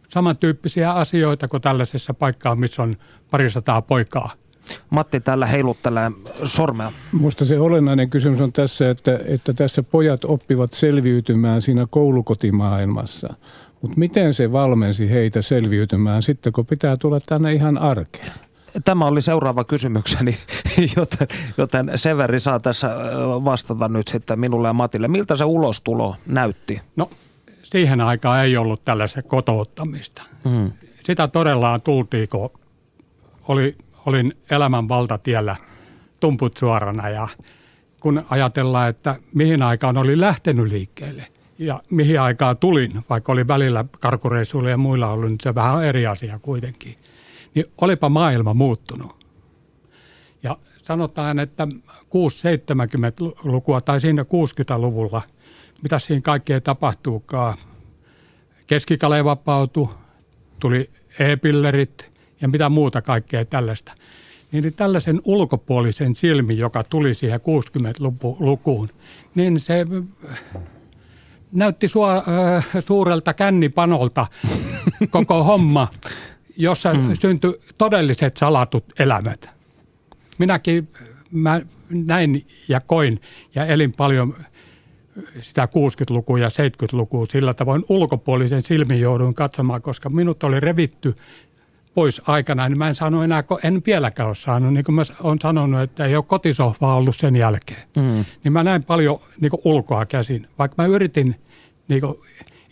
samantyyppisiä 0.08 0.92
asioita 0.92 1.48
kuin 1.48 1.62
tällaisessa 1.62 2.14
paikkaa, 2.14 2.56
missä 2.56 2.82
on 2.82 2.96
parisataa 3.30 3.82
poikaa. 3.82 4.30
Matti 4.90 5.20
täällä 5.20 5.46
heiluttelee 5.46 6.10
sormea. 6.44 6.92
Minusta 7.12 7.44
se 7.44 7.58
olennainen 7.58 8.10
kysymys 8.10 8.40
on 8.40 8.52
tässä, 8.52 8.90
että, 8.90 9.20
että 9.24 9.52
tässä 9.52 9.82
pojat 9.82 10.24
oppivat 10.24 10.72
selviytymään 10.72 11.62
siinä 11.62 11.86
koulukotimaailmassa. 11.90 13.34
Mutta 13.82 13.98
miten 13.98 14.34
se 14.34 14.52
valmensi 14.52 15.10
heitä 15.10 15.42
selviytymään 15.42 16.22
sitten, 16.22 16.52
kun 16.52 16.66
pitää 16.66 16.96
tulla 16.96 17.20
tänne 17.20 17.52
ihan 17.52 17.78
arkeen? 17.78 18.32
Tämä 18.84 19.04
oli 19.04 19.22
seuraava 19.22 19.64
kysymykseni, 19.64 20.38
joten, 20.96 21.28
joten 21.58 21.90
Severi 21.94 22.40
saa 22.40 22.60
tässä 22.60 22.90
vastata 23.44 23.88
nyt 23.88 24.08
sitten 24.08 24.40
minulle 24.40 24.68
ja 24.68 24.72
Matille. 24.72 25.08
Miltä 25.08 25.36
se 25.36 25.44
ulostulo 25.44 26.16
näytti? 26.26 26.80
No 26.96 27.10
siihen 27.62 28.00
aikaan 28.00 28.44
ei 28.44 28.56
ollut 28.56 28.84
tällaista 28.84 29.22
kotouttamista. 29.22 30.22
Hmm. 30.48 30.72
Sitä 31.04 31.28
todella 31.28 31.78
tultiin, 31.78 32.28
kun 32.28 32.50
oli, 33.48 33.76
olin 34.06 34.32
elämän 34.50 34.88
valtatiellä 34.88 35.56
tumput 36.20 36.56
suorana 36.56 37.08
ja 37.08 37.28
kun 38.00 38.22
ajatellaan, 38.30 38.88
että 38.88 39.16
mihin 39.34 39.62
aikaan 39.62 39.96
oli 39.96 40.20
lähtenyt 40.20 40.68
liikkeelle– 40.68 41.26
ja 41.60 41.82
mihin 41.90 42.20
aikaan 42.20 42.56
tulin, 42.56 43.04
vaikka 43.10 43.32
oli 43.32 43.48
välillä 43.48 43.84
karkureissuilla 44.00 44.70
ja 44.70 44.76
muilla 44.76 45.08
ollut, 45.10 45.30
niin 45.30 45.38
se 45.42 45.54
vähän 45.54 45.84
eri 45.84 46.06
asia 46.06 46.38
kuitenkin. 46.38 46.96
Niin 47.54 47.66
olipa 47.80 48.08
maailma 48.08 48.54
muuttunut. 48.54 49.26
Ja 50.42 50.56
sanotaan, 50.82 51.38
että 51.38 51.68
6-70-lukua 51.92 53.80
tai 53.80 54.00
siinä 54.00 54.22
60-luvulla, 54.22 55.22
mitä 55.82 55.98
siinä 55.98 56.20
kaikkea 56.20 56.60
tapahtuukaan, 56.60 57.58
keskikale 58.66 59.24
vapautui, 59.24 59.88
tuli 60.58 60.90
e-pillerit 61.18 62.10
ja 62.40 62.48
mitä 62.48 62.68
muuta 62.68 63.02
kaikkea 63.02 63.44
tällaista. 63.44 63.92
Niin 64.52 64.74
tällaisen 64.74 65.20
ulkopuolisen 65.24 66.14
silmi, 66.16 66.58
joka 66.58 66.84
tuli 66.84 67.14
siihen 67.14 67.40
60-lukuun, 67.40 68.88
niin 69.34 69.60
se 69.60 69.86
näytti 71.52 71.88
sua, 71.88 72.16
äh, 72.16 72.66
suurelta 72.86 73.34
kännipanolta 73.34 74.26
koko 75.10 75.44
homma, 75.44 75.88
jossa 76.56 76.94
mm. 76.94 77.16
syntyi 77.20 77.60
todelliset 77.78 78.36
salatut 78.36 78.84
elämät. 78.98 79.50
Minäkin 80.38 80.88
mä 81.30 81.60
näin 81.90 82.46
ja 82.68 82.80
koin 82.80 83.20
ja 83.54 83.66
elin 83.66 83.92
paljon 83.92 84.34
sitä 85.40 85.68
60-lukua 85.70 86.38
ja 86.38 86.48
70-lukua 86.48 87.26
sillä 87.26 87.54
tavoin 87.54 87.84
ulkopuolisen 87.88 88.62
silmin 88.62 89.00
jouduin 89.00 89.34
katsomaan, 89.34 89.82
koska 89.82 90.08
minut 90.08 90.44
oli 90.44 90.60
revitty 90.60 91.14
pois 91.94 92.22
aikana, 92.26 92.68
niin 92.68 92.78
mä 92.78 92.88
en 92.88 92.94
saanut 92.94 93.24
enää, 93.24 93.44
en 93.64 93.82
vieläkään 93.86 94.26
ole 94.26 94.34
saanut, 94.34 94.74
niin 94.74 94.84
kuin 94.84 94.94
mä 94.94 95.02
olen 95.22 95.38
sanonut, 95.42 95.80
että 95.80 96.04
ei 96.04 96.16
ole 96.16 96.24
kotisohvaa 96.24 96.96
ollut 96.96 97.16
sen 97.16 97.36
jälkeen. 97.36 97.88
Mm. 97.96 98.24
Niin 98.44 98.52
mä 98.52 98.62
näin 98.62 98.84
paljon 98.84 99.18
niin 99.40 99.50
kuin 99.50 99.60
ulkoa 99.64 100.06
käsin. 100.06 100.46
Vaikka 100.58 100.82
mä 100.82 100.86
yritin 100.86 101.36
niin 101.88 102.00
kuin 102.00 102.14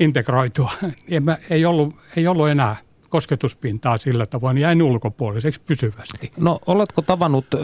integroitua, 0.00 0.70
niin 1.10 1.24
mä, 1.24 1.36
ei, 1.50 1.64
ollut, 1.64 1.94
ei 2.16 2.26
ollut 2.26 2.48
enää 2.48 2.76
kosketuspintaa 3.08 3.98
sillä 3.98 4.26
tavoin, 4.26 4.58
jäin 4.58 4.82
ulkopuoliseksi 4.82 5.60
pysyvästi. 5.66 6.32
No 6.36 6.60
oletko 6.66 7.02
tavannut 7.02 7.46
ö, 7.54 7.58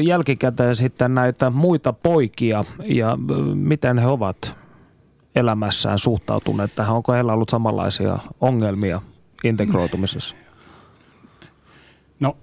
jälkikäteen 0.00 0.76
sitten 0.76 1.14
näitä 1.14 1.50
muita 1.50 1.92
poikia 1.92 2.64
ja 2.84 3.18
ö, 3.30 3.34
miten 3.54 3.98
he 3.98 4.06
ovat 4.06 4.56
elämässään 5.36 5.98
suhtautuneet 5.98 6.74
tähän? 6.74 6.96
Onko 6.96 7.12
heillä 7.12 7.32
ollut 7.32 7.50
samanlaisia 7.50 8.18
ongelmia 8.40 9.02
integroitumisessa? 9.44 10.36
No, 12.20 12.36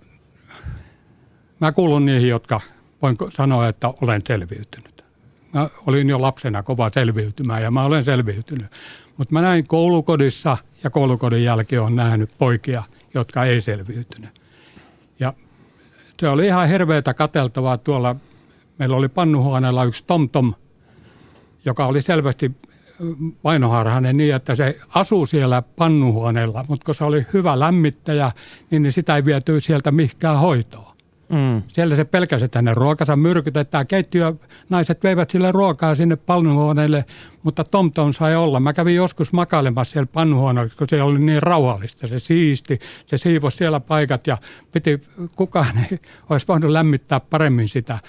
mä 1.61 1.71
kuulun 1.71 2.05
niihin, 2.05 2.29
jotka 2.29 2.61
voin 3.01 3.15
sanoa, 3.29 3.67
että 3.67 3.87
olen 4.01 4.21
selviytynyt. 4.27 5.03
Mä 5.53 5.69
olin 5.87 6.09
jo 6.09 6.21
lapsena 6.21 6.63
kova 6.63 6.89
selviytymään 6.93 7.63
ja 7.63 7.71
mä 7.71 7.83
olen 7.83 8.03
selviytynyt. 8.03 8.67
Mutta 9.17 9.33
mä 9.33 9.41
näin 9.41 9.67
koulukodissa 9.67 10.57
ja 10.83 10.89
koulukodin 10.89 11.43
jälkeen 11.43 11.81
on 11.81 11.95
nähnyt 11.95 12.29
poikia, 12.37 12.83
jotka 13.13 13.43
ei 13.43 13.61
selviytynyt. 13.61 14.41
Ja 15.19 15.33
se 16.19 16.29
oli 16.29 16.45
ihan 16.45 16.67
hirveätä 16.67 17.13
kateltavaa 17.13 17.77
tuolla. 17.77 18.15
Meillä 18.77 18.95
oli 18.95 19.09
pannuhuoneella 19.09 19.83
yksi 19.83 20.03
TomTom, 20.07 20.53
joka 21.65 21.85
oli 21.85 22.01
selvästi 22.01 22.51
vainoharhainen 23.43 24.17
niin, 24.17 24.35
että 24.35 24.55
se 24.55 24.79
asuu 24.89 25.25
siellä 25.25 25.61
pannuhuoneella, 25.61 26.65
mutta 26.67 26.85
kun 26.85 26.95
se 26.95 27.03
oli 27.03 27.25
hyvä 27.33 27.59
lämmittäjä, 27.59 28.31
niin 28.71 28.91
sitä 28.91 29.15
ei 29.15 29.25
viety 29.25 29.61
sieltä 29.61 29.91
mihinkään 29.91 30.39
hoitoon. 30.39 30.90
Mm. 31.31 31.61
Siellä 31.67 31.95
se 31.95 32.05
pelkäsi, 32.05 32.45
että 32.45 32.57
hänen 32.57 32.77
ruokansa 32.77 33.15
myrkytetään. 33.15 33.87
Keittiö, 33.87 34.33
naiset 34.69 35.03
veivät 35.03 35.29
sille 35.29 35.51
ruokaa 35.51 35.95
sinne 35.95 36.15
pannuhuoneelle, 36.15 37.05
mutta 37.43 37.63
Tom 37.63 37.91
Tom 37.91 38.13
sai 38.13 38.35
olla. 38.35 38.59
Mä 38.59 38.73
kävin 38.73 38.95
joskus 38.95 39.33
makailemassa 39.33 39.91
siellä 39.91 40.09
pannuhuoneella, 40.13 40.71
kun 40.77 40.87
se 40.89 41.01
oli 41.01 41.19
niin 41.19 41.43
rauhallista. 41.43 42.07
Se 42.07 42.19
siisti, 42.19 42.79
se 43.05 43.17
siivosi 43.17 43.57
siellä 43.57 43.79
paikat 43.79 44.27
ja 44.27 44.37
piti, 44.71 45.01
kukaan 45.35 45.77
ei 45.91 45.99
olisi 46.29 46.47
voinut 46.47 46.71
lämmittää 46.71 47.19
paremmin 47.19 47.69
sitä. 47.69 47.99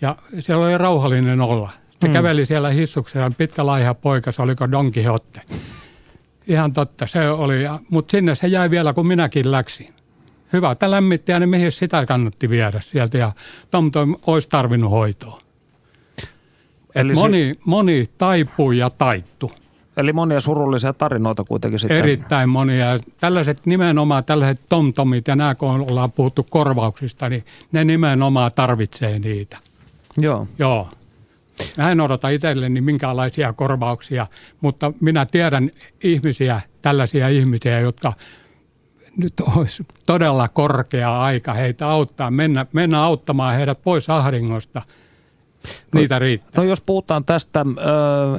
Ja 0.00 0.16
siellä 0.40 0.66
oli 0.66 0.78
rauhallinen 0.78 1.40
olla. 1.40 1.70
Se 2.00 2.08
mm. 2.08 2.12
käveli 2.12 2.46
siellä 2.46 2.68
hissuksella, 2.68 3.32
pitkä 3.38 3.66
laiha 3.66 3.94
poika, 3.94 4.32
se 4.32 4.42
oliko 4.42 4.70
Don 4.70 4.92
Quixote. 4.96 5.40
Ihan 6.46 6.72
totta, 6.72 7.06
se 7.06 7.30
oli. 7.30 7.64
Mutta 7.90 8.10
sinne 8.10 8.34
se 8.34 8.46
jäi 8.46 8.70
vielä, 8.70 8.92
kun 8.92 9.06
minäkin 9.06 9.52
läksin. 9.52 9.95
Hyvä, 10.52 10.70
että 10.70 10.90
lämmitti 10.90 11.32
ja 11.32 11.38
niin 11.38 11.48
mihin 11.48 11.72
sitä 11.72 12.06
kannatti 12.06 12.50
viedä 12.50 12.80
sieltä 12.80 13.18
ja 13.18 13.32
Tom 13.70 13.90
Tom 13.90 14.16
olisi 14.26 14.48
tarvinnut 14.48 14.90
hoitoa. 14.90 15.40
Eli 16.94 17.14
moni, 17.14 17.54
se... 17.54 17.60
moni 17.64 18.10
taipui 18.18 18.78
ja 18.78 18.90
taittu. 18.90 19.52
Eli 19.96 20.12
monia 20.12 20.40
surullisia 20.40 20.92
tarinoita 20.92 21.44
kuitenkin 21.44 21.80
sitten. 21.80 21.96
Erittäin 21.96 22.48
monia. 22.48 22.86
Tällaiset 23.20 23.66
nimenomaan, 23.66 24.24
tällaiset 24.24 24.66
tomtomit 24.68 25.28
ja 25.28 25.36
nämä 25.36 25.54
kun 25.54 25.86
ollaan 25.90 26.12
puhuttu 26.12 26.46
korvauksista, 26.50 27.28
niin 27.28 27.44
ne 27.72 27.84
nimenomaan 27.84 28.50
tarvitsee 28.54 29.18
niitä. 29.18 29.58
Joo. 30.18 30.48
Joo. 30.58 30.88
Mä 31.78 31.90
en 31.90 32.00
odota 32.00 32.28
itselleni 32.28 32.80
minkälaisia 32.80 33.52
korvauksia, 33.52 34.26
mutta 34.60 34.92
minä 35.00 35.26
tiedän 35.26 35.70
ihmisiä, 36.02 36.60
tällaisia 36.82 37.28
ihmisiä, 37.28 37.80
jotka 37.80 38.12
nyt 39.16 39.32
olisi 39.56 39.82
todella 40.06 40.48
korkea 40.48 41.22
aika 41.22 41.54
heitä 41.54 41.88
auttaa, 41.88 42.30
mennä, 42.30 42.66
mennä 42.72 43.02
auttamaan 43.02 43.54
heidät 43.54 43.82
pois 43.82 44.10
ahdingosta. 44.10 44.82
Niitä 45.94 46.14
no, 46.14 46.18
riittää. 46.18 46.50
No 46.56 46.62
jos 46.62 46.80
puhutaan 46.80 47.24
tästä 47.24 47.60
ö, 47.60 47.64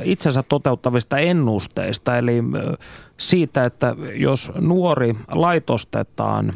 itsensä 0.03 0.43
toteuttavista 0.43 1.17
ennusteista, 1.17 2.17
eli 2.17 2.43
ö, 2.55 2.77
siitä, 3.17 3.63
että 3.63 3.95
jos 4.15 4.51
nuori 4.59 5.15
laitostetaan 5.31 6.53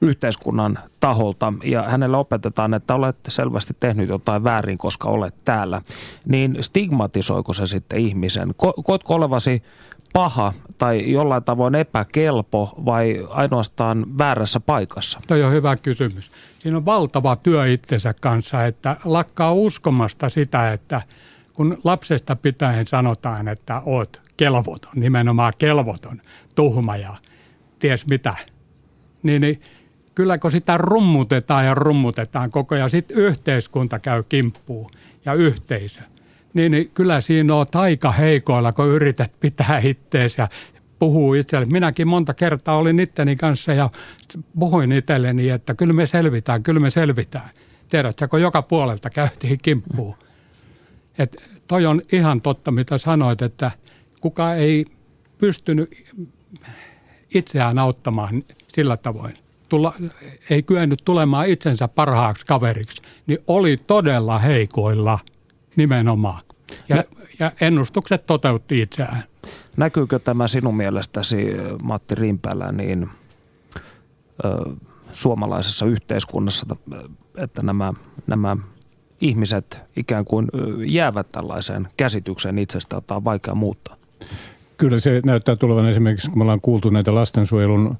yhteiskunnan 0.00 0.78
taholta 1.00 1.52
ja 1.64 1.82
hänelle 1.82 2.16
opetetaan, 2.16 2.74
että 2.74 2.94
olet 2.94 3.16
selvästi 3.28 3.76
tehnyt 3.80 4.08
jotain 4.08 4.44
väärin, 4.44 4.78
koska 4.78 5.08
olet 5.08 5.34
täällä, 5.44 5.82
niin 6.26 6.56
stigmatisoiko 6.60 7.52
se 7.52 7.66
sitten 7.66 7.98
ihmisen? 7.98 8.48
Ko- 8.50 8.82
koetko 8.84 9.14
olevasi 9.14 9.62
paha 10.12 10.52
tai 10.78 11.12
jollain 11.12 11.44
tavoin 11.44 11.74
epäkelpo 11.74 12.74
vai 12.84 13.26
ainoastaan 13.30 14.18
väärässä 14.18 14.60
paikassa? 14.60 15.20
Toi 15.26 15.42
on 15.42 15.52
hyvä 15.52 15.76
kysymys. 15.76 16.32
Siinä 16.58 16.76
on 16.76 16.84
valtava 16.84 17.36
työ 17.36 17.66
itsensä 17.66 18.14
kanssa, 18.20 18.64
että 18.64 18.96
lakkaa 19.04 19.52
uskomasta 19.52 20.28
sitä, 20.28 20.72
että 20.72 21.02
kun 21.52 21.78
lapsesta 21.84 22.36
pitäen 22.36 22.86
sanotaan, 22.86 23.48
että 23.48 23.82
oot 23.86 24.20
kelvoton, 24.36 24.92
nimenomaan 24.94 25.52
kelvoton, 25.58 26.22
tuhma 26.54 26.96
ja 26.96 27.16
ties 27.78 28.06
mitä, 28.06 28.34
niin, 29.22 29.40
niin 29.40 29.62
kyllä 30.14 30.38
kun 30.38 30.52
sitä 30.52 30.76
rummutetaan 30.76 31.66
ja 31.66 31.74
rummutetaan 31.74 32.50
koko 32.50 32.74
ajan, 32.74 32.90
sitten 32.90 33.16
yhteiskunta 33.16 33.98
käy 33.98 34.22
kimppuun 34.28 34.90
ja 35.24 35.34
yhteisö, 35.34 36.00
niin, 36.54 36.72
niin 36.72 36.90
kyllä 36.94 37.20
siinä 37.20 37.54
on 37.54 37.66
aika 37.74 38.12
heikoilla, 38.12 38.72
kun 38.72 38.88
yrität 38.88 39.32
pitää 39.40 39.78
ittees 39.78 40.38
ja 40.38 40.48
puhuu 40.98 41.34
itselle. 41.34 41.66
Minäkin 41.66 42.08
monta 42.08 42.34
kertaa 42.34 42.76
olin 42.76 43.00
itteni 43.00 43.36
kanssa 43.36 43.72
ja 43.72 43.90
puhuin 44.58 44.92
itselleni, 44.92 45.50
että 45.50 45.74
kyllä 45.74 45.92
me 45.92 46.06
selvitään, 46.06 46.62
kyllä 46.62 46.80
me 46.80 46.90
selvitään. 46.90 47.50
Tiedätkö, 47.88 48.28
kun 48.28 48.40
joka 48.40 48.62
puolelta 48.62 49.10
käytiin 49.10 49.58
kimppuun. 49.62 50.14
Et 51.18 51.42
toi 51.68 51.86
on 51.86 52.02
ihan 52.12 52.40
totta, 52.40 52.70
mitä 52.70 52.98
sanoit, 52.98 53.42
että 53.42 53.70
kuka 54.20 54.54
ei 54.54 54.86
pystynyt 55.38 55.90
itseään 57.34 57.78
auttamaan 57.78 58.44
sillä 58.72 58.96
tavoin. 58.96 59.34
Tulla, 59.68 59.94
ei 60.50 60.62
kyennyt 60.62 61.02
tulemaan 61.04 61.48
itsensä 61.48 61.88
parhaaksi 61.88 62.46
kaveriksi, 62.46 63.02
niin 63.26 63.38
oli 63.46 63.76
todella 63.86 64.38
heikoilla 64.38 65.18
nimenomaan. 65.78 66.42
Ja, 66.88 67.04
ja 67.38 67.52
ennustukset 67.60 68.26
toteutti 68.26 68.80
itseään. 68.80 69.24
Näkyykö 69.76 70.18
tämä 70.18 70.48
sinun 70.48 70.76
mielestäsi, 70.76 71.36
Matti 71.82 72.14
Rimpälä, 72.14 72.72
niin 72.72 73.08
ö, 74.44 74.72
suomalaisessa 75.12 75.86
yhteiskunnassa, 75.86 76.76
että 77.36 77.62
nämä, 77.62 77.92
nämä 78.26 78.56
ihmiset 79.20 79.80
ikään 79.96 80.24
kuin 80.24 80.48
jäävät 80.86 81.32
tällaiseen 81.32 81.88
käsitykseen 81.96 82.58
itsestä, 82.58 82.96
jota 82.96 83.16
on 83.16 83.24
vaikea 83.24 83.54
muuttaa? 83.54 83.96
Kyllä 84.78 85.00
se 85.00 85.20
näyttää 85.24 85.56
tulevan 85.56 85.88
esimerkiksi, 85.88 86.30
kun 86.30 86.38
me 86.38 86.42
ollaan 86.42 86.60
kuultu 86.60 86.90
näitä 86.90 87.14
lastensuojelun, 87.14 87.94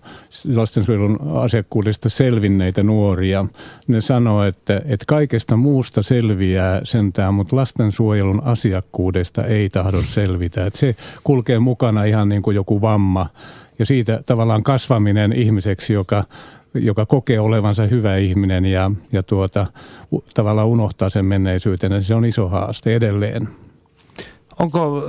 lastensuojelun 0.55 1.19
asiakkuudesta 1.35 2.09
selvinneitä 2.09 2.83
nuoria. 2.83 3.45
Ne 3.87 4.01
sanoo, 4.01 4.45
että, 4.45 4.83
että 4.85 5.05
kaikesta 5.07 5.57
muusta 5.57 6.03
selviää 6.03 6.81
sentään, 6.85 7.35
mutta 7.35 7.57
lastensuojelun 7.57 8.43
asiakkuudesta 8.45 9.45
ei 9.45 9.71
tahdo 9.71 10.03
selvitä. 10.03 10.67
Että 10.67 10.79
se 10.79 10.97
kulkee 11.25 11.59
mukana 11.59 12.05
ihan 12.05 12.29
niin 12.29 12.43
kuin 12.43 12.55
joku 12.55 12.81
vamma 12.81 13.27
ja 13.79 13.87
siitä 13.87 14.23
tavallaan 14.27 14.63
kasvaminen 14.63 15.33
ihmiseksi, 15.33 15.93
joka 15.93 16.25
joka 16.75 17.07
kokee 17.07 17.41
olevansa 17.41 17.87
hyvä 17.87 18.17
ihminen 18.17 18.65
ja, 18.65 18.91
ja 19.13 19.23
tuota, 19.23 19.67
tavallaan 20.35 20.69
unohtaa 20.69 21.11
sen 21.11 21.25
menneisyyteen, 21.25 21.93
niin 21.93 22.03
se 22.03 22.15
on 22.15 22.25
iso 22.25 22.49
haaste 22.49 22.95
edelleen. 22.95 23.49
Onko 24.59 25.03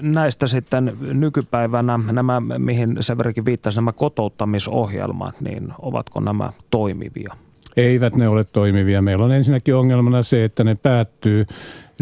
näistä 0.00 0.46
sitten 0.46 0.96
nykypäivänä 1.14 2.00
nämä, 2.12 2.42
mihin 2.58 2.96
Severikin 3.00 3.44
viittasi, 3.44 3.76
nämä 3.76 3.92
kotouttamisohjelmat, 3.92 5.40
niin 5.40 5.72
ovatko 5.78 6.20
nämä 6.20 6.52
toimivia? 6.70 7.34
Eivät 7.76 8.16
ne 8.16 8.28
ole 8.28 8.44
toimivia. 8.44 9.02
Meillä 9.02 9.24
on 9.24 9.32
ensinnäkin 9.32 9.74
ongelmana 9.74 10.22
se, 10.22 10.44
että 10.44 10.64
ne 10.64 10.74
päättyy 10.74 11.46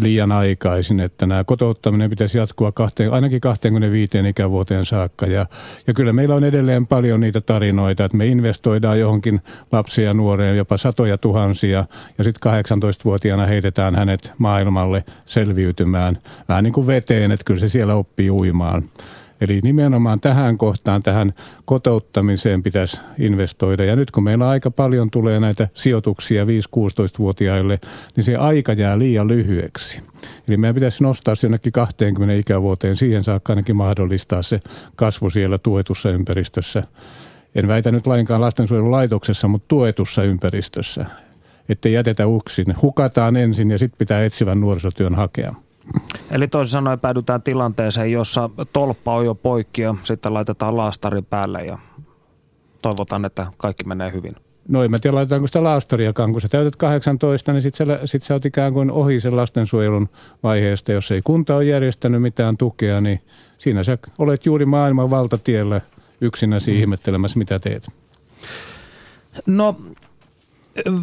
liian 0.01 0.33
aikaisin, 0.33 1.01
että 1.01 1.27
nämä 1.27 1.45
kotouttaminen 1.45 2.11
pitäisi 2.11 2.39
jatkua 2.39 2.73
kahteen, 2.73 3.13
ainakin 3.13 3.41
25 3.41 4.19
ikävuoteen 4.29 4.85
saakka. 4.85 5.27
Ja, 5.27 5.47
ja 5.87 5.95
kyllä 5.95 6.13
meillä 6.13 6.35
on 6.35 6.45
edelleen 6.45 6.87
paljon 6.87 7.21
niitä 7.21 7.41
tarinoita, 7.41 8.05
että 8.05 8.17
me 8.17 8.27
investoidaan 8.27 9.01
johonkin 9.01 9.41
lapsia 9.73 10.05
ja 10.05 10.15
nuoreen 10.15 10.57
jopa 10.57 10.77
satoja 10.77 11.19
tuhansia 11.19 11.85
ja 12.19 12.25
sitten 12.25 12.53
18-vuotiaana 12.63 13.47
heitetään 13.47 13.95
hänet 13.95 14.33
maailmalle 14.39 15.05
selviytymään 15.27 16.19
vähän 16.49 16.65
niin 16.65 16.73
kuin 16.73 16.87
veteen, 16.87 17.33
että 17.33 17.45
kyllä 17.45 17.61
se 17.61 17.69
siellä 17.69 17.95
oppii 17.95 18.31
uimaan. 18.31 18.83
Eli 19.45 19.61
nimenomaan 19.63 20.21
tähän 20.21 20.59
kohtaan, 20.59 21.03
tähän 21.03 21.35
kotouttamiseen 21.65 22.63
pitäisi 22.63 23.01
investoida. 23.19 23.85
Ja 23.85 23.97
nyt 23.97 24.11
kun 24.11 24.25
meillä 24.25 24.49
aika 24.49 24.71
paljon 24.71 25.11
tulee 25.11 25.41
näitä 25.41 25.69
sijoituksia 25.75 26.45
5-16-vuotiaille, 26.45 27.79
niin 28.17 28.25
se 28.25 28.37
aika 28.37 28.73
jää 28.73 28.99
liian 28.99 29.29
lyhyeksi. 29.29 30.01
Eli 30.49 30.57
meidän 30.57 30.75
pitäisi 30.75 31.03
nostaa 31.03 31.35
se 31.35 31.47
jonnekin 31.47 31.73
20 31.73 32.35
ikävuoteen. 32.35 32.97
Siihen 32.97 33.25
saakka 33.25 33.53
ainakin 33.53 33.77
mahdollistaa 33.77 34.43
se 34.43 34.61
kasvu 34.97 35.31
siellä 35.31 35.59
tuetussa 35.59 36.11
ympäristössä. 36.11 36.83
En 37.55 37.69
väitä 37.69 37.91
nyt 37.91 38.07
lainkaan 38.07 38.41
lastensuojelulaitoksessa, 38.41 39.49
mutta 39.49 39.69
tuetussa 39.69 40.23
ympäristössä. 40.23 41.07
Että 41.69 41.89
jätetä 41.89 42.27
uksin. 42.27 42.67
Hukataan 42.83 43.37
ensin 43.37 43.71
ja 43.71 43.79
sitten 43.79 43.99
pitää 43.99 44.25
etsivän 44.25 44.61
nuorisotyön 44.61 45.15
hakea. 45.15 45.55
Eli 46.31 46.49
toisin 46.49 46.73
sanoen 46.73 47.01
päädytään 47.01 47.43
tilanteeseen, 47.43 48.13
jossa 48.13 48.51
tolppa 48.73 49.15
on 49.15 49.25
jo 49.25 49.35
poikki 49.35 49.83
ja 49.83 49.95
sitten 50.03 50.35
laitetaan 50.35 50.77
laastari 50.77 51.23
päälle 51.23 51.65
ja 51.65 51.79
toivotaan, 52.83 53.25
että 53.25 53.47
kaikki 53.57 53.85
menee 53.85 54.13
hyvin. 54.13 54.37
No 54.69 54.85
en 54.85 54.91
mä 54.91 54.99
tiedä, 54.99 55.15
laitetaanko 55.15 55.47
sitä 55.47 55.65
laastariakaan. 55.65 56.33
Kun 56.33 56.41
sä 56.41 56.49
täytät 56.49 56.77
18, 56.77 57.53
niin 57.53 57.63
sitten 57.63 57.87
sä, 57.87 58.01
sit 58.05 58.23
sä 58.23 58.35
oot 58.35 58.47
ikään 58.47 58.73
kuin 58.73 58.91
ohi 58.91 59.21
sen 59.21 59.37
lastensuojelun 59.37 60.09
vaiheesta. 60.43 60.93
Jos 60.93 61.11
ei 61.11 61.23
kunta 61.23 61.57
ole 61.57 61.65
järjestänyt 61.65 62.23
mitään 62.23 62.57
tukea, 62.57 63.01
niin 63.01 63.21
siinä 63.59 63.85
sä 63.85 63.99
olet 64.19 64.47
juuri 64.47 64.67
maailman 64.67 65.11
valtatiellä 65.11 65.81
yksinäsi 66.21 66.71
mm. 66.71 66.79
ihmettelemässä, 66.79 67.39
mitä 67.39 67.59
teet. 67.59 67.89
No 69.47 69.77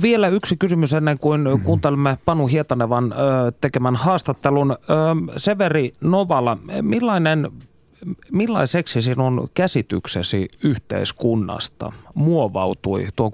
vielä 0.01 0.27
yksi 0.27 0.57
kysymys 0.57 0.93
ennen 0.93 1.19
kuin 1.19 1.41
mm-hmm. 1.41 1.63
kuuntelemme 1.63 2.17
Panu 2.25 2.47
Hietanevan 2.47 3.13
tekemän 3.61 3.95
haastattelun. 3.95 4.77
Severi 5.37 5.93
Novala, 6.01 6.57
millainen, 6.81 7.51
millaiseksi 8.31 9.01
sinun 9.01 9.49
käsityksesi 9.53 10.49
yhteiskunnasta 10.63 11.91
muovautui 12.13 13.07
tuon 13.15 13.31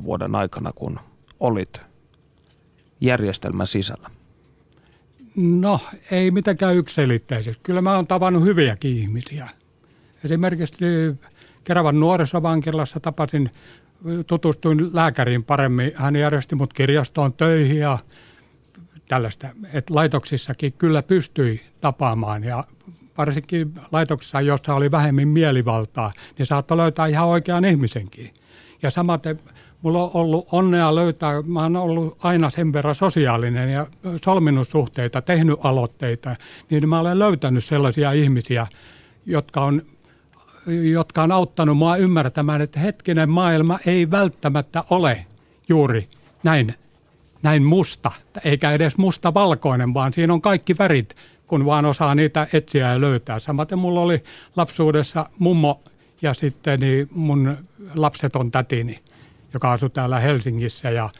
6-7 0.00 0.04
vuoden 0.04 0.34
aikana, 0.34 0.72
kun 0.74 1.00
olit 1.40 1.80
järjestelmän 3.00 3.66
sisällä? 3.66 4.10
No, 5.36 5.80
ei 6.10 6.30
mitenkään 6.30 6.76
yksilitteisesti. 6.76 7.60
Kyllä 7.62 7.82
mä 7.82 7.94
oon 7.94 8.06
tavannut 8.06 8.44
hyviäkin 8.44 8.96
ihmisiä. 8.96 9.50
Esimerkiksi 10.24 10.76
Keravan 11.64 12.00
nuorisovankilassa 12.00 13.00
tapasin 13.00 13.50
tutustuin 14.26 14.90
lääkäriin 14.92 15.44
paremmin. 15.44 15.92
Hän 15.94 16.16
järjesti 16.16 16.54
mut 16.54 16.72
kirjastoon 16.72 17.32
töihin 17.32 17.78
ja 17.78 17.98
tällaista. 19.08 19.48
että 19.72 19.94
laitoksissakin 19.94 20.72
kyllä 20.72 21.02
pystyi 21.02 21.60
tapaamaan 21.80 22.44
ja 22.44 22.64
varsinkin 23.18 23.74
laitoksissa, 23.92 24.40
jossa 24.40 24.74
oli 24.74 24.90
vähemmän 24.90 25.28
mielivaltaa, 25.28 26.12
niin 26.38 26.46
saattoi 26.46 26.76
löytää 26.76 27.06
ihan 27.06 27.28
oikean 27.28 27.64
ihmisenkin. 27.64 28.30
Ja 28.82 28.90
samaten 28.90 29.40
mulla 29.82 30.02
on 30.02 30.10
ollut 30.14 30.48
onnea 30.52 30.94
löytää, 30.94 31.42
mä 31.42 31.62
oon 31.62 31.76
ollut 31.76 32.18
aina 32.24 32.50
sen 32.50 32.72
verran 32.72 32.94
sosiaalinen 32.94 33.70
ja 33.70 33.86
solminut 34.24 34.68
suhteita, 34.68 35.22
tehnyt 35.22 35.58
aloitteita, 35.62 36.36
niin 36.70 36.88
mä 36.88 37.00
olen 37.00 37.18
löytänyt 37.18 37.64
sellaisia 37.64 38.12
ihmisiä, 38.12 38.66
jotka 39.26 39.60
on 39.60 39.82
jotka 40.66 41.22
on 41.22 41.32
auttanut 41.32 41.76
mua 41.76 41.96
ymmärtämään, 41.96 42.60
että 42.60 42.80
hetkinen 42.80 43.30
maailma 43.30 43.78
ei 43.86 44.10
välttämättä 44.10 44.84
ole 44.90 45.26
juuri 45.68 46.08
näin, 46.42 46.74
näin 47.42 47.62
musta, 47.62 48.10
eikä 48.44 48.72
edes 48.72 48.96
musta-valkoinen, 48.96 49.94
vaan 49.94 50.12
siinä 50.12 50.32
on 50.32 50.40
kaikki 50.40 50.78
värit, 50.78 51.16
kun 51.46 51.66
vaan 51.66 51.84
osaa 51.84 52.14
niitä 52.14 52.46
etsiä 52.52 52.92
ja 52.92 53.00
löytää. 53.00 53.38
Samaten 53.38 53.78
mulla 53.78 54.00
oli 54.00 54.22
lapsuudessa 54.56 55.26
mummo 55.38 55.80
ja 56.22 56.34
sitten 56.34 56.80
niin 56.80 57.08
mun 57.14 57.56
lapseton 57.94 58.50
tätini, 58.50 58.98
joka 59.54 59.72
asui 59.72 59.90
täällä 59.90 60.20
Helsingissä 60.20 60.90
ja, 60.90 61.10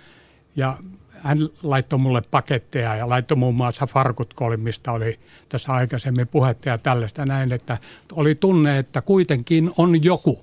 ja 0.57 0.76
hän 1.22 1.38
laittoi 1.62 1.98
mulle 1.98 2.22
paketteja 2.30 2.96
ja 2.96 3.08
laittoi 3.08 3.36
muun 3.36 3.54
muassa 3.54 3.86
farkut 3.86 4.34
mistä 4.56 4.92
oli 4.92 5.18
tässä 5.48 5.72
aikaisemmin 5.72 6.28
puhetta 6.28 6.68
ja 6.68 6.78
tällaista 6.78 7.26
näin, 7.26 7.52
että 7.52 7.78
oli 8.12 8.34
tunne, 8.34 8.78
että 8.78 9.02
kuitenkin 9.02 9.70
on 9.76 10.04
joku. 10.04 10.42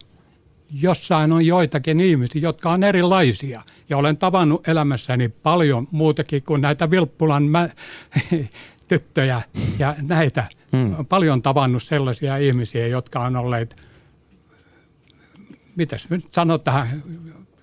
Jossain 0.72 1.32
on 1.32 1.46
joitakin 1.46 2.00
ihmisiä, 2.00 2.42
jotka 2.42 2.72
on 2.72 2.84
erilaisia. 2.84 3.62
Ja 3.90 3.98
olen 3.98 4.18
tavannut 4.18 4.68
elämässäni 4.68 5.30
paljon 5.30 5.88
muutakin 5.92 6.44
kuin 6.44 6.62
näitä 6.62 6.92
Vilppulan 6.92 7.44
mä- 7.44 7.70
tyttöjä 8.88 9.42
ja 9.80 9.96
näitä. 10.02 10.44
Hmm. 10.72 11.06
Paljon 11.06 11.42
tavannut 11.42 11.84
sellaisia 11.84 12.38
ihmisiä, 12.38 12.88
jotka 12.88 13.20
on 13.20 13.36
olleet, 13.36 13.76
mitäs 15.76 16.10
nyt 16.10 16.26
sanotaan, 16.32 17.04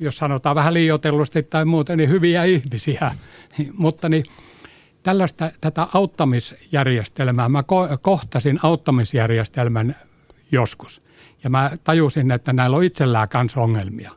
jos 0.01 0.17
sanotaan 0.17 0.57
vähän 0.57 0.75
liioitellusti 0.75 1.43
tai 1.43 1.65
muuten, 1.65 1.99
niin 1.99 2.11
hyviä 2.11 2.45
ihmisiä. 2.45 3.11
Mutta 3.79 4.09
niin, 4.09 4.25
tällaista 5.03 5.51
tätä 5.61 5.87
auttamisjärjestelmää, 5.95 7.49
mä 7.49 7.61
ko- 7.61 7.99
kohtasin 8.03 8.59
auttamisjärjestelmän 8.63 9.97
joskus. 10.53 11.03
Ja 11.45 11.51
mä 11.51 11.71
tajusin, 11.85 12.31
että 12.31 12.53
näillä 12.53 12.77
on 12.77 12.85
itsellään 12.85 13.29
kanssa 13.29 13.61
ongelmia. 13.61 14.13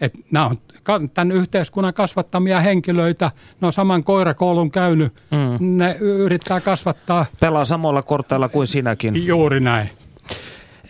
Että 0.00 0.18
nämä 0.30 0.50
on 0.88 1.10
tämän 1.10 1.32
yhteiskunnan 1.32 1.94
kasvattamia 1.94 2.60
henkilöitä, 2.60 3.30
ne 3.60 3.66
on 3.66 3.72
saman 3.72 4.04
koirakoulun 4.04 4.70
käynyt, 4.70 5.12
mm. 5.30 5.76
ne 5.76 5.96
yrittää 6.00 6.60
kasvattaa. 6.60 7.26
Pelaa 7.40 7.64
samoilla 7.64 8.02
korteilla 8.02 8.48
kuin 8.48 8.66
sinäkin. 8.66 9.26
Juuri 9.26 9.60
näin. 9.60 9.90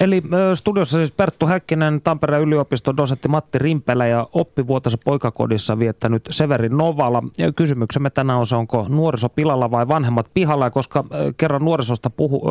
Eli 0.01 0.22
studiossa 0.55 0.99
siis 0.99 1.12
Perttu 1.12 1.47
Häkkinen, 1.47 2.01
Tampereen 2.01 2.42
yliopiston 2.42 2.97
dosentti 2.97 3.28
Matti 3.28 3.59
Rimpelä 3.59 4.07
ja 4.07 4.28
oppivuotensa 4.32 4.99
poikakodissa 5.05 5.78
viettänyt 5.78 6.28
Severin 6.30 6.76
Novala. 6.76 7.22
Ja 7.38 7.53
kysymyksemme 7.53 8.11
tänään 8.11 8.38
on 8.38 8.47
se, 8.47 8.57
onko 8.57 8.86
nuoriso 8.88 9.28
pilalla 9.28 9.70
vai 9.70 9.88
vanhemmat 9.88 10.26
pihalla. 10.34 10.64
Ja 10.64 10.70
koska 10.70 11.05
kerran 11.36 11.64
nuorisosta 11.64 12.11
puhu, 12.11 12.42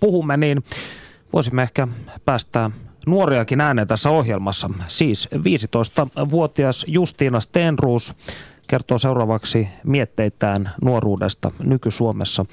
puhumme, 0.00 0.36
niin 0.36 0.64
voisimme 1.32 1.62
ehkä 1.62 1.88
päästää 2.24 2.70
nuoriakin 3.06 3.60
ääneen 3.60 3.88
tässä 3.88 4.10
ohjelmassa. 4.10 4.70
Siis 4.86 5.28
15-vuotias 5.34 6.84
Justiina 6.88 7.40
Stenruus 7.40 8.14
kertoo 8.66 8.98
seuraavaksi 8.98 9.68
mietteitään 9.84 10.70
nuoruudesta 10.84 11.50
nyky-Suomessa. 11.62 12.44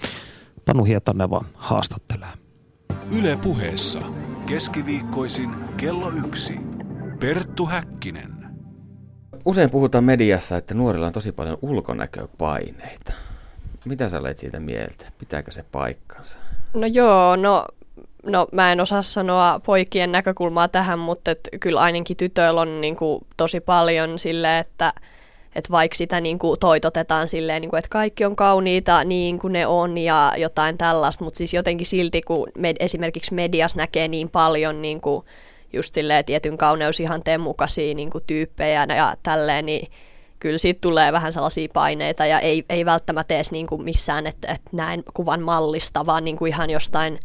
Panu 0.66 0.84
Hietaneva 0.84 1.41
haastattelee. 1.54 2.47
Yle 3.12 3.38
puheessa 3.43 3.99
keskiviikkoisin 4.47 5.49
kello 5.78 6.12
yksi. 6.28 6.53
Perttu 7.20 7.66
Häkkinen. 7.66 8.34
Usein 9.45 9.70
puhutaan 9.70 10.03
mediassa, 10.03 10.58
että 10.58 10.74
nuorilla 10.74 11.08
on 11.08 11.14
tosi 11.14 11.32
paljon 11.32 11.58
ulkonäköpaineita. 11.62 13.14
Mitä 13.86 14.10
sä 14.10 14.20
olet 14.20 14.38
siitä 14.38 14.60
mieltä? 14.60 15.05
Pitääkö 15.18 15.51
se 15.51 15.66
paikkansa? 15.72 16.39
No 16.74 16.88
joo, 16.88 17.36
no 17.36 17.66
no 18.26 18.47
mä 18.51 18.72
en 18.72 18.82
osaa 18.82 19.01
sanoa 19.01 19.62
poikien 19.66 20.12
näkökulmaa 20.12 20.68
tähän, 20.68 20.99
mutta 20.99 21.32
et 21.32 21.49
kyllä 21.60 21.80
ainakin 21.80 22.18
tytöillä 22.18 22.62
on 22.62 22.82
niin 22.82 22.95
kuin, 22.95 23.26
tosi 23.38 23.60
paljon 23.60 24.20
sille, 24.20 24.60
että 24.60 24.93
et 25.58 25.72
vaikka 25.72 25.95
sitä 25.95 26.22
niin 26.22 26.39
kuin, 26.39 26.60
toitotetaan 26.60 27.28
silleen, 27.28 27.62
niin 27.62 27.70
kuin, 27.70 27.78
että 27.78 27.89
kaikki 27.89 28.26
on 28.26 28.36
kauniita 28.36 29.03
niin 29.03 29.39
kuin 29.39 29.53
ne 29.53 29.68
on 29.68 29.97
ja 29.97 30.34
jotain 30.38 30.78
tällaista, 30.78 31.24
mutta 31.24 31.38
siis 31.38 31.53
jotenkin 31.53 31.88
silti, 31.88 32.22
kun 32.22 32.47
med, 32.58 32.76
esimerkiksi 32.80 33.34
medias 33.34 33.76
näkee 33.76 34.08
niin 34.08 34.30
paljon 34.30 34.82
niin 34.82 35.01
kuin, 35.01 35.26
just 35.74 35.93
silleen 35.93 36.26
tietyn 36.26 36.58
kauneusihanteen 36.58 37.41
mukaisia 37.41 37.93
niin 37.95 38.10
kuin, 38.10 38.24
tyyppejä 38.28 38.86
ja 38.95 39.16
tälleen, 39.24 39.66
niin 39.66 39.91
kyllä 40.39 40.58
siitä 40.58 40.82
tulee 40.82 41.12
vähän 41.12 41.34
sellaisia 41.34 41.68
paineita 41.74 42.26
ja 42.26 42.39
ei, 42.39 42.66
ei 42.70 42.86
välttämättä 42.86 43.36
edes 43.36 43.51
niin 43.51 43.68
kuin 43.68 43.84
missään, 43.84 44.28
että, 44.28 44.47
että 44.51 44.70
näin 44.74 45.03
kuvan 45.14 45.41
mallista, 45.41 46.05
vaan 46.05 46.24
niin 46.24 46.38
kuin 46.38 46.49
ihan 46.49 46.70
jostain 46.70 47.20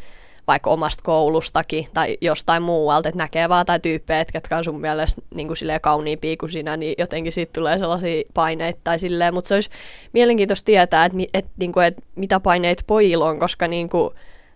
vaikka 0.47 0.70
omasta 0.70 1.03
koulustakin 1.03 1.86
tai 1.95 2.18
jostain 2.20 2.62
muualta, 2.62 3.09
että 3.09 3.18
näkee 3.18 3.49
vaan 3.49 3.66
tai 3.66 3.80
tyyppejä, 3.80 4.24
jotka 4.34 4.57
on 4.57 4.64
sun 4.64 4.80
mielestä 4.80 5.22
niin 5.34 5.47
kuin 5.47 5.57
silleen 5.57 5.80
kauniimpia 5.80 6.36
kuin 6.36 6.53
sinä, 6.53 6.76
niin 6.76 6.95
jotenkin 6.99 7.32
siitä 7.32 7.53
tulee 7.53 7.78
sellaisia 7.78 8.22
paineita 8.34 8.80
tai 8.84 8.99
silleen, 8.99 9.34
mutta 9.34 9.49
se 9.49 9.55
olisi 9.55 9.70
mielenkiintoista 10.12 10.66
tietää, 10.66 11.05
että, 11.05 11.18
että, 11.34 11.51
niin 11.59 11.72
kuin, 11.72 11.86
että 11.86 12.03
mitä 12.14 12.40
paineita 12.40 12.84
pojilla 12.86 13.28
on, 13.28 13.38
koska 13.38 13.68
niin 13.68 13.88
kuin, 13.88 14.14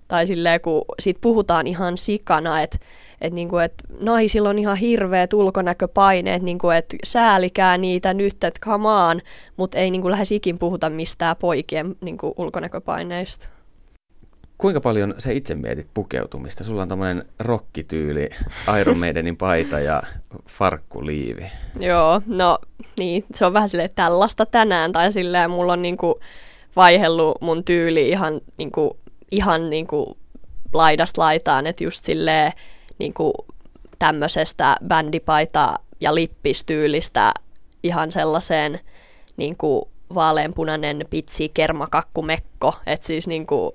tai 0.08 0.26
silleen, 0.26 0.60
kun 0.60 0.84
siitä 0.98 1.20
puhutaan 1.20 1.66
ihan 1.66 1.98
sikana, 1.98 2.62
että 2.62 2.78
että 3.20 3.34
niinku, 3.34 3.58
et 3.58 3.74
naisilla 4.00 4.48
on 4.48 4.58
ihan 4.58 4.76
hirveät 4.76 5.32
ulkonäköpaineet, 5.32 6.42
niinku, 6.42 6.70
että 6.70 6.96
säälikää 7.04 7.78
niitä 7.78 8.14
nyt, 8.14 8.44
että 8.44 8.74
on, 8.74 9.20
mutta 9.56 9.78
ei 9.78 9.90
niinku, 9.90 10.10
lähes 10.10 10.32
ikin 10.32 10.58
puhuta 10.58 10.90
mistään 10.90 11.36
poikien 11.36 11.96
niinku, 12.00 12.34
ulkonäköpaineista. 12.36 13.55
Kuinka 14.58 14.80
paljon 14.80 15.14
sä 15.18 15.32
itse 15.32 15.54
mietit 15.54 15.86
pukeutumista? 15.94 16.64
Sulla 16.64 16.82
on 16.82 16.88
tämmöinen 16.88 17.24
rokkityyli, 17.38 18.30
Iron 18.80 18.98
Maidenin 18.98 19.36
paita 19.36 19.80
ja 19.80 20.02
farkkuliivi. 20.48 21.50
Joo, 21.80 22.22
no 22.26 22.58
niin, 22.98 23.24
se 23.34 23.46
on 23.46 23.52
vähän 23.52 23.68
silleen 23.68 23.90
tällaista 23.94 24.46
tänään, 24.46 24.92
tai 24.92 25.12
silleen 25.12 25.50
mulla 25.50 25.72
on 25.72 25.82
niinku 25.82 26.20
vaihellut 26.76 27.40
mun 27.40 27.64
tyyli 27.64 28.08
ihan, 28.08 28.40
niinku, 28.58 28.96
ihan 29.30 29.70
niinku 29.70 30.16
laidasta 30.72 31.20
laitaan, 31.20 31.66
että 31.66 31.84
just 31.84 32.04
silleen 32.04 32.52
niinku 32.98 33.32
tämmöisestä 33.98 34.76
bändipaita 34.86 35.74
ja 36.00 36.14
lippistyylistä 36.14 37.32
ihan 37.82 38.12
sellaiseen 38.12 38.80
niinku 39.36 39.88
vaaleanpunainen 40.14 41.04
pitsi 41.10 41.48
kermakakkumekko, 41.54 42.74
että 42.86 43.06
siis 43.06 43.26
niinku 43.26 43.74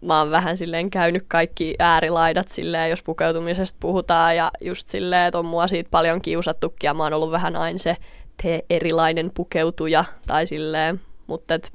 mä 0.00 0.18
oon 0.18 0.30
vähän 0.30 0.56
silleen 0.56 0.90
käynyt 0.90 1.24
kaikki 1.28 1.74
äärilaidat 1.78 2.48
silleen, 2.48 2.90
jos 2.90 3.02
pukeutumisesta 3.02 3.76
puhutaan 3.80 4.36
ja 4.36 4.50
just 4.60 4.88
silleen, 4.88 5.26
että 5.26 5.38
on 5.38 5.46
mua 5.46 5.66
siitä 5.68 5.90
paljon 5.90 6.22
kiusattukin 6.22 6.88
ja 6.88 6.94
mä 6.94 7.02
oon 7.02 7.12
ollut 7.12 7.30
vähän 7.30 7.56
aina 7.56 7.78
se 7.78 7.96
te 8.42 8.64
erilainen 8.70 9.30
pukeutuja 9.34 10.04
tai 10.26 10.46
silleen, 10.46 11.00
mutta 11.26 11.54
et 11.54 11.72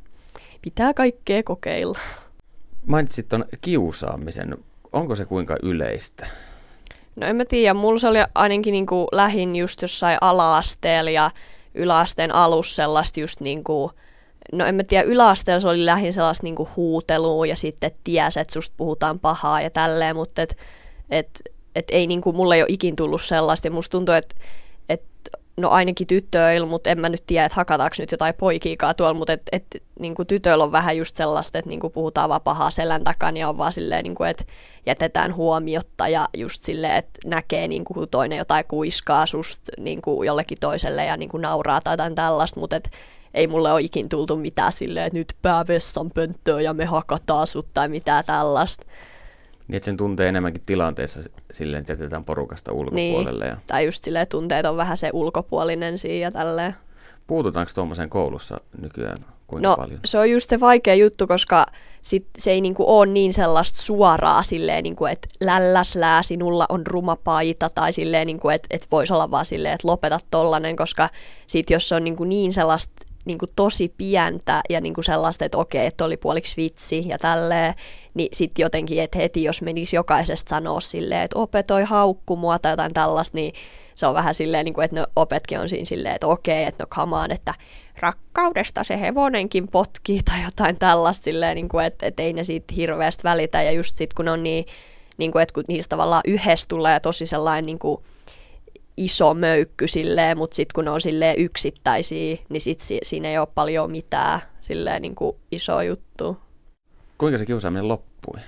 pitää 0.61 0.93
kaikkea 0.93 1.43
kokeilla. 1.43 1.99
Mainitsit 2.85 3.29
ton 3.29 3.45
kiusaamisen. 3.61 4.57
Onko 4.91 5.15
se 5.15 5.25
kuinka 5.25 5.57
yleistä? 5.63 6.27
No 7.15 7.27
en 7.27 7.35
mä 7.35 7.45
tiedä, 7.45 7.73
mulla 7.73 7.99
se 7.99 8.07
oli 8.07 8.17
ainakin 8.35 8.71
niinku 8.71 9.07
lähin 9.11 9.55
just 9.55 9.81
jossain 9.81 10.17
ala-asteella 10.21 11.11
ja 11.11 11.31
yläasteen 11.73 12.35
alussa 12.35 12.75
sellaista 12.75 13.19
just 13.19 13.41
niinku, 13.41 13.91
no 14.51 14.65
en 14.65 14.75
mä 14.75 14.83
tiedä, 14.83 15.03
yläasteella 15.03 15.59
se 15.59 15.67
oli 15.67 15.85
lähin 15.85 16.13
sellaista 16.13 16.43
niinku 16.43 16.69
huutelua 16.75 17.45
ja 17.45 17.55
sitten 17.55 17.91
tiesi, 18.03 18.39
että 18.39 18.53
susta 18.53 18.73
puhutaan 18.77 19.19
pahaa 19.19 19.61
ja 19.61 19.69
tälleen, 19.69 20.15
mutta 20.15 20.41
et, 20.41 20.57
et, 21.09 21.41
et 21.75 21.85
ei 21.91 22.07
niinku, 22.07 22.33
mulle 22.33 22.55
ei 22.55 22.61
ole 22.61 22.69
ikin 22.71 22.95
tullut 22.95 23.21
sellaista. 23.21 23.69
Musta 23.69 23.91
tuntuu, 23.91 24.15
että 24.15 24.35
et, 24.89 25.03
no 25.57 25.69
ainakin 25.69 26.07
tyttöillä, 26.07 26.67
mutta 26.67 26.89
en 26.89 26.99
mä 26.99 27.09
nyt 27.09 27.23
tiedä, 27.27 27.45
että 27.45 27.55
hakataanko 27.55 27.95
nyt 27.99 28.11
jotain 28.11 28.33
poikiikaa 28.33 28.93
tuolla, 28.93 29.13
mutta 29.13 29.33
et, 29.33 29.41
et, 29.51 29.65
niinku 29.99 30.25
tytöillä 30.25 30.63
on 30.63 30.71
vähän 30.71 30.97
just 30.97 31.15
sellaista, 31.15 31.57
että 31.57 31.69
niinku 31.69 31.89
puhutaan 31.89 32.29
vaan 32.29 32.41
pahaa 32.41 32.71
selän 32.71 33.03
takana 33.03 33.37
ja 33.37 33.49
on 33.49 33.57
vaan 33.57 33.73
silleen, 33.73 34.03
niinku, 34.03 34.23
että 34.23 34.43
jätetään 34.85 35.35
huomiotta 35.35 36.07
ja 36.07 36.27
just 36.37 36.63
silleen, 36.63 36.95
että 36.95 37.19
näkee 37.25 37.67
niinku, 37.67 38.07
toinen 38.07 38.37
jotain 38.37 38.65
kuiskaa 38.67 39.25
susta 39.25 39.71
niinku, 39.79 40.23
jollekin 40.23 40.57
toiselle 40.59 41.05
ja 41.05 41.17
niinku, 41.17 41.37
nauraa 41.37 41.81
tai 41.81 41.93
jotain 41.93 42.15
tällaista, 42.15 42.59
mutta 42.59 42.75
ei 43.33 43.47
mulle 43.47 43.71
ole 43.71 43.81
ikin 43.81 44.09
tultu 44.09 44.37
mitään 44.37 44.71
silleen, 44.71 45.05
että 45.05 45.19
nyt 45.19 45.33
pää 45.41 45.67
vessan 45.67 46.11
pönttöön 46.11 46.63
ja 46.63 46.73
me 46.73 46.85
hakataan 46.85 47.47
sut 47.47 47.67
tai 47.73 47.87
mitään 47.87 48.23
tällaista. 48.25 48.85
Niin, 49.67 49.75
että 49.77 49.85
sen 49.85 49.97
tuntee 49.97 50.29
enemmänkin 50.29 50.63
tilanteessa 50.65 51.19
silleen, 51.53 51.81
että 51.81 51.93
jätetään 51.93 52.25
porukasta 52.25 52.73
ulkopuolelle. 52.73 53.45
Niin. 53.45 53.51
Ja... 53.51 53.57
Tai 53.67 53.85
just 53.85 54.03
silleen, 54.03 54.27
tunteet 54.27 54.65
on 54.65 54.77
vähän 54.77 54.97
se 54.97 55.09
ulkopuolinen 55.13 55.97
siinä 55.97 56.25
ja 56.25 56.31
tälleen. 56.31 56.75
Puututaanko 57.27 57.71
tuommoiseen 57.75 58.09
koulussa 58.09 58.61
nykyään 58.81 59.17
kuinka 59.47 59.69
no, 59.69 59.75
paljon? 59.75 59.99
se 60.05 60.19
on 60.19 60.31
just 60.31 60.49
se 60.49 60.59
vaikea 60.59 60.95
juttu, 60.95 61.27
koska 61.27 61.65
sit 62.01 62.27
se 62.37 62.51
ei 62.51 62.61
niinku 62.61 62.83
ole 62.87 63.05
niin 63.05 63.33
sellaista 63.33 63.81
suoraa 63.81 64.43
silleen, 64.43 64.83
niinku, 64.83 65.05
että 65.05 65.27
lälläslää, 65.41 66.23
sinulla 66.23 66.65
on 66.69 66.87
ruma 66.87 67.15
paita 67.23 67.69
tai 67.75 67.93
silleen, 67.93 68.27
niinku, 68.27 68.49
että 68.49 68.67
et 68.71 68.87
voisi 68.91 69.13
olla 69.13 69.31
vaan 69.31 69.45
silleen, 69.45 69.73
että 69.73 69.87
lopeta 69.87 70.19
tollanen, 70.31 70.75
koska 70.75 71.09
sit 71.47 71.69
jos 71.69 71.89
se 71.89 71.95
on 71.95 72.03
niinku 72.03 72.23
niin 72.23 72.53
sellaista 72.53 73.02
niin 73.25 73.37
kuin 73.37 73.51
tosi 73.55 73.93
pientä 73.97 74.61
ja 74.69 74.81
niin 74.81 74.93
kuin 74.93 75.05
sellaista, 75.05 75.45
että 75.45 75.57
okei, 75.57 75.85
että 75.85 76.05
oli 76.05 76.17
puoliksi 76.17 76.57
vitsi 76.57 77.03
ja 77.07 77.17
tälleen, 77.17 77.73
niin 78.13 78.29
sitten 78.33 78.63
jotenkin, 78.63 79.01
että 79.01 79.17
heti 79.17 79.43
jos 79.43 79.61
menisi 79.61 79.95
jokaisesta 79.95 80.49
sanoa 80.49 80.79
silleen, 80.79 81.21
että 81.21 81.39
opetoi 81.39 81.83
haukku 81.83 82.35
mua 82.35 82.59
tai 82.59 82.71
jotain 82.71 82.93
tällaista, 82.93 83.37
niin 83.37 83.53
se 83.95 84.07
on 84.07 84.13
vähän 84.13 84.33
silleen, 84.33 84.65
niin 84.65 84.73
kuin, 84.73 84.85
että 84.85 84.95
ne 84.95 85.05
opetkin 85.15 85.59
on 85.59 85.69
siinä 85.69 85.85
silleen, 85.85 86.15
että 86.15 86.27
okei, 86.27 86.63
että 86.63 86.85
no 86.97 87.17
on, 87.17 87.31
että 87.31 87.53
rakkaudesta 87.99 88.83
se 88.83 88.99
hevonenkin 88.99 89.67
potkii 89.71 90.19
tai 90.25 90.43
jotain 90.43 90.79
tällaista 90.79 91.23
silleen, 91.23 91.55
niin 91.55 91.69
kuin, 91.69 91.85
että, 91.85 92.05
että 92.05 92.23
ei 92.23 92.33
ne 92.33 92.43
siitä 92.43 92.73
hirveästi 92.75 93.23
välitä. 93.23 93.61
Ja 93.61 93.71
just 93.71 93.95
sitten 93.95 94.15
kun 94.15 94.27
on 94.27 94.43
niin, 94.43 94.65
niin 95.17 95.31
kuin, 95.31 95.43
että 95.43 95.53
kun 95.53 95.63
niistä 95.67 95.89
tavallaan 95.89 96.21
yhdessä 96.25 96.67
tulee 96.67 96.99
tosi 96.99 97.25
sellainen 97.25 97.65
niin 97.65 97.79
kuin, 97.79 98.03
iso 98.97 99.33
möykky 99.33 99.87
silleen, 99.87 100.37
mutta 100.37 100.55
sitten 100.55 100.73
kun 100.75 100.85
ne 100.85 100.91
on 100.91 101.01
silleen 101.01 101.35
yksittäisiä, 101.39 102.37
niin 102.49 102.61
sit 102.61 102.79
si- 102.81 102.99
siinä 103.03 103.27
ei 103.29 103.37
ole 103.37 103.47
paljon 103.55 103.91
mitään 103.91 104.39
silleen 104.61 105.01
niin 105.01 105.15
kuin 105.15 105.37
iso 105.51 105.81
juttu. 105.81 106.37
Kuinka 107.17 107.37
se 107.37 107.45
kiusaaminen 107.45 107.87
loppui? 107.87 108.39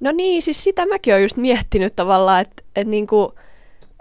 No 0.00 0.12
niin, 0.12 0.42
siis 0.42 0.64
sitä 0.64 0.86
mäkin 0.86 1.14
olen 1.14 1.22
just 1.22 1.36
miettinyt 1.36 1.96
tavallaan, 1.96 2.40
että 2.40 2.62
et 2.76 2.86
niinku, 2.86 3.34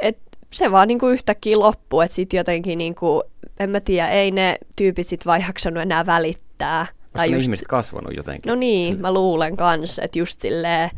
et 0.02 0.18
se 0.54 0.72
vaan 0.72 0.88
niinku 0.88 1.08
yhtäkkiä 1.08 1.60
loppuu, 1.60 2.02
että 2.02 2.16
sitten 2.16 2.38
jotenkin 2.38 2.78
niinku, 2.78 3.24
en 3.60 3.70
mä 3.70 3.80
tiedä, 3.80 4.08
ei 4.10 4.32
ne 4.32 4.56
tyypit 4.78 5.08
sit 5.08 5.26
vaan 5.26 5.42
jaksanut 5.48 5.84
enää 5.84 6.06
välittää. 6.06 6.80
Onko 6.80 7.10
tai 7.14 7.32
just, 7.32 7.44
ihmiset 7.44 7.68
kasvanut 7.68 8.14
jotenkin? 8.18 8.50
No 8.50 8.56
niin, 8.56 9.02
mä 9.02 9.14
luulen 9.14 9.58
kanssa, 9.58 10.02
että 10.02 10.20
just 10.20 10.40
silleen, 10.40 10.90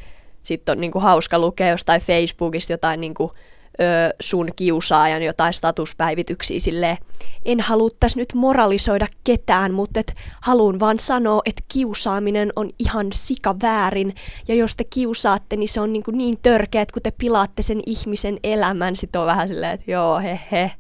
sitten 0.44 0.74
on 0.74 0.82
niinku 0.82 1.00
hauska 1.00 1.40
lukea 1.40 1.68
jostain 1.70 2.02
Facebookista 2.02 2.74
jotain 2.74 3.02
niinku 3.02 3.32
ö, 3.80 3.84
sun 4.20 4.50
kiusaajan 4.56 5.24
jotain 5.24 5.54
statuspäivityksiä 5.54 6.60
silleen, 6.60 6.98
en 7.46 7.60
halua 7.60 7.90
tässä 8.00 8.20
nyt 8.20 8.34
moralisoida 8.34 9.08
ketään, 9.24 9.74
mutta 9.74 10.00
et 10.00 10.14
haluan 10.42 10.80
vaan 10.80 11.00
sanoa, 11.00 11.42
että 11.46 11.64
kiusaaminen 11.68 12.54
on 12.56 12.70
ihan 12.80 13.08
sika 13.14 13.56
väärin, 13.62 14.16
ja 14.48 14.56
jos 14.56 14.76
te 14.76 14.84
kiusaatte, 14.84 15.56
niin 15.56 15.70
se 15.70 15.82
on 15.82 15.94
niin, 15.94 16.04
niin 16.12 16.38
törkeä, 16.44 16.82
että 16.82 16.94
kun 16.94 17.04
te 17.04 17.12
pilaatte 17.12 17.62
sen 17.62 17.82
ihmisen 17.86 18.38
elämän, 18.44 18.96
sit 18.96 19.16
on 19.16 19.26
vähän 19.26 19.48
silleen, 19.48 19.74
että 19.74 19.92
joo, 19.92 20.20
he 20.20 20.40
he, 20.52 20.72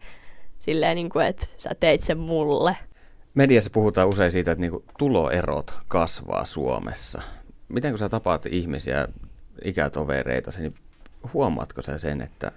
silleen 0.59 0.95
niin 0.95 1.09
kuin, 1.09 1.25
että 1.25 1.47
sä 1.57 1.69
teit 1.79 2.03
sen 2.03 2.17
mulle. 2.17 2.77
Mediassa 3.33 3.69
puhutaan 3.69 4.09
usein 4.09 4.31
siitä, 4.31 4.51
että 4.51 4.61
niin 4.61 4.83
tuloerot 4.97 5.73
kasvaa 5.87 6.45
Suomessa. 6.45 7.21
Miten 7.69 7.91
kun 7.91 7.99
sä 7.99 8.09
tapaat 8.09 8.45
ihmisiä, 8.45 9.07
ikätovereita, 9.65 10.51
niin 10.57 10.73
huomaatko 11.33 11.81
sä 11.81 11.97
sen, 11.97 12.21
että 12.21 12.51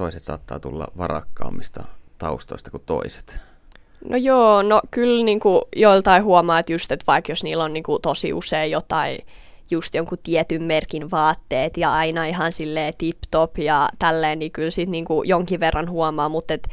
toiset 0.00 0.22
saattaa 0.22 0.60
tulla 0.60 0.88
varakkaammista 0.98 1.84
taustoista 2.18 2.70
kuin 2.70 2.82
toiset? 2.86 3.38
No 4.08 4.16
joo, 4.16 4.62
no 4.62 4.80
kyllä 4.90 5.24
niin 5.24 5.40
kuin 5.40 5.62
joiltain 5.76 6.24
huomaa, 6.24 6.58
että 6.58 6.72
just, 6.72 6.92
että 6.92 7.04
vaikka 7.06 7.32
jos 7.32 7.44
niillä 7.44 7.64
on 7.64 7.72
niin 7.72 7.82
kuin 7.82 8.02
tosi 8.02 8.32
usein 8.32 8.70
jotain 8.70 9.18
just 9.70 9.94
jonkun 9.94 10.18
tietyn 10.22 10.62
merkin 10.62 11.10
vaatteet 11.10 11.76
ja 11.76 11.92
aina 11.92 12.24
ihan 12.24 12.52
silleen 12.52 12.94
tip-top 12.98 13.58
ja 13.58 13.88
tälleen, 13.98 14.38
niin 14.38 14.52
kyllä 14.52 14.70
siitä 14.70 14.90
niin 14.90 15.04
kuin 15.04 15.28
jonkin 15.28 15.60
verran 15.60 15.90
huomaa, 15.90 16.28
mutta 16.28 16.54
et, 16.54 16.68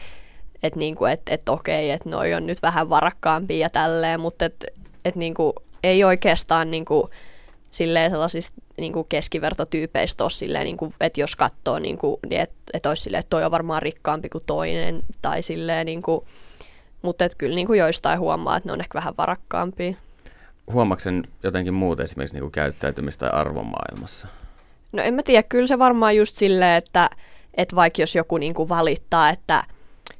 et 0.63 0.75
niin 0.75 0.95
kuin, 0.95 1.11
et, 1.11 1.21
et 1.29 1.49
okei, 1.49 1.91
että 1.91 2.09
noi 2.09 2.33
on 2.33 2.45
nyt 2.45 2.61
vähän 2.61 2.89
varakkaampia 2.89 3.57
ja 3.57 3.69
tälleen, 3.69 4.19
mutta 4.19 4.45
et, 4.45 4.65
et 5.05 5.15
niin 5.15 5.33
kuin, 5.33 5.53
ei 5.83 6.03
oikeastaan 6.03 6.71
niin 6.71 6.85
kuin, 6.85 7.09
silleen 7.77 8.11
sellaisista 8.11 8.61
niin 8.77 8.93
kuin 8.93 9.05
keskivertotyypeistä 9.09 10.23
ole 10.23 10.29
silleen, 10.29 10.63
niin 10.63 10.77
kuin, 10.77 10.93
että 11.01 11.21
jos 11.21 11.35
katsoo, 11.35 11.79
niin, 11.79 11.97
kuin, 11.97 12.17
niin 12.29 12.41
että, 12.41 12.55
että 12.73 12.89
olisi 12.89 13.03
silleen, 13.03 13.19
että 13.19 13.29
toi 13.29 13.43
on 13.43 13.51
varmaan 13.51 13.81
rikkaampi 13.81 14.29
kuin 14.29 14.43
toinen, 14.45 15.03
tai 15.21 15.41
silleen, 15.41 15.85
niin 15.85 16.01
kuin, 16.01 16.25
mutta 17.01 17.25
että 17.25 17.37
kyllä 17.37 17.55
niin 17.55 17.67
kuin 17.67 17.79
joistain 17.79 18.19
huomaa, 18.19 18.57
että 18.57 18.69
ne 18.69 18.73
on 18.73 18.81
ehkä 18.81 18.95
vähän 18.95 19.13
varakkaampia. 19.17 19.93
Huomaatko 20.73 21.09
jotenkin 21.43 21.73
muuta 21.73 22.03
esimerkiksi 22.03 22.35
niin 22.35 22.43
kuin 22.43 22.51
käyttäytymistä 22.51 23.29
tai 23.29 23.39
arvomaailmassa? 23.39 24.27
No 24.91 25.03
en 25.03 25.13
mä 25.13 25.23
tiedä, 25.23 25.43
kyllä 25.43 25.67
se 25.67 25.79
varmaan 25.79 26.15
just 26.15 26.35
silleen, 26.35 26.77
että, 26.77 27.09
että 27.53 27.75
vaikka 27.75 28.01
jos 28.01 28.15
joku 28.15 28.37
niin 28.37 28.53
kuin 28.53 28.69
valittaa, 28.69 29.29
että– 29.29 29.63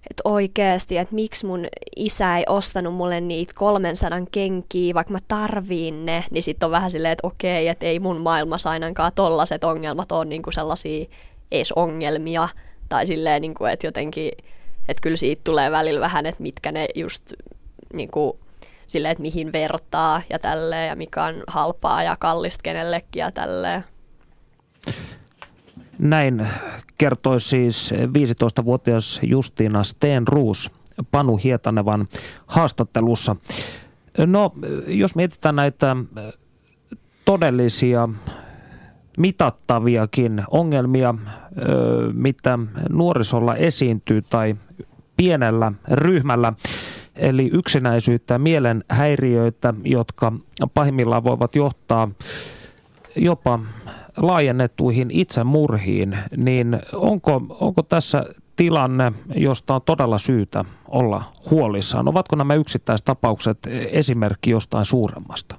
että 0.09 0.21
oikeasti, 0.23 0.97
että 0.97 1.15
miksi 1.15 1.45
mun 1.45 1.67
isä 1.95 2.38
ei 2.38 2.43
ostanut 2.49 2.95
mulle 2.95 3.21
niitä 3.21 3.53
300 3.55 4.19
kenkiä, 4.31 4.93
vaikka 4.93 5.13
mä 5.13 5.19
tarviin 5.27 6.05
ne, 6.05 6.23
niin 6.31 6.43
sitten 6.43 6.67
on 6.67 6.71
vähän 6.71 6.91
silleen, 6.91 7.11
että 7.11 7.27
okei, 7.27 7.67
että 7.67 7.85
ei 7.85 7.99
mun 7.99 8.21
maailmassa 8.21 8.69
ainakaan 8.69 9.11
tollaset 9.15 9.63
ongelmat 9.63 10.11
ole 10.11 10.25
niinku 10.25 10.51
sellaisia 10.51 11.05
edes 11.51 11.71
ongelmia, 11.71 12.49
tai 12.89 13.07
silleen, 13.07 13.41
niinku, 13.41 13.65
että 13.65 13.88
jotenkin, 13.88 14.31
että 14.88 15.01
kyllä 15.01 15.17
siitä 15.17 15.41
tulee 15.43 15.71
välillä 15.71 15.99
vähän, 15.99 16.25
että 16.25 16.43
mitkä 16.43 16.71
ne 16.71 16.88
just 16.95 17.33
niinku, 17.93 18.39
silleen, 18.88 19.11
että 19.11 19.21
mihin 19.21 19.53
vertaa 19.53 20.21
ja 20.29 20.39
tälleen, 20.39 20.88
ja 20.88 20.95
mikä 20.95 21.23
on 21.23 21.43
halpaa 21.47 22.03
ja 22.03 22.15
kallista 22.19 22.63
kenellekin 22.63 23.19
ja 23.19 23.31
tälleen. 23.31 23.83
Näin 25.99 26.47
kertoi 26.97 27.41
siis 27.41 27.93
15-vuotias 27.93 29.19
Justiina 29.23 29.83
Steenruus 29.83 30.71
Panu 31.11 31.37
Hietanevan 31.37 32.07
haastattelussa. 32.47 33.35
No, 34.25 34.53
jos 34.87 35.15
mietitään 35.15 35.55
näitä 35.55 35.95
todellisia 37.25 38.09
mitattaviakin 39.17 40.43
ongelmia, 40.51 41.15
mitä 42.13 42.59
nuorisolla 42.89 43.55
esiintyy 43.55 44.21
tai 44.21 44.55
pienellä 45.17 45.71
ryhmällä, 45.91 46.53
eli 47.15 47.49
yksinäisyyttä 47.53 48.39
mielenhäiriöitä, 48.39 49.73
jotka 49.83 50.33
pahimmillaan 50.73 51.23
voivat 51.23 51.55
johtaa 51.55 52.09
jopa 53.15 53.59
laajennettuihin 54.18 55.11
itsemurhiin, 55.11 56.18
niin 56.38 56.80
onko, 56.93 57.41
onko 57.49 57.84
tässä 57.84 58.26
tilanne, 58.55 59.13
josta 59.36 59.76
on 59.76 59.82
todella 59.82 60.20
syytä 60.20 60.65
olla 60.88 61.24
huolissaan? 61.51 62.07
Ovatko 62.07 62.36
nämä 62.36 62.55
yksittäistapaukset 62.55 63.57
esimerkki 63.91 64.49
jostain 64.49 64.86
suuremmasta? 64.86 65.55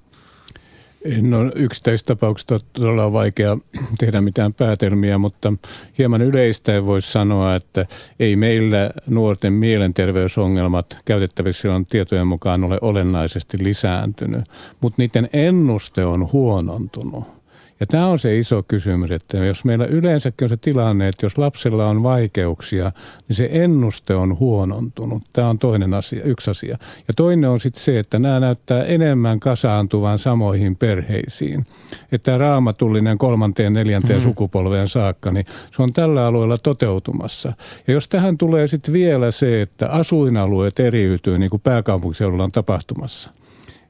No 1.23 1.53
yksittäistapauksista 1.55 2.55
on 2.55 2.61
todella 2.73 3.13
vaikea 3.13 3.59
tehdä 3.99 4.21
mitään 4.21 4.55
päätelmiä, 4.55 5.19
mutta 5.19 5.53
hieman 5.99 6.23
yleistä 6.23 6.87
voisi 6.87 7.13
sanoa, 7.13 7.55
että 7.55 7.87
ei 8.21 8.37
meillä 8.37 8.91
nuorten 9.07 9.53
mielenterveysongelmat 9.53 10.99
käytettävissä 11.05 11.75
on 11.75 11.87
tietojen 11.87 12.27
mukaan 12.27 12.65
ole 12.65 12.79
olennaisesti 12.81 13.65
lisääntynyt, 13.65 14.45
mutta 14.81 15.03
niiden 15.03 15.29
ennuste 15.33 16.05
on 16.05 16.33
huonontunut. 16.33 17.38
Ja 17.81 17.87
tämä 17.87 18.07
on 18.07 18.19
se 18.19 18.39
iso 18.39 18.63
kysymys, 18.69 19.11
että 19.11 19.37
jos 19.37 19.65
meillä 19.65 19.87
yleensäkin 19.87 20.45
on 20.45 20.49
se 20.49 20.57
tilanne, 20.57 21.09
että 21.09 21.27
jos 21.27 21.39
lapsella 21.39 21.87
on 21.87 22.03
vaikeuksia, 22.03 22.93
niin 23.29 23.37
se 23.37 23.49
ennuste 23.53 24.15
on 24.15 24.39
huonontunut. 24.39 25.23
Tämä 25.33 25.49
on 25.49 25.59
toinen 25.59 25.95
asia, 25.95 26.23
yksi 26.25 26.51
asia. 26.51 26.79
Ja 27.09 27.15
toinen 27.15 27.51
on 27.51 27.61
sitten 27.61 27.83
se, 27.83 27.99
että 27.99 28.19
nämä 28.19 28.41
näyttää 28.41 28.85
enemmän 28.85 29.41
kasaantuvan 29.41 30.19
samoihin 30.19 30.77
perheisiin. 30.77 31.67
Että 32.13 32.39
raamatullinen 32.39 33.19
kolmanteen, 33.19 33.73
neljänteen 33.73 34.19
mm-hmm. 34.19 34.31
sukupolveen 34.31 34.89
saakka, 34.89 35.33
niin 35.33 35.47
se 35.77 35.83
on 35.83 35.93
tällä 35.93 36.27
alueella 36.27 36.59
toteutumassa. 36.59 37.53
Ja 37.87 37.93
jos 37.93 38.09
tähän 38.09 38.39
tulee 38.39 38.67
sitten 38.67 38.95
vielä 38.95 39.31
se, 39.31 39.63
että 39.63 39.89
asuinalueet 39.89 40.81
eriytyy, 40.81 41.39
niin 41.39 41.51
kuin 41.51 41.61
pääkaupunkiseudulla 41.61 42.45
on 42.45 42.53
tapahtumassa, 42.53 43.31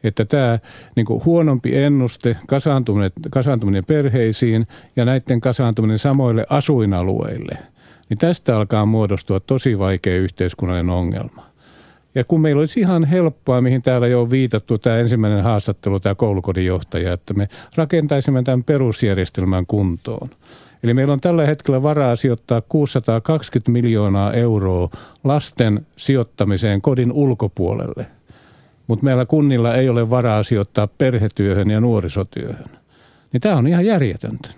että 0.04 0.24
tämä 0.24 0.58
niin 0.96 1.06
kuin 1.06 1.24
huonompi 1.24 1.76
ennuste, 1.76 2.36
kasaantuminen, 2.46 3.10
kasaantuminen 3.30 3.84
perheisiin 3.84 4.66
ja 4.96 5.04
näiden 5.04 5.40
kasaantuminen 5.40 5.98
samoille 5.98 6.46
asuinalueille, 6.50 7.58
niin 8.08 8.18
tästä 8.18 8.56
alkaa 8.56 8.86
muodostua 8.86 9.40
tosi 9.40 9.78
vaikea 9.78 10.16
yhteiskunnallinen 10.16 10.90
ongelma. 10.90 11.48
Ja 12.14 12.24
kun 12.24 12.40
meillä 12.40 12.60
olisi 12.60 12.80
ihan 12.80 13.04
helppoa, 13.04 13.60
mihin 13.60 13.82
täällä 13.82 14.06
jo 14.06 14.20
on 14.22 14.30
viitattu, 14.30 14.78
tämä 14.78 14.96
ensimmäinen 14.96 15.42
haastattelu, 15.42 16.00
tämä 16.00 16.14
koulukodin 16.14 16.66
johtaja, 16.66 17.12
että 17.12 17.34
me 17.34 17.48
rakentaisimme 17.76 18.42
tämän 18.42 18.64
perusjärjestelmän 18.64 19.66
kuntoon. 19.66 20.28
Eli 20.82 20.94
meillä 20.94 21.12
on 21.12 21.20
tällä 21.20 21.46
hetkellä 21.46 21.82
varaa 21.82 22.16
sijoittaa 22.16 22.62
620 22.68 23.70
miljoonaa 23.70 24.32
euroa 24.32 24.90
lasten 25.24 25.86
sijoittamiseen 25.96 26.82
kodin 26.82 27.12
ulkopuolelle– 27.12 28.06
mutta 28.88 29.04
meillä 29.04 29.26
kunnilla 29.26 29.74
ei 29.74 29.88
ole 29.88 30.10
varaa 30.10 30.42
sijoittaa 30.42 30.86
perhetyöhön 30.86 31.70
ja 31.70 31.80
nuorisotyöhön. 31.80 32.70
Niin 33.32 33.40
tämä 33.40 33.56
on 33.56 33.66
ihan 33.66 33.86
järjetöntä. 33.86 34.48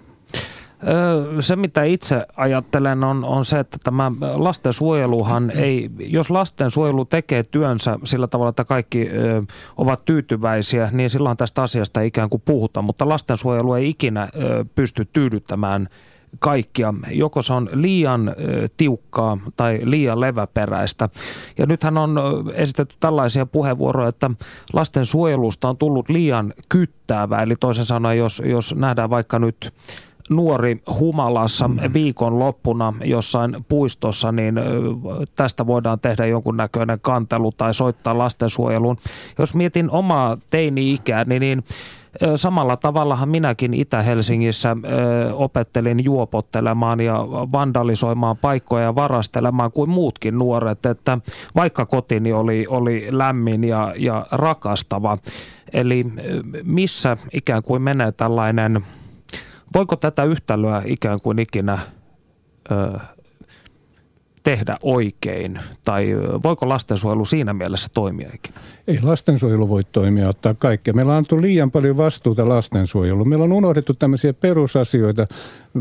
Se, 1.40 1.56
mitä 1.56 1.84
itse 1.84 2.26
ajattelen, 2.36 3.04
on, 3.04 3.24
on 3.24 3.44
se, 3.44 3.58
että 3.58 3.76
tämä 3.84 4.12
lastensuojeluhan 4.34 5.50
ei, 5.50 5.90
jos 5.98 6.30
lastensuojelu 6.30 7.04
tekee 7.04 7.42
työnsä 7.42 7.98
sillä 8.04 8.26
tavalla, 8.26 8.50
että 8.50 8.64
kaikki 8.64 9.08
ö, 9.08 9.42
ovat 9.76 10.04
tyytyväisiä, 10.04 10.88
niin 10.92 11.10
silloin 11.10 11.36
tästä 11.36 11.62
asiasta 11.62 12.00
ei 12.00 12.06
ikään 12.06 12.30
kuin 12.30 12.42
puhuta, 12.44 12.82
mutta 12.82 13.08
lastensuojelu 13.08 13.74
ei 13.74 13.88
ikinä 13.88 14.22
ö, 14.22 14.64
pysty 14.74 15.04
tyydyttämään 15.04 15.88
kaikkia. 16.38 16.94
Joko 17.10 17.42
se 17.42 17.52
on 17.52 17.68
liian 17.72 18.34
tiukkaa 18.76 19.38
tai 19.56 19.80
liian 19.82 20.20
leväperäistä. 20.20 21.08
Ja 21.58 21.66
nythän 21.66 21.98
on 21.98 22.20
esitetty 22.54 22.94
tällaisia 23.00 23.46
puheenvuoroja, 23.46 24.08
että 24.08 24.30
lasten 24.72 25.06
suojelusta 25.06 25.68
on 25.68 25.76
tullut 25.76 26.08
liian 26.08 26.54
kyttäävä. 26.68 27.42
Eli 27.42 27.56
toisin 27.60 27.84
sanoen, 27.84 28.18
jos, 28.18 28.42
jos 28.44 28.74
nähdään 28.74 29.10
vaikka 29.10 29.38
nyt 29.38 29.72
nuori 30.30 30.82
humalassa 30.98 31.68
mm. 31.68 31.78
viikon 31.92 32.38
loppuna 32.38 32.94
jossain 33.04 33.56
puistossa, 33.68 34.32
niin 34.32 34.54
tästä 35.36 35.66
voidaan 35.66 36.00
tehdä 36.00 36.26
jonkunnäköinen 36.26 36.98
kantelu 37.02 37.52
tai 37.52 37.74
soittaa 37.74 38.18
lastensuojeluun. 38.18 38.96
Jos 39.38 39.54
mietin 39.54 39.90
omaa 39.90 40.38
teini-ikää, 40.50 41.24
niin, 41.24 41.40
niin 41.40 41.64
Samalla 42.36 42.76
tavallahan 42.76 43.28
minäkin 43.28 43.74
Itä-Helsingissä 43.74 44.76
opettelin 45.32 46.04
juopottelemaan 46.04 47.00
ja 47.00 47.14
vandalisoimaan 47.52 48.36
paikkoja 48.36 48.84
ja 48.84 48.94
varastelemaan 48.94 49.72
kuin 49.72 49.90
muutkin 49.90 50.38
nuoret, 50.38 50.86
että 50.86 51.18
vaikka 51.54 51.86
kotini 51.86 52.32
oli, 52.32 52.66
oli 52.68 53.06
lämmin 53.10 53.64
ja, 53.64 53.94
ja 53.96 54.26
rakastava. 54.30 55.18
Eli 55.72 56.06
missä 56.64 57.16
ikään 57.32 57.62
kuin 57.62 57.82
menee 57.82 58.12
tällainen, 58.12 58.84
voiko 59.74 59.96
tätä 59.96 60.24
yhtälöä 60.24 60.82
ikään 60.84 61.20
kuin 61.20 61.38
ikinä 61.38 61.78
tehdä 64.42 64.76
oikein? 64.82 65.60
Tai 65.84 66.16
voiko 66.42 66.68
lastensuojelu 66.68 67.24
siinä 67.24 67.52
mielessä 67.52 67.88
toimia 67.94 68.30
ikinä? 68.34 68.60
Ei 68.86 68.98
lastensuojelu 69.02 69.68
voi 69.68 69.82
toimia 69.92 70.28
ottaa 70.28 70.54
kaikkea. 70.54 70.94
Meillä 70.94 71.10
on 71.12 71.16
annettu 71.16 71.40
liian 71.40 71.70
paljon 71.70 71.96
vastuuta 71.96 72.48
lastensuojeluun. 72.48 73.28
Meillä 73.28 73.44
on 73.44 73.52
unohdettu 73.52 73.94
tämmöisiä 73.94 74.32
perusasioita. 74.32 75.26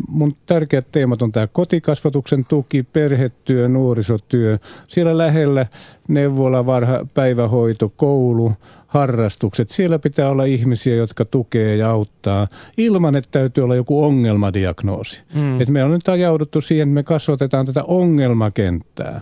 Mun 0.07 0.35
tärkeät 0.45 0.91
teemat 0.91 1.21
on 1.21 1.31
tämä 1.31 1.47
kotikasvatuksen 1.47 2.45
tuki, 2.45 2.83
perhetyö, 2.83 3.67
nuorisotyö. 3.67 4.57
Siellä 4.87 5.17
lähellä 5.17 5.65
neuvola, 6.07 6.65
varha, 6.65 7.05
päivähoito, 7.13 7.93
koulu, 7.97 8.51
harrastukset. 8.89 9.69
Siellä 9.69 9.99
pitää 9.99 10.29
olla 10.29 10.45
ihmisiä, 10.45 10.95
jotka 10.95 11.25
tukee 11.25 11.75
ja 11.75 11.89
auttaa 11.89 12.47
ilman, 12.77 13.15
että 13.15 13.29
täytyy 13.31 13.63
olla 13.63 13.75
joku 13.75 14.03
ongelmadiagnoosi. 14.03 15.21
Mm. 15.33 15.61
Et 15.61 15.69
me 15.69 15.83
on 15.83 15.91
nyt 15.91 16.09
ajauduttu 16.09 16.61
siihen, 16.61 16.87
että 16.87 16.93
me 16.93 17.03
kasvatetaan 17.03 17.65
tätä 17.65 17.83
ongelmakenttää. 17.83 19.21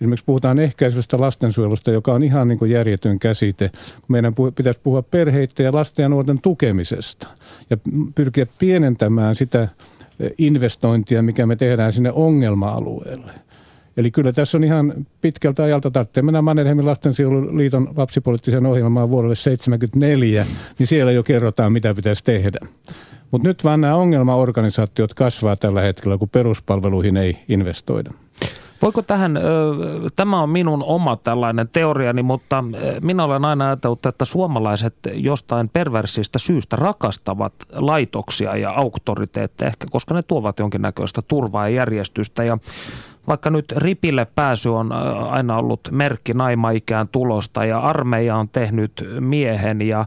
Esimerkiksi 0.00 0.24
puhutaan 0.24 0.58
ehkäisevästä 0.58 1.20
lastensuojelusta, 1.20 1.90
joka 1.90 2.12
on 2.12 2.22
ihan 2.22 2.48
niin 2.48 2.58
kuin 2.58 2.70
järjetön 2.70 3.18
käsite. 3.18 3.70
Meidän 4.08 4.34
pitäisi 4.54 4.80
puhua 4.82 5.02
perheiden 5.02 5.64
ja 5.64 5.72
lasten 5.72 6.02
ja 6.02 6.08
nuorten 6.08 6.40
tukemisesta 6.40 7.28
ja 7.70 7.76
pyrkiä 8.14 8.46
pienentämään 8.58 9.34
sitä 9.34 9.68
investointia, 10.38 11.22
mikä 11.22 11.46
me 11.46 11.56
tehdään 11.56 11.92
sinne 11.92 12.12
ongelma-alueelle. 12.12 13.32
Eli 13.98 14.10
kyllä 14.10 14.32
tässä 14.32 14.58
on 14.58 14.64
ihan 14.64 15.06
pitkältä 15.20 15.62
ajalta 15.62 15.90
tarvitsee 15.90 16.22
mennä 16.22 16.42
Mannerheimin 16.42 16.86
lastensuojeluliiton 16.86 17.88
lapsipoliittiseen 17.96 18.66
ohjelmaan 18.66 19.10
vuodelle 19.10 19.34
1974, 19.34 20.46
niin 20.78 20.86
siellä 20.86 21.12
jo 21.12 21.22
kerrotaan, 21.22 21.72
mitä 21.72 21.94
pitäisi 21.94 22.24
tehdä. 22.24 22.58
Mutta 23.30 23.48
nyt 23.48 23.64
vaan 23.64 23.80
nämä 23.80 23.94
ongelmaorganisaatiot 23.94 25.14
kasvaa 25.14 25.56
tällä 25.56 25.80
hetkellä, 25.80 26.18
kun 26.18 26.28
peruspalveluihin 26.28 27.16
ei 27.16 27.38
investoida. 27.48 28.10
Voiko 28.82 29.02
tähän, 29.02 29.40
tämä 30.16 30.42
on 30.42 30.50
minun 30.50 30.82
oma 30.82 31.16
tällainen 31.16 31.68
teoriani, 31.72 32.22
mutta 32.22 32.64
minä 33.00 33.24
olen 33.24 33.44
aina 33.44 33.66
ajatellut, 33.66 34.06
että 34.06 34.24
suomalaiset 34.24 34.94
jostain 35.12 35.68
perversistä 35.68 36.38
syystä 36.38 36.76
rakastavat 36.76 37.52
laitoksia 37.72 38.56
ja 38.56 38.70
auktoriteetteja, 38.70 39.68
ehkä 39.68 39.86
koska 39.90 40.14
ne 40.14 40.22
tuovat 40.22 40.58
jonkinnäköistä 40.58 41.20
turvaa 41.28 41.68
ja 41.68 41.74
järjestystä. 41.74 42.44
Ja 42.44 42.58
vaikka 43.28 43.50
nyt 43.50 43.72
ripille 43.76 44.24
pääsy 44.24 44.68
on 44.68 44.92
aina 45.30 45.56
ollut 45.56 45.80
merkki 45.90 46.34
naimaikään 46.34 47.08
tulosta 47.08 47.64
ja 47.64 47.78
armeija 47.78 48.36
on 48.36 48.48
tehnyt 48.48 49.04
miehen 49.20 49.82
ja 49.82 50.06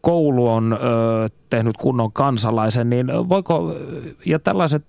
koulu 0.00 0.48
on 0.48 0.72
ö, 0.72 1.28
tehnyt 1.50 1.76
kunnon 1.76 2.12
kansalaisen, 2.12 2.90
niin 2.90 3.06
voiko, 3.28 3.74
ja 4.26 4.38
tällaiset 4.38 4.84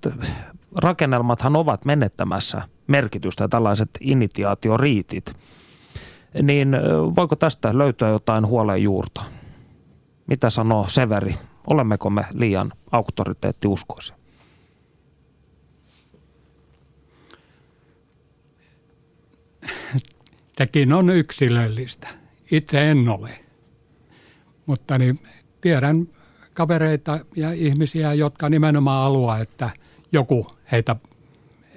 rakennelmathan 0.76 1.56
ovat 1.56 1.86
menettämässä 1.86 2.62
merkitystä, 2.88 3.48
tällaiset 3.48 3.90
initiaatioriitit, 4.02 5.34
niin 6.44 6.76
voiko 7.16 7.36
tästä 7.36 7.78
löytyä 7.78 8.10
jotain 8.10 8.48
huoleen 8.48 8.84
juurta? 8.84 9.22
Mitä 10.28 10.50
sanoo 10.50 10.88
Severi? 10.88 11.36
Olemmeko 11.68 12.10
me 12.10 12.26
liian 12.34 12.72
auktoriteettiuskoisia? 12.92 14.19
Tekin 20.60 20.94
on 20.94 21.10
yksilöllistä. 21.10 22.08
Itse 22.52 22.92
en 22.92 23.10
ole. 23.10 23.40
Mutta 24.66 24.98
niin 24.98 25.20
tiedän 25.62 26.08
kavereita 26.54 27.20
ja 27.36 27.52
ihmisiä, 27.52 28.14
jotka 28.14 28.50
nimenomaan 28.50 29.04
haluaa, 29.04 29.40
että 29.40 29.70
joku 30.12 30.48
heitä 30.72 30.96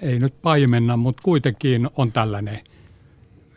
ei 0.02 0.18
nyt 0.18 0.34
paimenna, 0.42 0.96
mutta 0.96 1.22
kuitenkin 1.22 1.88
on 1.96 2.12
tällainen, 2.12 2.60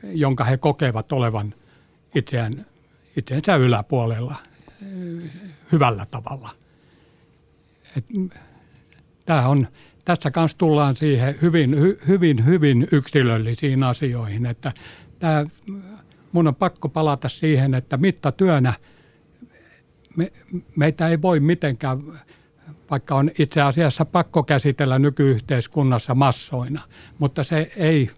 jonka 0.04 0.44
he 0.44 0.58
kokevat 0.58 1.12
olevan 1.12 1.54
itseään, 2.16 2.66
itseensä 3.18 3.56
yläpuolella 3.56 4.36
hyvällä 5.72 6.06
tavalla. 6.12 6.50
Et, 7.98 8.06
tämä 9.26 9.48
on, 9.48 9.68
tässä 10.06 10.32
kanssa 10.32 10.58
tullaan 10.58 10.96
siihen 10.96 11.36
hyvin, 11.42 11.80
hy, 11.80 11.98
hyvin, 12.08 12.46
hyvin 12.46 12.88
yksilöllisiin 12.92 13.84
asioihin, 13.84 14.46
että 14.46 14.72
tämä, 15.26 15.46
mun 16.32 16.48
on 16.48 16.56
pakko 16.56 16.90
palata 16.90 17.30
siihen, 17.30 17.74
että 17.74 17.98
mittatyönä 17.98 18.74
me, 20.16 20.32
meitä 20.76 21.08
ei 21.08 21.22
voi 21.22 21.40
mitenkään 21.40 22.00
vaikka 22.92 23.16
on 23.16 23.32
itse 23.40 23.62
asiassa 23.62 24.06
pakko 24.06 24.44
käsitellä 24.44 25.00
nykyyhteiskunnassa 25.00 26.16
massoina, 26.16 26.82
mutta 27.20 27.44
se 27.44 27.72
ei, 27.78 28.10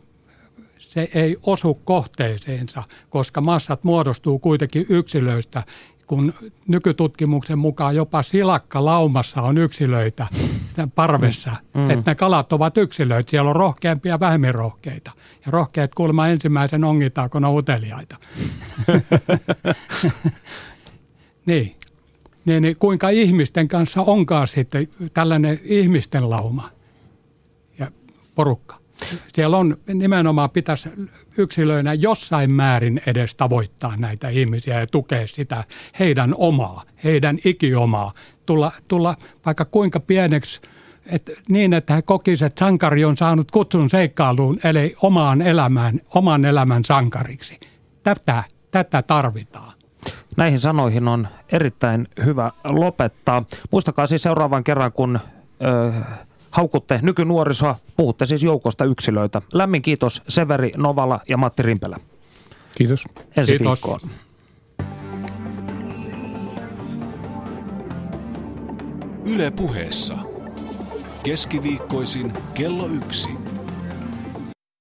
se 0.80 1.10
ei 1.14 1.38
osu 1.44 1.74
kohteeseensa, 1.74 2.84
koska 3.10 3.42
massat 3.42 3.84
muodostuu 3.84 4.40
kuitenkin 4.40 4.86
yksilöistä, 4.90 5.64
kun 6.08 6.34
nykytutkimuksen 6.68 7.60
mukaan 7.60 7.96
jopa 7.96 8.24
silakka 8.24 8.86
laumassa 8.86 9.42
on 9.42 9.58
yksilöitä 9.58 10.28
parvessa, 10.96 11.52
mm. 11.74 11.82
mm. 11.82 11.90
että 11.90 12.12
ne 12.12 12.16
kalat 12.16 12.54
ovat 12.54 12.78
yksilöitä. 12.78 13.30
Siellä 13.30 13.50
on 13.50 13.56
rohkeampia 13.56 14.14
ja 14.14 14.20
vähemmän 14.20 14.56
rohkeita. 14.56 15.12
Ja 15.46 15.52
rohkeat 15.52 15.96
kuulemma 15.96 16.28
ensimmäisen 16.28 16.84
ongitaan, 16.84 17.30
kun 17.30 17.46
on 17.46 17.58
uteliaita. 17.58 18.18
niin 21.46 21.76
niin, 22.48 22.62
niin 22.62 22.76
kuinka 22.76 23.10
ihmisten 23.10 23.68
kanssa 23.68 24.02
onkaan 24.02 24.48
sitten 24.48 24.88
tällainen 25.14 25.60
ihmisten 25.64 26.30
lauma 26.30 26.70
ja 27.80 27.92
porukka. 28.36 28.77
Siellä 29.34 29.58
on 29.58 29.78
nimenomaan 29.94 30.50
pitäisi 30.50 30.90
yksilöinä 31.38 31.94
jossain 31.94 32.54
määrin 32.54 33.02
edes 33.06 33.36
tavoittaa 33.36 33.98
näitä 33.98 34.30
ihmisiä 34.30 34.80
ja 34.80 34.88
tukea 34.88 35.28
sitä 35.28 35.64
heidän 36.00 36.36
omaa, 36.38 36.84
heidän 37.04 37.38
ikiomaa. 37.46 38.12
Tulla, 38.46 38.72
tulla 38.88 39.16
vaikka 39.46 39.66
kuinka 39.66 40.00
pieneksi, 40.00 40.62
et 41.06 41.32
niin 41.50 41.74
että 41.74 41.96
he 41.96 42.02
kokisivat, 42.02 42.52
että 42.52 42.66
sankari 42.66 43.06
on 43.06 43.18
saanut 43.18 43.52
kutsun 43.52 43.90
seikkailuun, 43.90 44.60
eli 44.64 44.96
omaan 45.02 45.42
elämään, 45.42 46.00
oman 46.16 46.46
elämän 46.46 46.84
sankariksi. 46.86 47.60
Tätä, 48.04 48.44
tätä 48.72 49.02
tarvitaan. 49.02 49.74
Näihin 50.38 50.60
sanoihin 50.60 51.08
on 51.08 51.28
erittäin 51.52 52.08
hyvä 52.26 52.52
lopettaa. 52.64 53.44
Muistakaa 53.72 54.08
siis 54.08 54.24
seuraavan 54.24 54.64
kerran, 54.64 54.92
kun 54.92 55.20
ö, 55.66 55.92
haukutte 56.58 57.00
nykynuorisoa, 57.02 57.76
puhutte 57.98 58.26
siis 58.26 58.44
joukosta 58.44 58.86
yksilöitä. 58.86 59.42
Lämmin 59.54 59.82
kiitos 59.82 60.22
Severi 60.28 60.72
Novala 60.78 61.20
ja 61.30 61.38
Matti 61.38 61.64
Rimpelä. 61.64 61.98
Kiitos. 62.76 63.04
Ensi 63.38 63.58
kiitos. 63.58 63.84
viikkoon. 63.84 64.00
Yle 69.36 69.52
puheessa. 69.52 70.18
Keskiviikkoisin 71.24 72.34
kello 72.54 72.88
yksi. 72.88 73.30